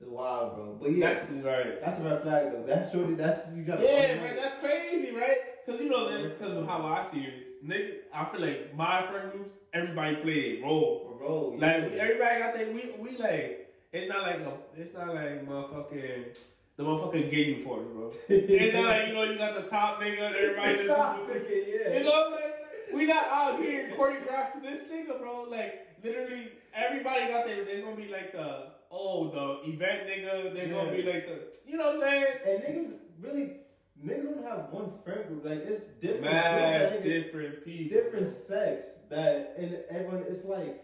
[0.00, 0.78] wild, bro.
[0.80, 1.78] But yeah, that's, right.
[1.78, 2.10] That's right.
[2.10, 2.64] a red flag though.
[2.64, 3.14] That's shorty.
[3.14, 3.80] That's you got.
[3.80, 5.36] Yeah, man, that's crazy, right?
[5.66, 7.92] Cause you know, because of how I see it, nigga.
[8.14, 11.16] I feel like my friend groups, everybody play a role.
[11.18, 11.50] bro.
[11.58, 12.72] Like everybody got that.
[12.72, 13.66] We we like.
[13.92, 14.52] It's not like a.
[14.74, 16.54] It's not like motherfucking.
[16.80, 18.06] The motherfucking for force, bro.
[18.30, 20.86] It's not like you know you got the top nigga and everybody just.
[20.90, 21.98] Stop, nigga, yeah.
[21.98, 22.54] You know, like
[22.94, 25.42] we not out here choreographed to this nigga, bro.
[25.50, 27.66] Like literally, everybody got there.
[27.66, 30.54] There's gonna be like the oh the event nigga.
[30.54, 32.26] There's gonna be like the you know what I'm saying.
[32.46, 33.56] And niggas really,
[34.02, 35.44] niggas don't have one friend group.
[35.44, 36.32] Like it's different.
[36.32, 37.94] Mad different people.
[37.94, 40.24] different sex that, and everyone.
[40.26, 40.82] It's like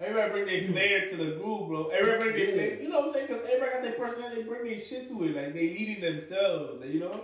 [0.00, 1.88] Everybody bring their flair to the group, bro.
[1.88, 2.54] Everybody bring their Yeah.
[2.76, 2.82] flair.
[2.82, 3.26] You know what I'm saying?
[3.26, 4.36] Because everybody got their personality.
[4.42, 5.34] They bring their shit to it.
[5.36, 6.84] Like they leading themselves.
[6.86, 7.20] You know.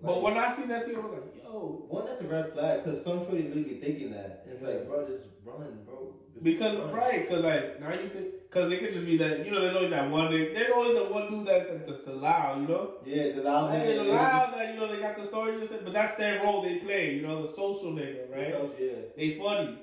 [0.00, 1.86] But Like- when I seen that too, I was like, yo.
[1.88, 4.44] one that's a red flag because some shorties really be thinking that.
[4.46, 6.14] It's like, bro, just run, bro.
[6.34, 6.92] Just Because run.
[6.92, 9.74] right, because like now you think, because it could just be that you know, there's
[9.76, 10.30] always that one.
[10.32, 12.94] There's always the one dude that's like, just the loud, you know.
[13.06, 14.04] Yeah, the loud Like, nigga.
[14.04, 16.62] the loud that you know they got the story, you know, but that's their role
[16.62, 17.14] they play.
[17.14, 18.48] You know, the social nigga, right?
[18.52, 18.88] self- Yeah.
[19.16, 19.78] They funny,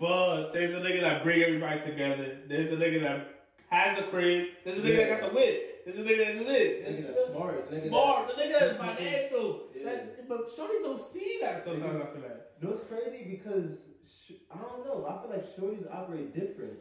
[0.00, 2.38] but there's a nigga that bring everybody together.
[2.48, 3.28] There's a nigga that
[3.70, 4.48] has the crib.
[4.64, 5.06] There's a nigga Yeah.
[5.08, 5.84] that got the wit.
[5.84, 6.86] There's a nigga that lit.
[6.88, 7.54] Niggas that's smart.
[7.58, 8.28] Niggas that- Smart.
[8.28, 9.68] The nigga that's financial.
[9.76, 9.84] Yeah.
[9.84, 11.96] That- but shorties don't see that sometimes.
[12.02, 12.62] I feel like.
[12.62, 13.24] Know what's crazy?
[13.30, 15.06] Because sh- I don't know.
[15.06, 16.74] I feel like shorties operate different.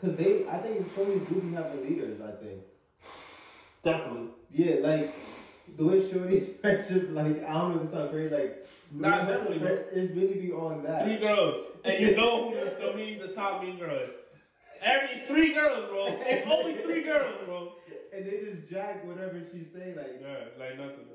[0.00, 2.20] Cause they, I think shorties do be having leaders.
[2.20, 2.60] I think.
[3.82, 4.28] Definitely.
[4.50, 5.10] Yeah, like
[5.76, 7.08] the way shorties friendship.
[7.10, 7.76] Like I don't know.
[7.76, 8.34] If this sounds crazy.
[8.34, 8.62] Like
[8.94, 11.04] Nah, the definitely, friend- It really be on that.
[11.04, 14.10] Three girls, and you know who the, the mean, the top mean girl is.
[14.84, 16.06] Every it's three girls, bro.
[16.08, 17.72] It's always three girls, bro.
[18.14, 19.94] and they just jack whatever she say.
[19.96, 21.06] Like Yeah, like nothing.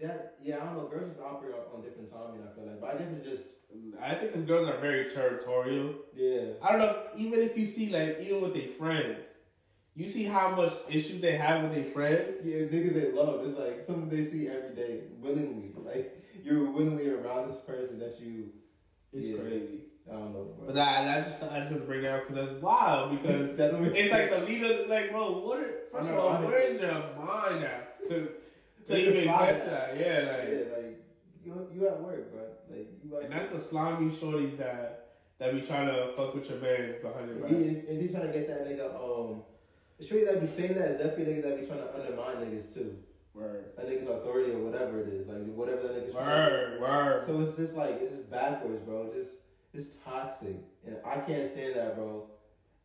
[0.00, 0.34] that.
[0.42, 0.88] Yeah, I don't know.
[0.88, 2.40] Girls just operate on, on different timing.
[2.42, 3.56] I feel like, but I guess it's just
[4.00, 5.94] I think because girls are very territorial.
[6.14, 6.54] yeah.
[6.62, 6.86] I don't know.
[7.12, 9.26] If, even if you see like even with their friends,
[9.94, 12.40] you see how much issues they have with their friends.
[12.46, 13.46] Yeah, niggas they love.
[13.46, 15.72] It's like something they see every day willingly.
[15.76, 16.10] Like
[16.44, 18.50] you're willingly around this person that you.
[19.12, 19.38] It's Yeah.
[19.40, 19.80] crazy.
[20.10, 20.66] I don't know, bro.
[20.66, 23.10] But that, that's just I just have to bring that up because that's wild.
[23.22, 25.38] Because That don't it's like the leader, like bro.
[25.40, 25.58] What?
[25.60, 26.46] Are, first of all, know.
[26.48, 28.28] where is your mind at to to
[28.92, 29.96] Where's even your get to that?
[29.96, 30.48] Yeah, like.
[30.52, 30.98] yeah, like
[31.44, 32.42] you you at work, bro.
[32.68, 33.16] Like you.
[33.16, 35.00] And that's the slimy shorties that
[35.38, 37.50] that be trying to fuck with your man behind your back.
[37.52, 38.86] And and he trying to get that nigga.
[38.94, 39.42] Um,
[39.98, 42.74] the shorty that be saying that is definitely niggas that be trying to undermine niggas
[42.74, 42.98] too.
[43.34, 43.72] Word.
[43.76, 46.14] that nigga's authority or whatever it is, like whatever that nigga's.
[46.14, 46.80] Word.
[46.80, 47.22] Word.
[47.22, 49.10] So it's just like it's just backwards, bro.
[49.12, 50.56] Just it's toxic,
[50.86, 52.28] and I can't stand that, bro.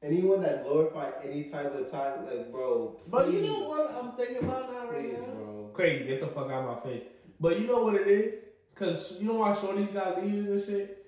[0.02, 3.00] Anyone that glorify any type of toxic, like, bro.
[3.12, 5.34] But you know what I'm thinking about now right Please, now?
[5.34, 5.70] bro.
[5.74, 7.04] Crazy, get the fuck out of my face.
[7.40, 8.50] But you know what it is?
[8.76, 10.99] Cause you know why shorties got leaders and shit?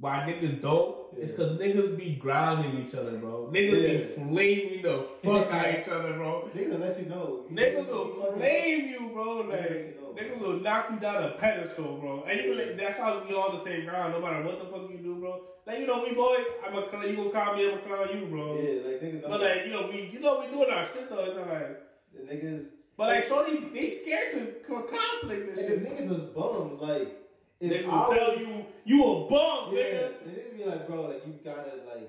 [0.00, 0.96] Why niggas don't?
[1.16, 3.50] It's cause niggas be grounding each other, bro.
[3.52, 6.48] Niggas be flaming the fuck out each other, bro.
[6.54, 7.44] Niggas will let you know.
[7.50, 9.42] You Niggas know, will flame you, bro.
[9.42, 10.14] Niggas Like you know.
[10.34, 12.22] niggas will knock you down a pedestal, bro.
[12.28, 14.88] And you like that's how we all the same ground, no matter what the fuck
[14.90, 15.40] you do, bro.
[15.66, 18.08] Like you know, we boys, I'm a clown, you gonna call me, I'm a clown
[18.16, 18.54] you, bro.
[18.54, 19.22] Yeah, like niggas.
[19.28, 21.24] But like you know, we you know we doing our shit though.
[21.24, 21.80] It's not like,
[22.14, 22.70] the niggas.
[22.96, 25.82] but like shorties, they scared to conflict and Like, shit.
[25.82, 27.16] if niggas was bums, like.
[27.60, 30.12] I will tell you you a bum, Yeah, nigga.
[30.28, 32.08] niggas be like, bro, like you gotta like,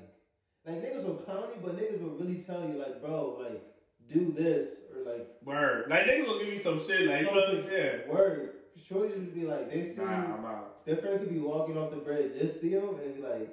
[0.66, 3.62] like niggas will clown you, but niggas will really tell you, like, bro, like
[4.08, 5.90] do this or like Word.
[5.90, 7.72] Like niggas will give you some shit, like you know, something.
[7.72, 8.12] yeah.
[8.12, 8.52] Word.
[8.78, 10.86] Shorties would be like, they see Nah, I'm out.
[10.86, 13.50] their friend could be walking off the bridge, just see him and be like,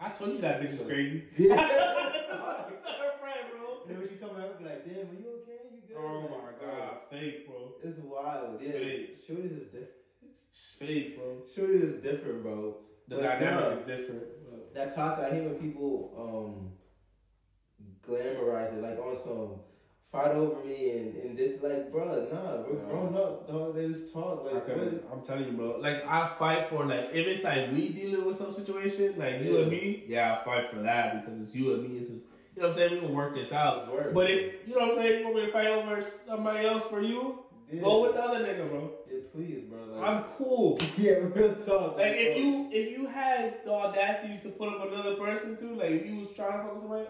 [0.00, 1.24] I told you that bitch is crazy.
[1.38, 1.54] yeah.
[2.70, 3.78] It's not her friend, bro.
[3.82, 5.58] and then when she come out, be like, damn, are you okay?
[5.72, 5.96] You good?
[5.96, 7.72] Oh Like, my bro, god, fake, bro.
[7.82, 8.60] It's wild.
[8.60, 9.16] Yeah, Fake.
[9.16, 9.90] shorties is different.
[10.58, 11.42] Fake, bro.
[11.46, 12.76] Shorties is different, bro.
[13.06, 14.22] The But dynamic is different.
[14.74, 15.24] That toxic.
[15.24, 16.72] I hate when people um
[18.06, 19.60] glamorize it, like on some
[20.02, 22.88] fight over me and and this, like, bro, nah, we're Nah.
[22.88, 23.74] grown up, dog.
[23.74, 25.04] They just talk like, what?
[25.12, 25.78] I'm telling you, bro.
[25.80, 29.58] Like I fight for like if it's like we dealing with some situation, like you
[29.58, 31.98] and me, yeah, I fight for that because it's you and me.
[31.98, 32.94] It's just, you know what I'm saying.
[32.94, 34.14] We gonna work this out.
[34.14, 36.86] But if you know what I'm saying, you want me to fight over somebody else
[36.88, 37.82] for you, yeah.
[37.82, 38.92] go with the other nigga, bro.
[39.10, 39.84] yeah, please, bro.
[39.84, 40.78] Like, I'm cool.
[40.96, 41.96] yeah, real talk.
[41.96, 42.42] Like if bro.
[42.42, 46.16] you if you had the audacity to put up another person too, like if you
[46.16, 47.06] was trying to fuck with somebody,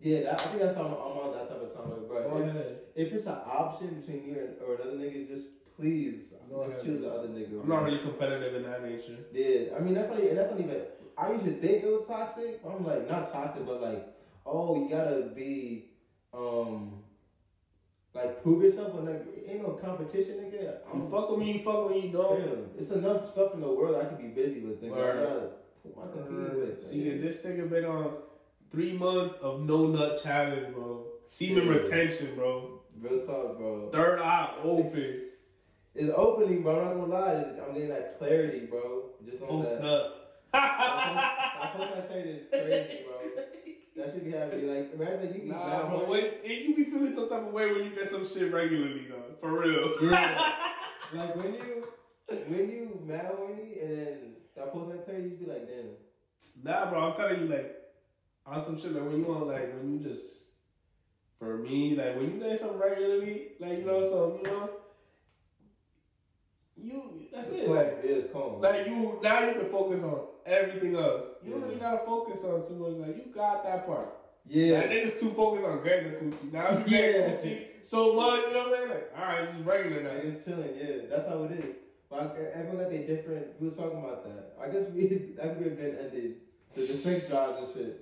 [0.00, 2.28] yeah, that, I think that's how I'm, I'm on that type of time, like, bro.
[2.28, 2.78] go if, ahead.
[2.96, 6.86] if it's an option between you and, or another nigga, just please, Go just ahead.
[6.86, 7.60] choose the other nigga.
[7.60, 7.76] I'm bro.
[7.76, 9.16] not really competitive in that nature.
[9.32, 10.82] Yeah, I mean that's not even that's not even.
[11.16, 12.60] I used to think it was toxic.
[12.66, 14.06] I'm like not toxic, but like,
[14.46, 15.90] oh, you gotta be,
[16.32, 17.01] um,
[18.14, 20.62] like prove yourself, but like ain't no competition, nigga.
[20.62, 22.38] You I'm fuck with me, you fuck with me, you don't.
[22.40, 24.82] Damn, it's enough stuff in the world I could be busy with.
[24.82, 24.90] Nigga.
[24.90, 25.16] Word.
[25.16, 25.52] I'm not
[25.82, 26.82] put my computer with.
[26.82, 28.14] See, this nigga been on
[28.70, 31.06] three months of no nut challenge, bro.
[31.24, 31.82] Semen Shit.
[31.84, 32.80] retention, bro.
[33.00, 33.88] Real talk, bro.
[33.90, 35.20] Third eye open.
[35.94, 36.80] It's opening, bro.
[36.80, 37.32] I'm not gonna lie.
[37.40, 39.10] It's, I'm getting that clarity, bro.
[39.28, 39.86] Just on Post that.
[39.86, 40.18] nut.
[40.52, 43.04] That post that clarity is crazy,
[43.36, 43.44] bro.
[43.96, 44.62] That should be happy.
[44.66, 46.04] like imagine you can Nah, bro.
[46.08, 49.06] When, and you be feeling some type of way when you get some shit regularly,
[49.08, 49.34] though.
[49.40, 49.90] For real.
[50.02, 50.52] Yeah.
[51.14, 51.86] like when you
[52.28, 54.18] when you mad horny and then
[54.56, 55.90] that post that clarity, you be like, damn.
[56.64, 57.08] Nah, bro.
[57.08, 57.76] I'm telling you, like,
[58.46, 60.52] on some shit, like, when you want, like, when you just,
[61.38, 64.70] for me, like, when you get something regularly, like, you know, so, you know,
[66.76, 67.02] you,
[67.32, 67.66] that's It's it.
[67.66, 67.76] calm.
[67.76, 68.60] Like, it's calm.
[68.60, 71.34] Like you now you can focus on everything else.
[71.44, 73.06] You don't really gotta focus on too much.
[73.08, 74.08] Like you got that part.
[74.46, 76.52] yeah, Like niggas too focused on the coochie.
[76.52, 77.28] Now get Yeah.
[77.36, 78.88] coochie so much, you know what I'm saying?
[78.90, 80.10] Like, alright, just regular now.
[80.10, 80.70] it's chilling.
[80.76, 81.76] Yeah, that's how it is.
[82.08, 83.46] But everyone got their different.
[83.58, 84.52] We was talking about that.
[84.62, 86.34] I guess we that could be a good ending
[86.72, 88.00] to the sex drives and shit.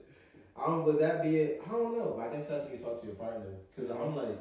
[0.60, 0.84] I don't.
[0.84, 1.62] Would that be it?
[1.66, 2.14] I don't know.
[2.18, 3.46] But I guess that's when you talk to your partner.
[3.76, 4.36] Cause I'm like,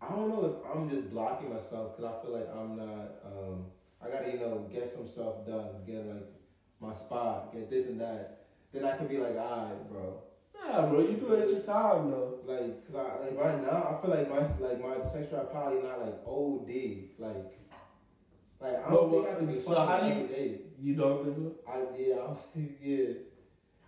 [0.00, 3.08] I don't know if I'm just blocking myself because I feel like I'm not.
[3.26, 3.66] um
[4.02, 5.82] I gotta you know get some stuff done.
[5.86, 6.24] Get like
[6.80, 7.52] my spot.
[7.52, 8.38] Get this and that.
[8.72, 10.22] Then I can be like, alright, bro.
[10.54, 12.38] Nah, bro, you do it at your time though.
[12.46, 16.00] Like, cause I like right now, I feel like my like my sexual probably not
[16.00, 16.70] like OD.
[17.18, 17.52] Like,
[18.60, 20.60] like I don't No, think I can be so how do you- day.
[20.82, 21.70] You don't think so?
[21.70, 22.36] I yeah, I'm,
[22.82, 23.06] yeah.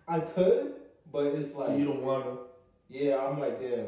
[0.09, 0.75] I could,
[1.11, 2.37] but it's like you don't wanna.
[2.91, 3.87] yeah, I'm like damn.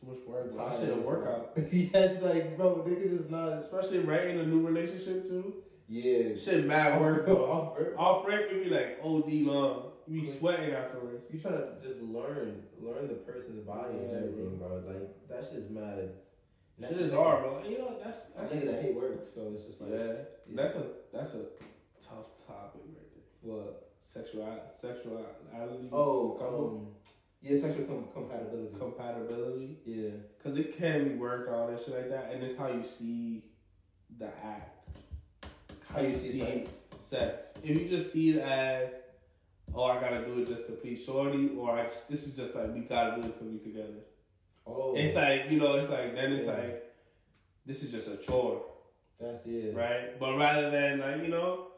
[0.00, 0.46] Too much work.
[0.60, 1.50] I should work out.
[1.56, 3.48] yeah, it's like bro, niggas is not.
[3.54, 5.56] Especially right in a new relationship too.
[5.88, 7.36] Yeah, Shit mad work, bro.
[7.96, 8.24] Off.
[8.24, 9.92] Off it be like OD long.
[10.06, 11.28] You be sweating afterwards.
[11.32, 14.82] You trying to just learn, learn the person's body and everything, bro.
[14.86, 16.10] Like that shit's mad.
[16.80, 17.62] Shit is hard, bro.
[17.68, 20.12] You know, that's I that's that hate work, so it's just like yeah.
[20.54, 21.44] That's a that's a
[22.00, 23.54] tough topic right there.
[23.54, 23.84] what?
[23.98, 25.88] Sexual sexuality.
[25.92, 26.94] Oh, um,
[27.42, 28.78] yeah, sexual com- compatibility.
[28.78, 29.78] compatibility.
[29.84, 30.10] yeah,
[30.42, 33.44] Cause it can be worked on and shit like that, and it's how you see
[34.16, 34.77] the act,
[35.94, 36.64] how you see
[36.98, 37.58] sex.
[37.64, 38.94] If you just see it as,
[39.74, 42.72] oh, I gotta do it just to please shorty, or I, this is just like
[42.74, 44.00] we gotta do it to be together.
[44.66, 46.52] Oh, It's like you know, it's like then it's Yeah.
[46.52, 46.84] like
[47.64, 48.64] this is just a chore,
[49.20, 50.18] that's it, right?
[50.20, 51.68] But rather than like you know,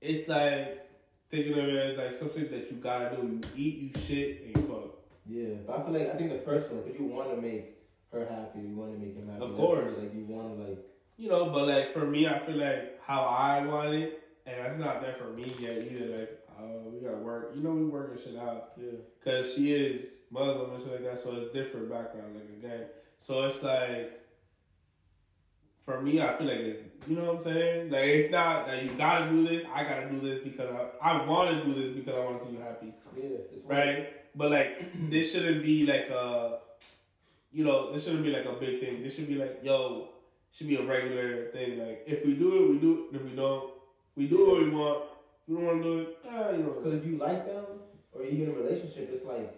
[0.00, 0.86] it's like
[1.30, 3.22] thinking of it as like something that you gotta do.
[3.26, 4.94] You eat, you shit, and you fuck.
[5.26, 7.76] Yeah, but I feel like I think the first one because you want to make
[8.12, 9.44] her happy, you want to make him happy.
[9.44, 10.02] Of course.
[10.02, 10.78] Like you want to like
[11.18, 14.78] you know, but like for me, I feel like how I want it, and that's
[14.78, 16.16] not there for me yet either.
[16.16, 17.52] Like, uh, we gotta work.
[17.54, 18.70] You know, we working shit out.
[18.76, 18.92] Yeah.
[19.24, 22.86] Cause she is Muslim and shit like that, so it's different background, like again.
[23.18, 24.24] So it's like,
[25.80, 26.78] for me, I feel like it's,
[27.08, 27.90] you know what I'm saying?
[27.90, 29.66] Like it's not that you gotta do this.
[29.74, 30.70] I gotta do this because
[31.02, 33.38] I, I want to do this because I want to see you happy, Yeah.
[33.52, 34.08] It's right?
[34.36, 36.58] But like this shouldn't be like a,
[37.50, 39.02] you know, this shouldn't be like a big thing.
[39.02, 40.10] This should be like, yo,
[40.52, 41.78] should be a regular thing.
[41.78, 43.16] Like if we do it, we do it.
[43.16, 43.70] If we don't,
[44.16, 45.04] we do what we want.
[45.42, 46.72] If we don't want to do it, ah, you know.
[46.72, 47.64] Because if you like them
[48.12, 49.54] or you in a relationship, it's like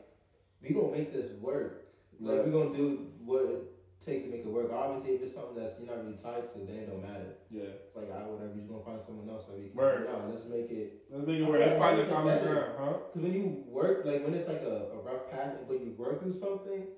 [0.62, 1.87] we gonna make this work.
[2.21, 2.47] Like Right.
[2.47, 3.62] we gonna do what it
[4.05, 4.71] takes to make it work.
[4.73, 7.37] Obviously, if it's something that's you're not really tied to, then it don't matter.
[7.51, 8.53] Yeah, It's like I whatever.
[8.53, 9.77] You're just gonna find someone else that we can.
[9.77, 10.07] Word.
[10.09, 11.05] No, let's make it.
[11.11, 11.61] let's make it work.
[11.61, 12.93] Let's find the common ground, huh?
[13.09, 16.21] Because when you work, like when it's like a, a rough patch, but you work
[16.21, 16.89] through something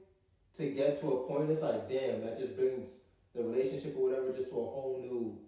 [0.55, 4.33] to get to a point, it's like damn, that just brings the relationship or whatever
[4.33, 5.39] just to a whole new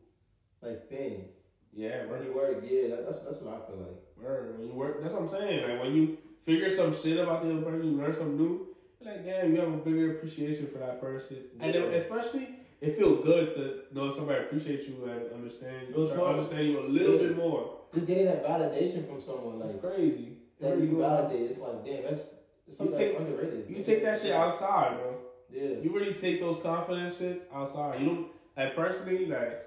[0.62, 1.28] like thing.
[1.76, 4.24] Yeah, When you work, yeah, that, that's that's what I feel like.
[4.24, 4.56] Word.
[4.58, 5.68] When you work, that's what I'm saying.
[5.68, 8.68] Like when you figure some shit about the other person, you learn something new.
[9.04, 12.48] Like, damn, you have a bigger appreciation for that person, and then especially
[12.80, 16.86] it feels good to know somebody appreciates you and understand Real try understand you a
[16.86, 17.28] little Yeah.
[17.28, 17.80] bit more.
[17.92, 20.38] Just getting that validation from someone like That's crazy.
[20.60, 21.42] that you validate.
[21.42, 23.68] It's like damn, that's it's something take- like underrated.
[23.68, 25.16] You take that shit outside, bro.
[25.54, 25.78] Yeah.
[25.82, 28.00] You really take those confidence shits outside.
[28.00, 28.26] You don't
[28.56, 29.60] like personally, like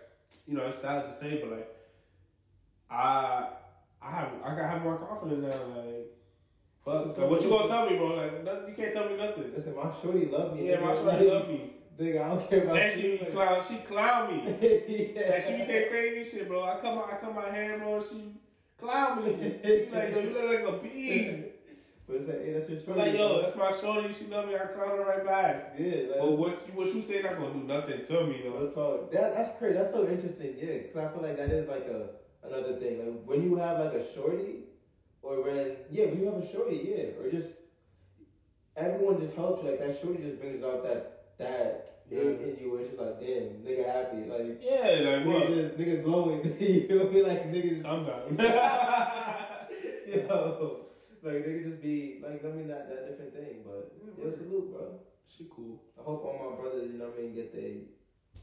[0.46, 1.76] you know, it's sad to say, but like
[2.90, 3.48] I
[4.02, 5.76] I have I gotta have more confidence now.
[5.76, 6.12] Like,
[6.84, 8.16] fuck, like, what you gonna tell me, bro?
[8.16, 9.52] Like, nothing, you can't tell me nothing.
[9.54, 10.70] Listen, my shorty love me.
[10.70, 11.74] Yeah, my shorty love me.
[12.00, 12.94] Nigga, I don't care about that.
[12.94, 14.44] she be clown, she clown me.
[15.16, 15.32] yeah.
[15.32, 16.64] Like she be saying crazy shit, bro.
[16.64, 18.00] I come, I come my hair, bro.
[18.00, 18.34] She
[18.78, 19.32] clown me.
[19.64, 21.44] She like, yo, you look like a bee.
[22.08, 23.00] But it's like, hey, that's your shorty.
[23.02, 24.14] like, yo, that's my shorty.
[24.14, 24.56] She love me.
[24.56, 25.74] I clown her right back.
[25.78, 28.64] yeah, like, But what you, what you say not gonna do nothing to me though.
[28.64, 29.10] That's all.
[29.12, 29.74] That that's crazy.
[29.74, 30.56] That's so interesting.
[30.58, 32.10] Yeah, because I feel like that is like a
[32.48, 33.00] another thing.
[33.06, 34.64] Like when you have like a shorty,
[35.22, 37.60] or when yeah, when you have a shorty, yeah, or just
[38.78, 39.70] everyone just helps you.
[39.72, 42.22] Like that shorty just brings out that that Yeah.
[42.22, 42.72] in, you.
[42.72, 44.24] Where it's just like damn, nigga happy.
[44.32, 45.48] Like Yeah, like nigga bro.
[45.54, 46.42] just nigga glowing.
[46.60, 47.22] you feel me?
[47.24, 48.38] Like nigga just Sometimes.
[50.08, 50.78] yo,
[51.24, 53.64] like nigga just be like I mean that that different thing.
[53.66, 55.00] But yo, salute, bro.
[55.28, 55.84] she cool.
[56.00, 57.92] I hope all my brothers, you know what I mean, get they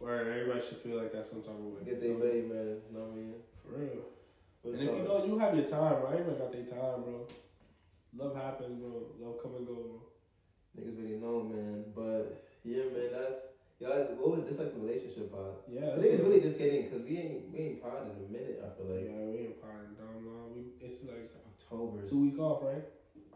[0.00, 1.84] Word, everybody should feel like that some type of way.
[1.86, 2.82] get their way, man.
[2.82, 3.34] You know what I mean?
[3.62, 4.04] For real.
[4.62, 6.10] But And if you know, you have your time, bro.
[6.10, 7.26] Everybody got their time, bro.
[8.16, 9.06] Love happens, bro.
[9.20, 10.02] Love come and go, bro.
[10.74, 11.84] Niggas really know, man.
[11.94, 14.18] But yeah, man, that's y'all.
[14.18, 15.62] What was this like the relationship pod?
[15.70, 18.58] Yeah, Niggas really just getting because we ain't we ain't pod in a minute.
[18.64, 20.50] I feel like yeah, we ain't partying down long.
[20.54, 22.02] We, it's like October.
[22.02, 22.82] two week off, right?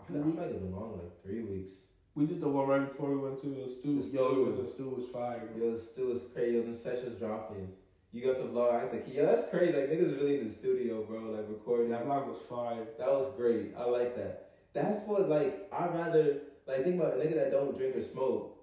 [0.09, 1.93] I I feel like it's been long, like three weeks.
[2.15, 4.01] We did the one right before we went to the stew.
[4.01, 5.49] The Yo, it was the stew was fire.
[5.57, 6.57] Yo, still was crazy.
[6.57, 7.73] Yo, them sessions dropping.
[8.11, 8.85] You got the vlog.
[8.85, 9.73] I think yo, that's crazy.
[9.73, 11.21] Like niggas really in the studio, bro.
[11.21, 11.91] Like recording.
[11.91, 12.87] That vlog was fire.
[12.99, 13.75] That was great.
[13.77, 14.51] I like that.
[14.73, 18.57] That's what like I'd rather like think about a nigga that don't drink or smoke.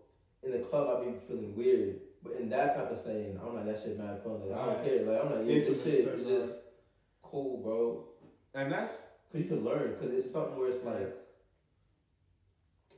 [0.43, 1.95] In the club I'd be feeling weird.
[2.23, 4.41] But in that type of setting, I'm like that shit mad fun.
[4.49, 4.83] Like I don't Right.
[4.85, 5.01] care.
[5.05, 6.73] Like I'm like, yeah, this shit is just
[7.21, 8.07] cool, bro.
[8.53, 9.95] And that's Cause you can learn.
[9.99, 11.13] Cause it's something where it's like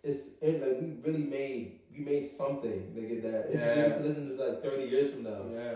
[0.08, 3.22] it's it, like we really made we made something, nigga.
[3.24, 3.98] That if Yeah.
[4.00, 5.74] you listen to this like thirty years from now, yeah.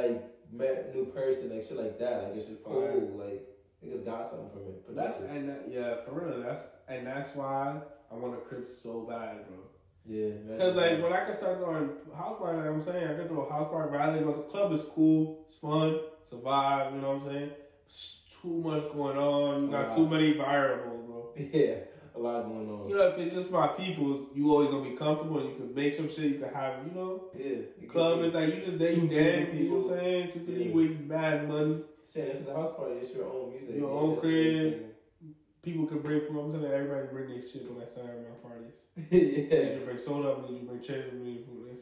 [0.00, 0.16] like
[0.52, 2.24] met new person, like shit like that.
[2.24, 2.80] Like it's Shit cool.
[2.80, 3.26] fire.
[3.26, 3.40] Like
[3.84, 4.86] niggas got something from it.
[4.86, 6.42] But that's and that, yeah, for real.
[6.42, 7.80] That's and that's why
[8.10, 9.58] I want a crib so bad, bro.
[10.06, 10.30] yeah.
[10.48, 13.40] Because like when I can start doing house party, like I'm saying I can do
[13.40, 14.72] a house party than go to a club.
[14.72, 16.94] is cool, it's fun, it's a vibe.
[16.94, 17.50] You know what I'm saying?
[17.86, 19.64] It's too much going on.
[19.64, 19.96] You got Wow.
[19.96, 21.32] too many variables, bro.
[21.36, 21.74] yeah,
[22.14, 22.88] a lot going on.
[22.88, 25.74] You know, if it's just my people's, you always gonna be comfortable and you can
[25.74, 26.32] make some shit.
[26.32, 29.16] You can have, you know, Yeah, club is like you just there, Two, you three.
[29.16, 29.76] You know people.
[29.80, 30.30] what I'm saying?
[30.32, 30.74] Two, three, Yeah.
[30.74, 31.78] waste bad money.
[32.04, 33.76] Saying if it's a house party, it's your own music.
[33.76, 34.84] Your Yeah, own crib.
[35.62, 36.38] People can bring food.
[36.38, 38.88] I'm telling everybody bring their shit when I at my parties.
[39.10, 39.78] yeah.
[39.78, 40.36] You bring soda?
[40.52, 41.04] You bring cherry?
[41.14, 41.74] You bring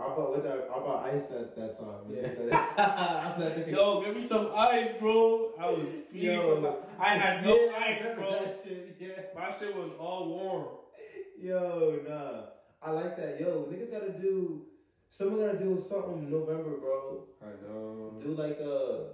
[0.00, 0.12] food?
[0.12, 0.68] I bought with that.
[0.70, 2.04] I bought ice at that time.
[2.08, 2.58] Yeah.
[3.34, 5.52] I'm not thinking- Yo, give me some ice, bro.
[5.58, 6.54] I was feeding Yo.
[6.54, 6.76] for some.
[6.98, 8.30] I had no Yeah, ice, remember bro.
[8.30, 9.08] That shit, yeah.
[9.34, 10.66] My shit was all warm.
[11.40, 12.42] Yo, nah.
[12.82, 13.40] I like that.
[13.40, 14.66] Yo, niggas gotta do.
[15.08, 17.24] Someone gotta do something November, bro.
[17.42, 18.12] I know.
[18.22, 19.06] Do like a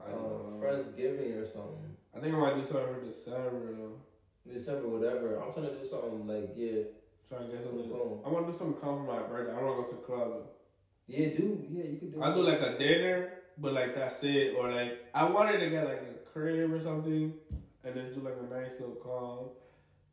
[0.00, 0.60] I uh, know.
[0.62, 1.96] Friendsgiving or something.
[2.14, 3.92] I think I might do something for December though.
[4.50, 5.40] December, whatever.
[5.40, 6.82] I'm trying to do something like yeah,
[7.28, 8.22] Trying to get something cool.
[8.24, 9.52] I want to do something calm for my birthday.
[9.52, 10.42] I don't want to go to the club.
[11.08, 12.22] Yeah, do yeah, you could do.
[12.22, 14.54] I do like a dinner, but like that's it.
[14.56, 17.34] Or like I wanted to get like a crib or something,
[17.84, 19.50] and then do like a nice little calm.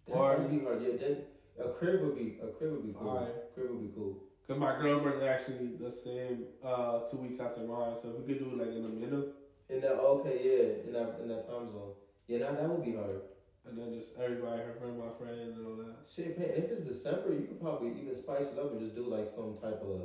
[0.07, 0.81] That's or- really hard.
[0.81, 1.17] Yeah, then
[1.63, 3.09] a crib would be a crib would be cool.
[3.09, 3.53] Alright.
[3.53, 4.17] Crib would be cool.
[4.47, 8.33] Cause my girl birthday actually the same uh two weeks after mine, so if we
[8.33, 9.25] could do it like in the middle,
[9.69, 11.93] In that okay, yeah, in that in that time zone.
[12.27, 13.21] Yeah, now that would be hard.
[13.67, 15.95] And then just everybody, her friend, my friends, and all that.
[16.09, 19.05] Shit, man, if it's December, you could probably even spice it up and just do
[19.07, 20.01] like some type of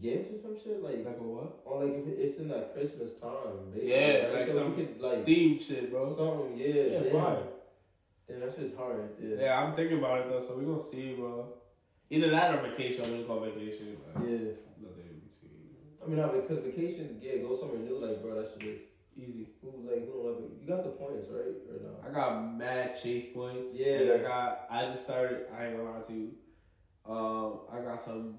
[0.00, 1.60] gifts or some shit, like Like a what?
[1.64, 3.70] or like if it's in that Christmas time.
[3.74, 4.34] Yeah, right?
[4.34, 6.04] like so some we could like Theme shit, bro.
[6.04, 7.12] something, yeah, Yeah, damn.
[7.12, 7.42] fire.
[8.28, 9.10] Damn, that shit's hard.
[9.20, 11.48] Yeah, Yeah, I'm thinking about it though, so we're gonna see, bro.
[12.10, 13.04] Either that or vacation.
[13.04, 13.96] I'm gonna go vacation.
[14.14, 14.38] Like, yeah.
[14.80, 16.02] Nothing in between.
[16.02, 18.80] I mean, not because vacation, yeah, go somewhere new, like bro, that shit is.
[19.16, 19.48] Easy.
[19.60, 20.60] Who like who don't?
[20.60, 21.54] You got the points, right?
[21.70, 22.08] Or no?
[22.08, 23.78] I got mad chase points.
[23.78, 24.14] Yeah.
[24.14, 24.66] I got.
[24.70, 25.46] I just started.
[25.56, 26.30] I ain't gonna lie to you.
[27.04, 28.38] Um, I got some.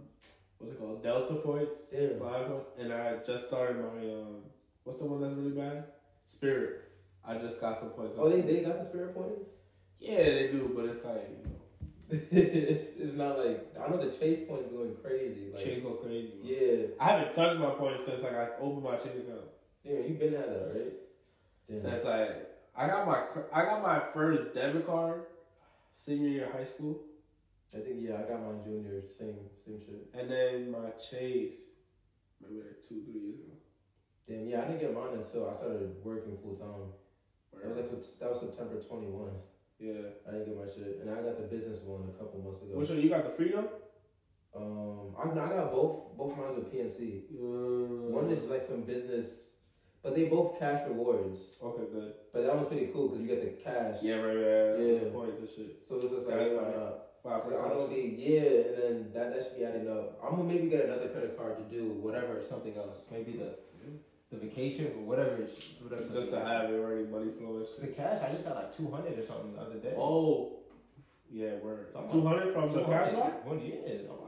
[0.57, 1.03] What's it called?
[1.03, 1.89] Delta points.
[1.89, 2.19] Damn.
[2.19, 2.69] Five points.
[2.79, 4.13] And I just started my.
[4.13, 4.43] Um,
[4.83, 5.85] what's the one that's really bad?
[6.25, 6.81] Spirit.
[7.25, 8.17] I just got some points.
[8.19, 9.49] Oh, they, they got the spirit points.
[9.99, 11.61] Yeah, they do, but it's like you know,
[12.09, 15.51] it's, it's not like I know the chase points going crazy.
[15.53, 16.33] Like chase go crazy.
[16.41, 16.49] Bro.
[16.49, 19.45] yeah, I haven't touched my points since like I opened my chase account.
[19.85, 20.93] Damn, you been at that, right?
[21.69, 21.77] Damn.
[21.79, 23.23] Since like I got my
[23.53, 25.25] I got my first debit card
[25.95, 27.01] senior year of high school,
[27.75, 30.09] I think yeah, I got my junior same same shit.
[30.13, 31.75] and then my chase
[32.41, 33.53] maybe like two three years ago.
[34.27, 36.91] Damn, yeah, I didn't get mine until I started working full time.
[37.53, 39.31] That was like that was September twenty one.
[39.79, 40.09] yeah.
[40.27, 42.77] I didn't get my shit, and I got the business one a couple months ago.
[42.77, 43.67] Which one you got the freedom?
[44.55, 47.23] Um, I, I got both both mine with PNC.
[47.33, 49.52] Uh, One is like some business,
[50.03, 51.61] but they both cash rewards.
[51.63, 52.13] okay, good.
[52.33, 53.97] But that one's pretty cool because you get the cash.
[54.01, 54.79] Yeah, right, right.
[54.79, 55.01] Yeah.
[55.03, 55.09] yeah.
[55.11, 55.85] points and shit.
[55.85, 56.99] So it's just like, why not?
[57.23, 60.19] Five Cause I don't be yeah, and then that that should be adding up.
[60.21, 63.07] I'm gonna maybe get another credit card to do whatever something else.
[63.09, 63.55] Maybe the
[64.33, 65.37] the vacation or whatever.
[65.37, 68.19] whatever Just to have it already money flow and the cash.
[68.21, 69.93] I just got like two hundred or something the other day.
[69.97, 70.59] Oh,
[71.29, 71.89] yeah, word.
[71.91, 73.45] So I'm Two hundred from the cash back.
[73.45, 74.22] One yeah, Wow.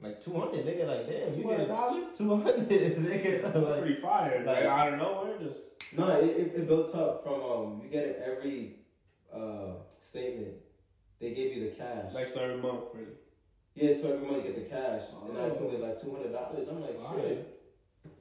[0.00, 0.86] Like two hundred, nigga.
[0.86, 2.18] Like damn, Two you hundred get dollars.
[2.18, 3.42] two hundred, nigga.
[3.42, 4.44] That's Like, pretty fire.
[4.44, 7.80] Like, like- out of nowhere, just no, it, it, it built up from um.
[7.82, 8.76] You get it every
[9.32, 10.54] uh statement.
[11.20, 12.12] They give you the cash.
[12.14, 12.98] like every month for
[13.74, 15.46] yeah, so every month you get the cash, and I Oh.
[15.52, 16.68] accumulated like two hundred dollars.
[16.70, 17.18] I'm like Fire.
[17.20, 17.60] shit,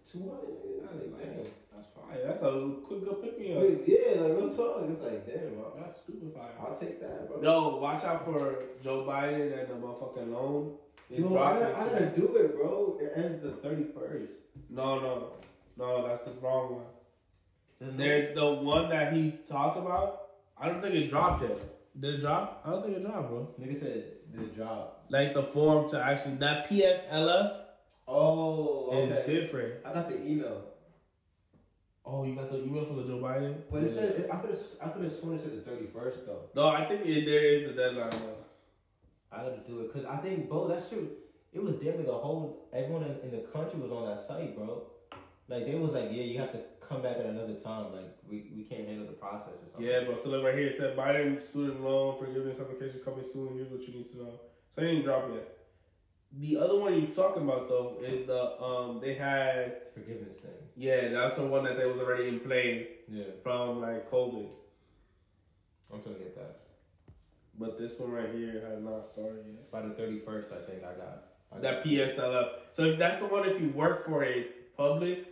[0.10, 1.11] two hundred.
[1.11, 1.43] Like, damn.
[1.76, 2.22] That's fire.
[2.26, 3.61] That's a quick good pick me up.
[3.61, 4.84] Wait, yeah, like real talk.
[4.89, 6.52] It's like, damn, I'll, That's stupid fire.
[6.57, 7.41] I'll take that, bro.
[7.41, 10.77] No, watch out for Joe Biden and the motherfucking loan.
[11.09, 11.59] It's Yo, I, dropping.
[11.61, 12.97] gotta, I gotta do it, bro.
[13.01, 14.41] It ends the thirty first.
[14.69, 15.34] No, no,
[15.77, 16.07] no.
[16.07, 16.85] That's the wrong one.
[17.97, 20.22] There's the one that he talked about.
[20.57, 21.57] I don't think it dropped yet.
[21.99, 22.61] Did it drop?
[22.65, 23.53] I don't think it dropped, bro.
[23.59, 24.03] Nigga said
[24.34, 24.89] the job.
[25.09, 27.53] Like the form to actually that PSLF
[28.07, 29.03] Oh, okay.
[29.03, 29.73] is different.
[29.85, 30.63] I got the email,
[32.07, 33.55] Oh, you got the email from the Joe Biden?
[33.72, 36.26] but it said I could have I could have sworn it said the thirty first
[36.27, 36.49] though.
[36.55, 38.09] No, I think it, there is a deadline.
[38.11, 38.44] Though.
[39.36, 41.03] I gotta do it because I think, bro, that shit.
[41.53, 44.57] It was damn near the whole everyone in, in the country was on that site,
[44.57, 44.84] bro.
[45.48, 47.94] Like they was like, yeah, you have to come back at another time.
[47.94, 49.88] Like we, we can't handle the process or something.
[49.88, 50.68] Yeah, but so look right here.
[50.68, 53.56] It said Biden student loan forgiveness application coming soon.
[53.56, 54.40] Here's what you need to know.
[54.70, 55.48] So it didn't drop yet.
[56.38, 60.52] The other one you're talking about though is the um they had forgiveness thing.
[60.76, 64.53] yeah that's the one that they was already in play Yeah, from like COVID.
[65.94, 66.60] I'm trying to get that
[67.57, 69.72] But this one right here has not started yet.
[69.72, 70.53] by the thirty first.
[70.53, 71.23] I think I got
[71.56, 72.49] I That got PSLF.
[72.72, 74.44] So if that's the one, if you work for a
[74.76, 75.26] public,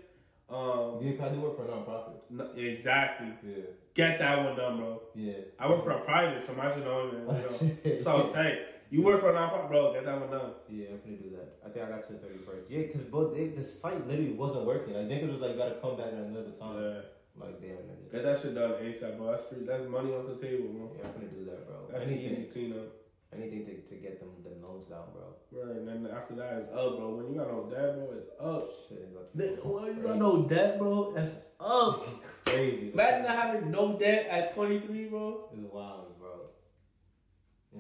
[0.50, 2.24] um, Yeah, I do work for a nonprofit.
[2.32, 3.64] n- exactly, Yeah,
[3.94, 5.02] get that one done, bro.
[5.16, 5.34] yeah.
[5.60, 7.22] I work for a private, so I should know, man.
[7.28, 7.50] You know.
[7.50, 8.60] So it's tight.
[8.90, 9.94] You work for a nonprofit, bro.
[9.94, 10.52] Get that one done.
[10.70, 11.58] Yeah, I'm gonna do that.
[11.66, 12.70] I think I got to the thirty first.
[12.72, 14.94] Yeah, cause both the site literally wasn't working.
[14.94, 16.82] Like niggas was like, gotta come back at another time.
[16.82, 17.02] Yeah.
[17.36, 18.12] Like damn, nigga.
[18.12, 19.32] Get that shit done ASAP, bro.
[19.32, 19.66] That's free.
[19.66, 20.92] That's money off the table, bro.
[20.96, 21.88] Yeah, I'm gonna do that, bro.
[21.92, 22.88] That's anything, easy clean up.
[23.34, 25.34] anything to, to get them the loans down, bro.
[25.52, 27.16] Right, and then after that is up, bro.
[27.16, 28.62] When you got no debt, bro, it's up.
[28.62, 32.02] Shit, is like Then when you got no debt, bro, that's up.
[32.46, 32.92] crazy.
[32.94, 35.50] Imagine not having no debt at 23, bro.
[35.54, 36.46] It's wild, bro.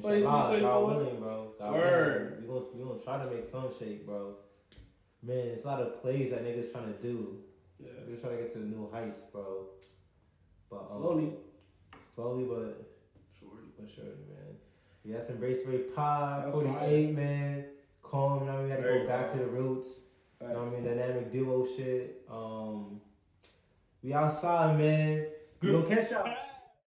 [0.02, 0.88] 22, Inshallah, God 24.
[0.88, 1.48] willing, bro.
[1.60, 2.22] God Word.
[2.22, 2.42] willing.
[2.42, 4.36] We gonna we gonna try to make some shake, bro.
[5.22, 7.38] Man, it's a lot of plays that niggas trying to do.
[7.84, 7.90] Yeah.
[8.06, 9.66] We're just trying to get to new heights, bro.
[10.70, 11.34] But um, Slowly.
[12.14, 12.90] slowly, but
[13.38, 13.64] Shorty.
[13.80, 14.56] but surely, man.
[15.04, 17.66] Yeah, that's Embrace Rate Pod, That's 48, man.
[18.02, 20.12] Calm, now we gotta Very go back to the roots.
[20.42, 20.84] You know what I mean?
[20.84, 22.22] Dynamic duo shit.
[22.30, 23.02] Um,
[24.02, 25.26] we outside, man.
[25.62, 26.34] We gonna catch y'all.